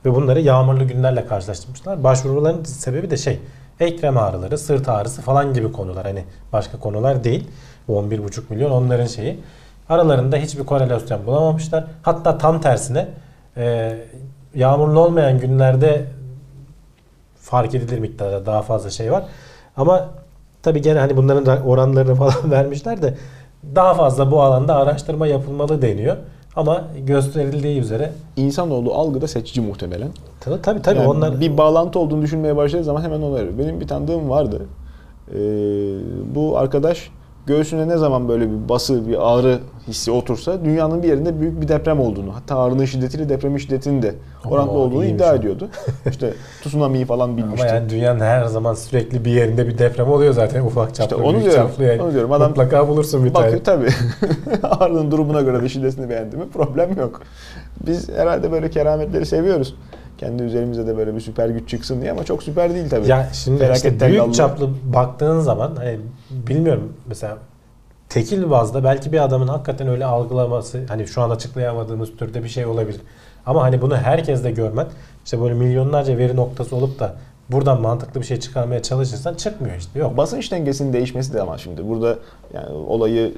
Ve 0.05 0.15
bunları 0.15 0.41
yağmurlu 0.41 0.87
günlerle 0.87 1.25
karşılaştırmışlar. 1.25 2.03
Başvuruların 2.03 2.63
sebebi 2.63 3.09
de 3.09 3.17
şey 3.17 3.39
eklem 3.79 4.17
ağrıları, 4.17 4.57
sırt 4.57 4.89
ağrısı 4.89 5.21
falan 5.21 5.53
gibi 5.53 5.71
konular. 5.71 6.05
Hani 6.05 6.23
başka 6.53 6.79
konular 6.79 7.23
değil. 7.23 7.47
Bu 7.87 7.93
11,5 7.93 8.41
milyon 8.49 8.71
onların 8.71 9.05
şeyi. 9.05 9.39
Aralarında 9.89 10.37
hiçbir 10.37 10.63
korelasyon 10.63 11.25
bulamamışlar. 11.25 11.85
Hatta 12.01 12.37
tam 12.37 12.61
tersine 12.61 13.07
e, 13.57 13.97
yağmurlu 14.55 14.99
olmayan 14.99 15.39
günlerde 15.39 16.05
fark 17.41 17.75
edilir 17.75 17.99
miktarda 17.99 18.45
daha 18.45 18.61
fazla 18.61 18.89
şey 18.89 19.11
var. 19.11 19.23
Ama 19.77 20.09
tabii 20.65 20.81
gene 20.81 20.99
hani 20.99 21.17
bunların 21.17 21.65
oranlarını 21.67 22.15
falan 22.21 22.51
vermişler 22.51 23.01
de 23.01 23.13
daha 23.75 23.93
fazla 23.93 24.31
bu 24.31 24.41
alanda 24.41 24.75
araştırma 24.75 25.27
yapılmalı 25.27 25.81
deniyor. 25.81 26.17
Ama 26.55 26.83
gösterildiği 27.07 27.79
üzere 27.79 28.11
İnsanoğlu 28.35 28.93
algıda 28.93 29.27
seçici 29.27 29.61
muhtemelen. 29.61 30.09
tabii 30.39 30.61
tabii, 30.61 30.81
tabii 30.81 30.97
Yani 30.97 31.07
onlar 31.07 31.39
bir 31.39 31.57
bağlantı 31.57 31.99
olduğunu 31.99 32.21
düşünmeye 32.21 32.55
başladığı 32.55 32.83
zaman 32.83 33.01
hemen 33.01 33.21
onu 33.21 33.35
arıyor. 33.35 33.57
Benim 33.57 33.79
bir 33.79 33.87
tanıdığım 33.87 34.29
vardı. 34.29 34.61
Ee, 35.31 35.35
bu 36.35 36.57
arkadaş 36.57 37.09
göğsüne 37.47 37.87
ne 37.87 37.97
zaman 37.97 38.29
böyle 38.29 38.45
bir 38.49 38.69
bası, 38.69 39.07
bir 39.07 39.17
ağrı 39.35 39.59
hissi 39.87 40.11
otursa 40.11 40.65
dünyanın 40.65 41.03
bir 41.03 41.07
yerinde 41.07 41.39
büyük 41.41 41.61
bir 41.61 41.67
deprem 41.67 41.99
olduğunu, 41.99 42.35
hatta 42.35 42.57
ağrının 42.59 42.85
şiddetiyle 42.85 43.29
depremin 43.29 43.57
şiddetinin 43.57 44.01
de 44.01 44.15
orantılı 44.45 44.77
Oo, 44.77 44.81
olduğunu 44.81 45.05
iddia 45.05 45.31
o. 45.31 45.35
ediyordu. 45.35 45.69
İşte 46.09 46.33
tsunami'yi 46.61 47.05
falan 47.05 47.37
bilmişti. 47.37 47.67
ama 47.67 47.75
yani 47.75 47.89
dünyanın 47.89 48.19
her 48.19 48.45
zaman 48.45 48.73
sürekli 48.73 49.25
bir 49.25 49.31
yerinde 49.31 49.67
bir 49.67 49.77
deprem 49.77 50.09
oluyor 50.09 50.33
zaten 50.33 50.61
ufak 50.65 50.95
çaplı, 50.95 51.15
İşte 51.15 51.27
onu 51.27 51.37
büyük 51.37 51.51
diyorum, 51.51 51.69
çaplı 51.69 51.83
yani. 51.83 52.01
onu 52.01 52.13
diyorum. 52.13 52.31
Adam 52.31 52.49
Mutlaka 52.49 52.87
bulursun 52.87 53.25
bir 53.25 53.33
Bakıyor 53.33 53.63
tane. 53.63 53.79
tabii. 53.87 53.89
Ağrının 54.63 55.11
durumuna 55.11 55.41
göre 55.41 55.61
de 55.63 55.69
şiddetini 55.69 56.09
beğendi 56.09 56.37
mi 56.37 56.43
problem 56.53 56.97
yok. 56.99 57.21
Biz 57.87 58.09
herhalde 58.09 58.51
böyle 58.51 58.69
kerametleri 58.69 59.25
seviyoruz. 59.25 59.75
Kendi 60.17 60.43
üzerimizde 60.43 60.87
de 60.87 60.97
böyle 60.97 61.15
bir 61.15 61.19
süper 61.19 61.49
güç 61.49 61.69
çıksın 61.69 62.01
diye 62.01 62.11
ama 62.11 62.23
çok 62.23 62.43
süper 62.43 62.73
değil 62.73 62.89
tabii. 62.89 63.07
Ya 63.07 63.29
şimdi 63.33 63.59
Felaket 63.59 63.93
işte 63.93 64.07
büyük 64.07 64.33
çaplı 64.33 64.69
baktığın 64.93 65.39
zaman 65.39 65.75
hani 65.75 65.99
bilmiyorum 66.29 66.93
mesela 67.07 67.37
tekil 68.09 68.49
bazda 68.49 68.83
belki 68.83 69.11
bir 69.11 69.23
adamın 69.23 69.47
hakikaten 69.47 69.87
öyle 69.87 70.05
algılaması 70.05 70.85
hani 70.87 71.07
şu 71.07 71.21
an 71.21 71.29
açıklayamadığımız 71.29 72.17
türde 72.17 72.43
bir 72.43 72.49
şey 72.49 72.65
olabilir. 72.65 73.01
Ama 73.45 73.63
hani 73.63 73.81
bunu 73.81 73.97
herkes 73.97 74.43
de 74.43 74.51
görmen 74.51 74.87
işte 75.25 75.41
böyle 75.41 75.53
milyonlarca 75.53 76.17
veri 76.17 76.35
noktası 76.35 76.75
olup 76.75 76.99
da 76.99 77.15
buradan 77.51 77.81
mantıklı 77.81 78.21
bir 78.21 78.25
şey 78.25 78.39
çıkarmaya 78.39 78.81
çalışırsan 78.81 79.33
çıkmıyor 79.33 79.75
işte. 79.75 79.99
Yok. 79.99 80.17
Basınç 80.17 80.51
dengesinin 80.51 80.93
değişmesi 80.93 81.33
de 81.33 81.41
ama 81.41 81.57
şimdi 81.57 81.87
burada 81.89 82.15
yani 82.53 82.69
olayı 82.69 83.33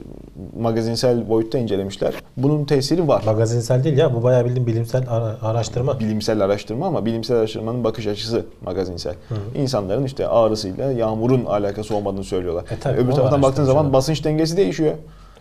magazinsel 0.59 1.29
boyutta 1.29 1.57
incelemişler. 1.57 2.13
Bunun 2.37 2.65
tesiri 2.65 3.07
var. 3.07 3.23
Magazinsel 3.25 3.83
değil 3.83 3.97
ya 3.97 4.15
bu 4.15 4.23
bayağı 4.23 4.45
bildiğin 4.45 4.67
bilimsel 4.67 5.03
ara- 5.09 5.37
araştırma. 5.41 5.99
Bilimsel 5.99 6.41
araştırma 6.41 6.87
ama 6.87 7.05
bilimsel 7.05 7.37
araştırmanın 7.37 7.83
bakış 7.83 8.07
açısı 8.07 8.45
magazinsel. 8.65 9.13
İnsanların 9.55 10.03
işte 10.03 10.27
ağrısıyla 10.27 10.91
yağmurun 10.91 11.45
alakası 11.45 11.95
olmadığını 11.95 12.23
söylüyorlar. 12.23 12.63
E 12.71 12.79
tabii, 12.81 12.97
Öbür 12.97 13.11
taraftan 13.11 13.41
baktığın 13.41 13.63
zaman 13.63 13.93
basınç 13.93 14.25
dengesi 14.25 14.57
değişiyor. 14.57 14.93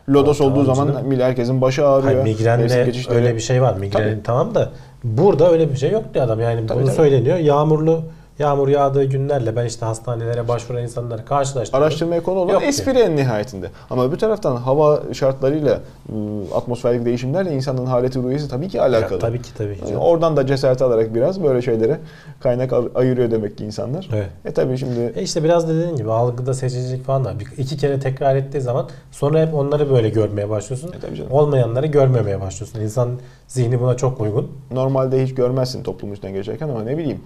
Lodos 0.08 0.38
Tamam 0.38 0.52
olduğu 0.52 0.64
zaman 0.64 0.86
canım. 0.86 1.20
herkesin 1.20 1.60
başı 1.60 1.86
ağrıyor. 1.86 2.12
Hayır, 2.22 2.22
migrenle 2.36 2.86
öyle 3.10 3.34
bir 3.34 3.40
şey 3.40 3.62
var. 3.62 3.74
Migrenin 3.76 4.10
Tabii. 4.12 4.22
tamam 4.22 4.54
da 4.54 4.70
burada 5.04 5.50
öyle 5.50 5.70
bir 5.70 5.76
şey 5.76 5.90
yok 5.90 6.04
diyor 6.14 6.24
adam. 6.24 6.40
Yani 6.40 6.66
Tabii, 6.66 6.78
bunu 6.78 6.86
tabii. 6.86 6.96
söyleniyor. 6.96 7.38
Yağmurlu 7.38 8.02
yağmur 8.38 8.68
yağdığı 8.68 9.04
günlerle 9.04 9.56
ben 9.56 9.64
işte 9.66 9.86
hastanelere 9.86 10.48
başvuran 10.48 10.82
insanları 10.82 11.24
karşılaştırıyorum. 11.24 11.86
Araştırmaya 11.86 12.22
konu 12.22 12.38
olan 12.38 12.52
Yok 12.52 12.62
espri 12.62 12.98
en 12.98 13.16
nihayetinde. 13.16 13.70
Ama 13.90 14.04
öbür 14.04 14.18
taraftan 14.18 14.56
hava 14.56 15.02
şartlarıyla, 15.12 15.80
ıı, 16.12 16.54
atmosferik 16.54 17.04
değişimlerle 17.04 17.52
insanın 17.54 17.86
haleti 17.86 18.22
ruhiyesi 18.22 18.48
tabii 18.48 18.68
ki 18.68 18.76
Ya, 18.76 18.82
alakalı. 18.82 19.18
tabii 19.18 19.42
ki 19.42 19.54
tabii 19.58 19.74
ki. 19.76 19.82
Yani 19.86 19.98
oradan 19.98 20.36
da 20.36 20.46
cesaret 20.46 20.82
alarak 20.82 21.14
biraz 21.14 21.42
böyle 21.42 21.62
şeylere 21.62 21.98
kaynak 22.40 22.72
ayırıyor 22.94 23.30
demek 23.30 23.58
ki 23.58 23.64
insanlar. 23.64 24.08
Evet. 24.14 24.28
E 24.44 24.52
tabii 24.52 24.78
şimdi 24.78 25.12
E 25.16 25.22
işte 25.22 25.44
biraz 25.44 25.68
da 25.68 25.74
dediğin 25.74 25.96
gibi 25.96 26.12
algıda 26.12 26.54
seçicilik 26.54 27.04
falan. 27.04 27.40
Bir, 27.40 27.46
iki 27.58 27.76
kere 27.76 28.00
tekrar 28.00 28.36
ettiği 28.36 28.60
zaman 28.60 28.88
sonra 29.10 29.40
hep 29.40 29.54
onları 29.54 29.90
böyle 29.90 30.08
görmeye 30.08 30.50
başlıyorsun. 30.50 30.92
E 30.92 30.98
tabii 31.00 31.16
canım. 31.16 31.32
Olmayanları 31.32 31.86
görmemeye 31.86 32.40
başlıyorsun. 32.40 32.80
İnsan 32.80 33.10
zihni 33.48 33.80
buna 33.80 33.96
çok 33.96 34.20
uygun. 34.20 34.48
normalde 34.70 35.22
hiç 35.22 35.34
görmezsin 35.34 35.82
toplum 35.82 36.12
üstünden 36.12 36.34
geçerken 36.34 36.68
ama 36.68 36.82
ne 36.82 36.98
bileyim 36.98 37.20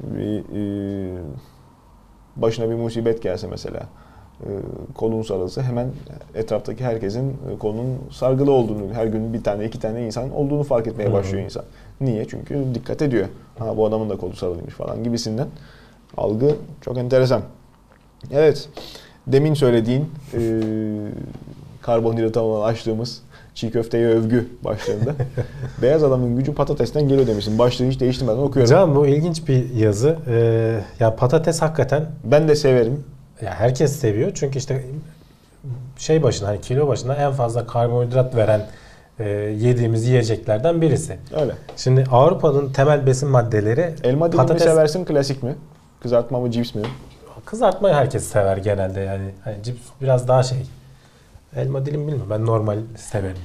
bir, 0.00 0.38
e, 0.38 1.18
başına 2.36 2.70
bir 2.70 2.74
musibet 2.74 3.22
gelse 3.22 3.46
mesela 3.46 3.88
e, 4.40 4.48
kolun 4.94 5.22
sarılsa 5.22 5.62
hemen 5.62 5.88
etraftaki 6.34 6.84
herkesin 6.84 7.30
e, 7.30 7.58
kolunun 7.58 7.98
sargılı 8.10 8.52
olduğunu, 8.52 8.94
her 8.94 9.06
gün 9.06 9.32
bir 9.32 9.42
tane 9.42 9.64
iki 9.64 9.80
tane 9.80 10.06
insan 10.06 10.32
olduğunu 10.32 10.62
fark 10.62 10.86
etmeye 10.86 11.12
başlıyor 11.12 11.44
insan. 11.44 11.64
Niye? 12.00 12.28
Çünkü 12.28 12.64
dikkat 12.74 13.02
ediyor. 13.02 13.28
Ha 13.58 13.76
bu 13.76 13.86
adamın 13.86 14.10
da 14.10 14.16
kolu 14.16 14.36
sarılıymış 14.36 14.74
falan 14.74 15.04
gibisinden. 15.04 15.48
Algı 16.16 16.56
çok 16.80 16.98
enteresan. 16.98 17.42
Evet. 18.32 18.68
Demin 19.26 19.54
söylediğin 19.54 20.10
e, 20.34 20.60
karbonhidrat 21.82 22.36
olan 22.36 22.68
açtığımız 22.68 23.22
çiğ 23.54 23.70
köfteye 23.70 24.06
övgü 24.06 24.48
başlığında. 24.64 25.14
Beyaz 25.82 26.04
adamın 26.04 26.36
gücü 26.36 26.54
patatesten 26.54 27.08
geliyor 27.08 27.26
demişsin. 27.26 27.58
Başlığı 27.58 27.86
hiç 27.86 28.00
değiştirmeden 28.00 28.38
okuyorum. 28.38 28.70
Can 28.70 28.94
bu 28.96 29.06
ilginç 29.06 29.48
bir 29.48 29.70
yazı. 29.74 30.18
Ee, 30.28 30.80
ya 31.00 31.16
patates 31.16 31.62
hakikaten 31.62 32.06
Ben 32.24 32.48
de 32.48 32.54
severim. 32.56 33.04
ya 33.42 33.50
herkes 33.54 33.96
seviyor. 33.96 34.30
Çünkü 34.34 34.58
işte 34.58 34.84
şey 35.98 36.22
başına 36.22 36.48
hani 36.48 36.60
kilo 36.60 36.88
başına 36.88 37.14
en 37.14 37.32
fazla 37.32 37.66
karbonhidrat 37.66 38.36
veren 38.36 38.66
e, 39.18 39.28
yediğimiz 39.58 40.06
yiyeceklerden 40.08 40.80
birisi. 40.80 41.18
Öyle. 41.40 41.52
Şimdi 41.76 42.04
Avrupa'nın 42.12 42.72
temel 42.72 43.06
besin 43.06 43.28
maddeleri 43.28 43.94
Elma 44.04 44.32
dilimi 44.32 44.46
patates, 44.46 44.64
seversin 44.64 45.04
klasik 45.04 45.42
mi? 45.42 45.54
Kızartma 46.00 46.40
mı 46.40 46.50
cips 46.50 46.74
mi? 46.74 46.82
Kızartmayı 47.44 47.94
herkes 47.94 48.24
sever 48.24 48.56
genelde 48.56 49.00
yani. 49.00 49.24
Hani 49.44 49.62
cips 49.62 49.80
biraz 50.02 50.28
daha 50.28 50.42
şey. 50.42 50.58
Elma 51.56 51.86
dilim 51.86 52.00
bilmiyorum. 52.00 52.26
Ben 52.30 52.46
normal 52.46 52.78
severim. 52.96 53.36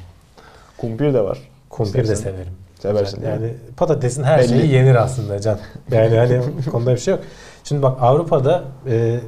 Kumpir 0.78 1.14
de 1.14 1.22
var. 1.24 1.38
Kumpir 1.70 1.94
de 1.94 2.02
İstersen. 2.02 2.24
severim. 2.24 2.54
Seversin 2.80 3.20
mi? 3.20 3.26
Yani 3.28 3.54
patatesin 3.78 4.24
her 4.24 4.40
Belli. 4.40 4.48
şeyi 4.48 4.72
yenir 4.72 4.96
aslında 4.96 5.40
can. 5.42 5.60
Yani 5.92 6.18
hani 6.18 6.42
konuda 6.72 6.92
bir 6.94 6.98
şey 7.00 7.12
yok. 7.14 7.24
Şimdi 7.64 7.82
bak 7.82 7.98
Avrupa'da 8.02 8.64
e, 8.90 9.20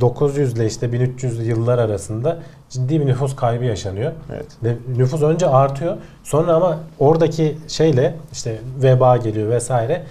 900 0.00 0.52
ile 0.52 0.66
işte 0.66 0.92
1300 0.92 1.46
yıllar 1.46 1.78
arasında 1.78 2.38
ciddi 2.70 3.00
bir 3.00 3.06
nüfus 3.06 3.36
kaybı 3.36 3.64
yaşanıyor. 3.64 4.12
Evet. 4.32 4.46
Ve 4.64 4.74
nüfus 4.96 5.22
önce 5.22 5.46
artıyor. 5.46 5.96
Sonra 6.24 6.52
ama 6.54 6.78
oradaki 6.98 7.58
şeyle 7.68 8.14
işte 8.32 8.58
veba 8.82 9.16
geliyor 9.16 9.50
vesaire. 9.50 10.02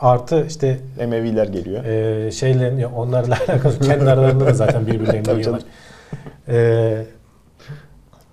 Artı 0.00 0.46
işte 0.48 0.80
Emeviler 0.98 1.46
geliyor. 1.46 1.84
e, 1.84 2.30
şeylerin 2.30 2.82
onlarla 2.82 3.36
alakalı 3.48 3.78
kendi 3.78 4.10
aralarında 4.10 4.46
da 4.46 4.52
zaten 4.54 4.86
birbirlerini 4.86 5.38
yiyorlar. 5.38 5.62
E, 6.48 7.04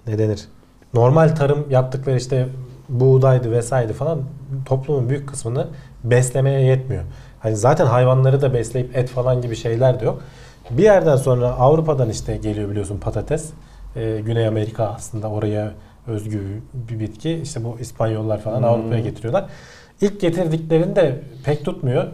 ne 0.10 0.20
denir? 0.20 0.46
Normal 0.94 1.30
tarım 1.30 1.66
yaptıkları 1.70 2.18
işte 2.18 2.48
buğdaydı 2.90 3.52
vesaire 3.52 3.94
falan 3.94 4.20
toplumun 4.66 5.10
büyük 5.10 5.30
kısmını 5.30 5.68
beslemeye 6.04 6.62
yetmiyor. 6.62 7.04
Hani 7.40 7.56
zaten 7.56 7.86
hayvanları 7.86 8.42
da 8.42 8.54
besleyip 8.54 8.98
et 8.98 9.10
falan 9.10 9.42
gibi 9.42 9.56
şeyler 9.56 10.00
de 10.00 10.06
yok. 10.06 10.22
Bir 10.70 10.84
yerden 10.84 11.16
sonra 11.16 11.48
Avrupa'dan 11.48 12.10
işte 12.10 12.38
geliyor 12.38 12.70
biliyorsun 12.70 12.98
patates. 12.98 13.50
E, 13.96 14.20
Güney 14.26 14.48
Amerika 14.48 14.86
aslında 14.88 15.30
oraya 15.30 15.72
özgü 16.08 16.62
bir 16.74 17.00
bitki. 17.00 17.32
İşte 17.34 17.64
bu 17.64 17.78
İspanyollar 17.80 18.42
falan 18.42 18.58
Hmm. 18.58 18.66
Avrupa'ya 18.66 19.00
getiriyorlar. 19.02 19.46
İlk 20.02 20.22
getirdiklerinde 20.22 21.22
pek 21.44 21.66
tutmuyor. 21.66 22.08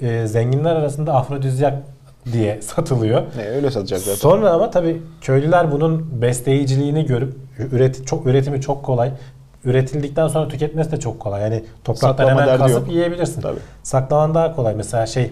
E, 0.00 0.26
zenginler 0.26 0.76
arasında 0.76 1.14
afrodizyak 1.14 1.82
diye 2.32 2.62
satılıyor. 2.62 3.22
Ne 3.36 3.48
öyle 3.48 3.70
satacak 3.70 3.98
zaten. 4.00 4.14
Sonra 4.14 4.50
ama 4.50 4.70
tabii 4.70 5.02
köylüler 5.20 5.72
bunun 5.72 6.22
besleyiciliğini 6.22 7.06
görüp 7.06 7.34
üret 7.72 8.06
çok 8.06 8.26
üretimi 8.26 8.60
çok 8.60 8.82
kolay. 8.82 9.10
Üretildikten 9.64 10.28
sonra 10.28 10.48
tüketmesi 10.48 10.92
de 10.92 11.00
çok 11.00 11.20
kolay. 11.20 11.42
Yani 11.42 11.64
topraktan 11.84 12.08
Saklama 12.08 12.30
hemen 12.30 12.46
derdi 12.46 12.58
kasıp 12.58 12.80
yok. 12.86 12.90
yiyebilirsin. 12.94 13.40
Tabii. 13.40 13.58
Saklaman 13.82 14.34
daha 14.34 14.56
kolay. 14.56 14.74
Mesela 14.74 15.06
şey 15.06 15.30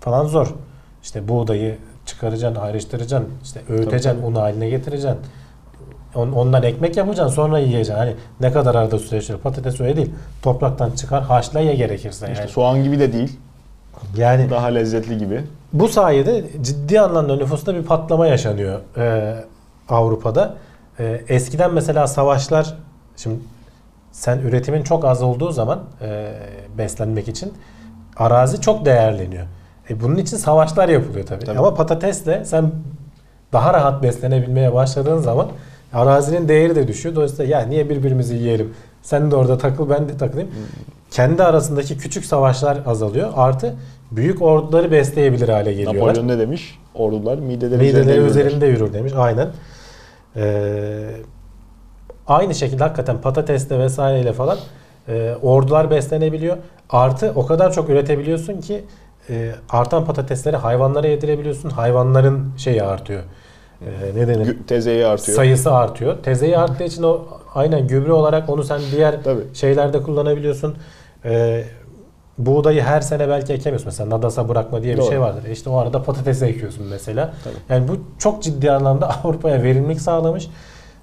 falan 0.00 0.26
zor. 0.26 0.54
İşte 1.02 1.28
buğdayı 1.28 1.76
çıkaracaksın, 2.06 2.60
ayrıştıracaksın, 2.60 3.28
işte 3.44 3.60
öğüteceksin, 3.68 4.22
un 4.22 4.34
haline 4.34 4.68
getireceksin. 4.68 5.18
On- 6.14 6.32
Ondan 6.32 6.62
ekmek 6.62 6.96
yapacaksın 6.96 7.34
sonra 7.34 7.58
yiyeceksin. 7.58 7.94
Hani 7.94 8.14
ne 8.40 8.52
kadar 8.52 8.74
arada 8.74 8.98
süre 8.98 9.20
sürüyor. 9.22 9.40
Patates 9.40 9.80
öyle 9.80 9.96
değil. 9.96 10.10
Topraktan 10.42 10.90
çıkar 10.90 11.22
haşla 11.22 11.60
ye 11.60 11.74
gerekirse. 11.74 12.26
İşte 12.30 12.40
Yani, 12.42 12.50
soğan 12.52 12.82
gibi 12.84 12.98
de 12.98 13.12
değil. 13.12 13.36
yani 14.16 14.50
Daha 14.50 14.66
lezzetli 14.66 15.18
gibi. 15.18 15.42
Bu 15.72 15.88
sayede 15.88 16.44
ciddi 16.60 17.00
anlamda 17.00 17.36
nüfusta 17.36 17.74
bir 17.74 17.82
patlama 17.82 18.26
yaşanıyor 18.26 18.80
e, 18.96 19.34
Avrupa'da. 19.88 20.54
e, 20.98 21.20
eskiden 21.28 21.74
mesela 21.74 22.06
savaşlar 22.06 22.74
şimdi 23.16 23.36
sen 24.12 24.38
üretimin 24.38 24.82
çok 24.82 25.04
az 25.04 25.22
olduğu 25.22 25.50
zaman 25.52 25.80
e, 26.02 26.32
beslenmek 26.78 27.28
için 27.28 27.52
arazi 28.16 28.60
çok 28.60 28.84
değerleniyor. 28.84 29.46
E, 29.90 30.00
bunun 30.00 30.16
için 30.16 30.36
savaşlar 30.36 30.88
yapılıyor 30.88 31.26
tabii. 31.26 31.44
Tabii. 31.44 31.58
Ama 31.58 31.74
patatesle 31.74 32.44
sen 32.44 32.72
daha 33.52 33.74
rahat 33.74 34.02
beslenebilmeye 34.02 34.74
başladığın 34.74 35.18
zaman 35.18 35.48
arazinin 35.92 36.48
değeri 36.48 36.74
de 36.76 36.88
düşüyor. 36.88 37.14
Dolayısıyla 37.14 37.58
ya 37.58 37.66
niye 37.66 37.90
birbirimizi 37.90 38.34
yiyelim? 38.36 38.74
Sen 39.02 39.30
de 39.30 39.36
orada 39.36 39.58
takıl 39.58 39.90
ben 39.90 40.08
de 40.08 40.16
takılayım. 40.16 40.50
Kendi 41.10 41.42
arasındaki 41.44 41.98
küçük 41.98 42.24
savaşlar 42.24 42.78
azalıyor. 42.86 43.30
Artı 43.36 43.74
büyük 44.10 44.42
orduları 44.42 44.90
besleyebilir 44.90 45.48
hale 45.48 45.72
geliyorlar. 45.72 46.00
Napolyon 46.08 46.28
ne 46.28 46.38
demiş? 46.38 46.78
Ordular 46.94 47.38
mideleri, 47.38 47.80
Mideleri 47.82 48.18
üzerinde 48.18 48.26
üzerinde 48.26 48.66
yürür 48.66 48.92
demiş. 48.92 49.12
Aynen. 49.16 49.48
Ee, 50.36 51.10
aynı 52.26 52.54
şekilde 52.54 52.82
hakikaten 52.82 53.20
patatesle 53.20 53.78
vesaireyle 53.78 54.32
falan 54.32 54.58
e, 55.08 55.34
ordular 55.42 55.90
beslenebiliyor. 55.90 56.56
Artı 56.90 57.32
o 57.36 57.46
kadar 57.46 57.72
çok 57.72 57.88
üretebiliyorsun 57.88 58.60
ki 58.60 58.84
e, 59.30 59.50
artan 59.70 60.04
patatesleri 60.04 60.56
hayvanlara 60.56 61.06
yedirebiliyorsun. 61.06 61.70
Hayvanların 61.70 62.52
şeyi 62.56 62.82
artıyor. 62.82 63.22
E, 63.80 64.16
ne 64.16 64.28
denir? 64.28 64.56
Tezeyi 64.66 65.06
artıyor. 65.06 65.36
Sayısı 65.36 65.72
artıyor. 65.74 66.16
Tezeyi 66.22 66.58
arttığı 66.58 66.84
için 66.84 67.02
o 67.02 67.20
aynen 67.54 67.88
gübre 67.88 68.12
olarak 68.12 68.48
onu 68.48 68.64
sen 68.64 68.80
diğer 68.92 69.22
Tabii. 69.24 69.42
şeylerde 69.54 70.02
kullanabiliyorsun. 70.02 70.76
Ee, 71.24 71.64
buğdayı 72.38 72.82
her 72.82 73.00
sene 73.00 73.28
belki 73.28 73.52
ekemiyorsun. 73.52 73.86
Mesela 73.88 74.10
nadasa 74.10 74.48
bırakma 74.48 74.82
diye 74.82 74.94
bir 74.94 74.98
Doğru. 75.00 75.08
şey 75.08 75.20
vardır. 75.20 75.44
E 75.48 75.52
İşte 75.52 75.70
o 75.70 75.76
arada 75.76 76.02
patatesi 76.02 76.44
ekiyorsun 76.44 76.86
mesela. 76.86 77.32
Tabii. 77.44 77.54
Yani 77.68 77.88
bu 77.88 77.96
çok 78.18 78.42
ciddi 78.42 78.72
anlamda 78.72 79.10
Avrupa'ya 79.24 79.62
verimlilik 79.62 80.00
sağlamış. 80.00 80.48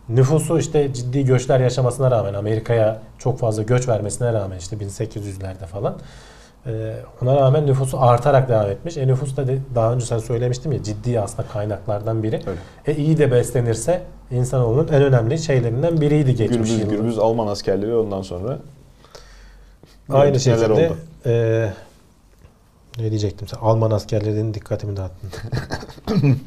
Nüfusu 0.09 0.59
işte 0.59 0.93
ciddi 0.93 1.25
göçler 1.25 1.59
yaşamasına 1.59 2.11
rağmen 2.11 2.33
Amerika'ya 2.33 2.99
çok 3.17 3.39
fazla 3.39 3.63
göç 3.63 3.87
vermesine 3.87 4.33
rağmen 4.33 4.57
işte 4.57 4.75
1800'lerde 4.75 5.65
falan 5.65 5.95
e, 6.65 6.93
ona 7.21 7.35
rağmen 7.35 7.65
nüfusu 7.67 8.01
artarak 8.01 8.49
devam 8.49 8.69
etmiş. 8.69 8.97
E 8.97 9.07
nüfus 9.07 9.37
da 9.37 9.47
de- 9.47 9.57
daha 9.75 9.93
önce 9.93 10.05
sen 10.05 10.17
söylemiştim 10.17 10.71
ya 10.71 10.83
ciddi 10.83 11.19
aslında 11.19 11.47
kaynaklardan 11.53 12.23
biri. 12.23 12.35
Öyle. 12.47 12.59
E 12.85 12.95
iyi 12.95 13.17
de 13.17 13.31
beslenirse 13.31 14.01
insanoğlunun 14.31 14.87
en 14.87 15.01
önemli 15.03 15.37
şeylerinden 15.39 16.01
biriydi 16.01 16.35
geçmiş 16.35 16.69
Gürbüz 16.77 16.89
gürbüz 16.89 17.19
Alman 17.19 17.47
askerleri 17.47 17.95
ondan 17.95 18.21
sonra 18.21 18.57
Aynı 20.09 20.39
şekilde 20.39 20.73
oldu? 20.73 20.97
e, 21.25 21.69
ne 22.99 23.09
diyecektim 23.09 23.47
sen 23.47 23.57
Alman 23.61 23.91
askerlerinin 23.91 24.53
dikkatimi 24.53 24.97
dağıttın. 24.97 25.29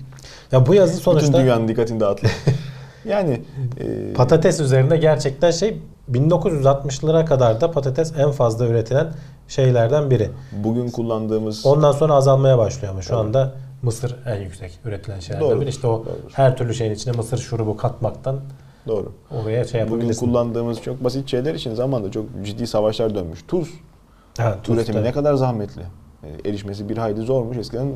ya 0.53 0.67
bu 0.67 0.75
yazı 0.75 0.93
bütün 0.93 1.03
sonuçta 1.03 1.39
dünyanın 1.39 1.69
dikkatini 1.69 2.01
dağıttı. 2.01 2.27
yani 3.05 3.43
e, 3.81 4.13
patates 4.13 4.61
üzerinde 4.61 4.97
gerçekten 4.97 5.51
şey 5.51 5.79
1960'lara 6.13 7.25
kadar 7.25 7.61
da 7.61 7.71
patates 7.71 8.13
en 8.19 8.31
fazla 8.31 8.67
üretilen 8.67 9.13
şeylerden 9.49 10.11
biri. 10.11 10.31
bugün 10.53 10.91
kullandığımız 10.91 11.67
Ondan 11.67 11.93
sonra 11.93 12.15
azalmaya 12.15 12.59
başlıyor 12.59 12.93
ama 12.93 13.03
şu 13.03 13.09
Tabii. 13.09 13.19
anda 13.21 13.53
mısır 13.83 14.17
en 14.27 14.37
yüksek 14.41 14.79
üretilen 14.85 15.21
şeylerden 15.21 15.61
biri. 15.61 15.69
İşte 15.69 15.87
o 15.87 15.91
doğrudur. 15.91 16.31
her 16.33 16.57
türlü 16.57 16.75
şeyin 16.75 16.93
içine 16.95 17.13
mısır 17.17 17.39
şurubu 17.39 17.77
katmaktan 17.77 18.41
doğru. 18.89 19.13
oraya 19.31 19.65
şey 19.65 19.91
Bugün 19.91 20.13
kullandığımız 20.13 20.83
çok 20.83 21.05
basit 21.05 21.31
şeyler 21.31 21.55
için 21.55 21.75
zamanında 21.75 22.11
çok 22.11 22.25
ciddi 22.45 22.67
savaşlar 22.67 23.15
dönmüş. 23.15 23.45
Tuz 23.49 23.71
Ha, 24.39 24.59
tuz 24.63 24.77
üretimi 24.77 24.99
da- 24.99 25.03
ne 25.03 25.13
kadar 25.13 25.35
zahmetli. 25.35 25.83
E, 26.23 26.49
erişmesi 26.49 26.89
bir 26.89 26.99
hayli 26.99 27.21
zormuş. 27.21 27.57
Eskiden 27.57 27.87
e, 27.87 27.91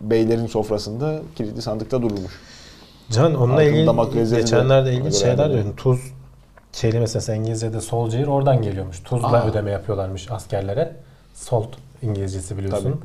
beylerin 0.00 0.46
sofrasında 0.46 1.20
kilitli 1.36 1.62
sandıkta 1.62 2.02
dururmuş. 2.02 2.40
Can 3.10 3.34
onunla 3.34 3.62
ilgili 3.62 4.30
geçenlerde 4.34 4.92
ilginç 4.94 5.14
şeyler 5.14 5.50
duydum. 5.50 5.74
Tuz 5.76 6.00
kelimesi 6.72 7.16
mesela 7.16 7.36
İngilizce'de 7.36 7.80
soldier 7.80 8.26
oradan 8.26 8.62
geliyormuş. 8.62 9.00
Tuzla 9.00 9.42
Aa. 9.42 9.46
ödeme 9.48 9.70
yapıyorlarmış 9.70 10.30
askerlere. 10.30 10.96
Salt 11.34 11.68
İngilizcesi 12.02 12.58
biliyorsun. 12.58 12.84
Tabii. 12.92 13.02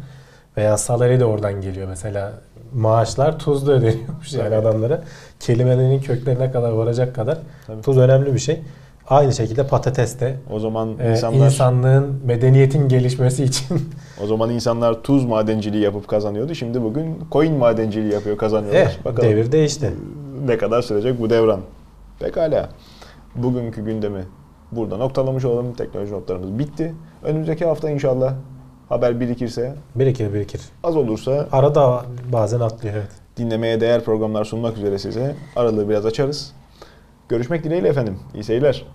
Veya 0.57 0.77
salary 0.77 1.19
de 1.19 1.25
oradan 1.25 1.61
geliyor 1.61 1.87
mesela. 1.87 2.31
Maaşlar 2.75 3.39
tuzla 3.39 3.71
ödeniyormuş 3.71 4.33
yani 4.33 4.43
Tabii. 4.43 4.55
adamlara. 4.55 5.03
Kelimelerin 5.39 5.99
köklerine 6.01 6.51
kadar 6.51 6.71
varacak 6.71 7.15
kadar 7.15 7.37
Tabii. 7.67 7.81
tuz 7.81 7.97
önemli 7.97 8.33
bir 8.33 8.39
şey. 8.39 8.61
Aynı 9.09 9.33
şekilde 9.33 9.67
patates 9.67 10.19
de 10.19 10.35
O 10.51 10.59
zaman 10.59 10.89
e, 10.99 11.11
insanlar 11.11 11.45
insanlığın 11.45 12.19
medeniyetin 12.25 12.87
gelişmesi 12.89 13.43
için 13.43 13.89
o 14.23 14.27
zaman 14.27 14.49
insanlar 14.49 15.01
tuz 15.03 15.25
madenciliği 15.25 15.83
yapıp 15.83 16.07
kazanıyordu. 16.07 16.55
Şimdi 16.55 16.81
bugün 16.83 17.19
coin 17.31 17.53
madenciliği 17.53 18.13
yapıyor 18.13 18.37
kazanıyorlar. 18.37 18.97
eh, 19.01 19.05
Bakalım 19.05 19.29
devir 19.29 19.51
değişti. 19.51 19.93
ne 20.47 20.57
kadar 20.57 20.81
sürecek 20.81 21.21
bu 21.21 21.29
devran. 21.29 21.59
Pekala. 22.19 22.69
Bugünkü 23.35 23.85
gündemi 23.85 24.21
burada 24.71 24.97
noktalamış 24.97 25.45
olalım. 25.45 25.73
Teknoloji 25.73 26.13
notlarımız 26.13 26.59
bitti. 26.59 26.95
Önümüzdeki 27.23 27.65
hafta 27.65 27.89
inşallah 27.89 28.33
haber 28.89 29.19
birikirse, 29.19 29.75
Birikir 29.95 30.33
birikir. 30.33 30.61
az 30.83 30.95
olursa 30.95 31.47
Arada 31.51 32.05
bazen 32.33 32.59
atlıyor 32.59 32.95
evet. 32.95 33.11
dinlemeye 33.37 33.81
değer 33.81 34.03
programlar 34.03 34.45
sunmak 34.45 34.77
üzere 34.77 34.99
size 34.99 35.35
aralığı 35.55 35.89
biraz 35.89 36.05
açarız. 36.05 36.53
Görüşmek 37.29 37.63
dileğiyle 37.63 37.87
efendim. 37.87 38.19
İyi 38.35 38.43
seyirler. 38.43 38.85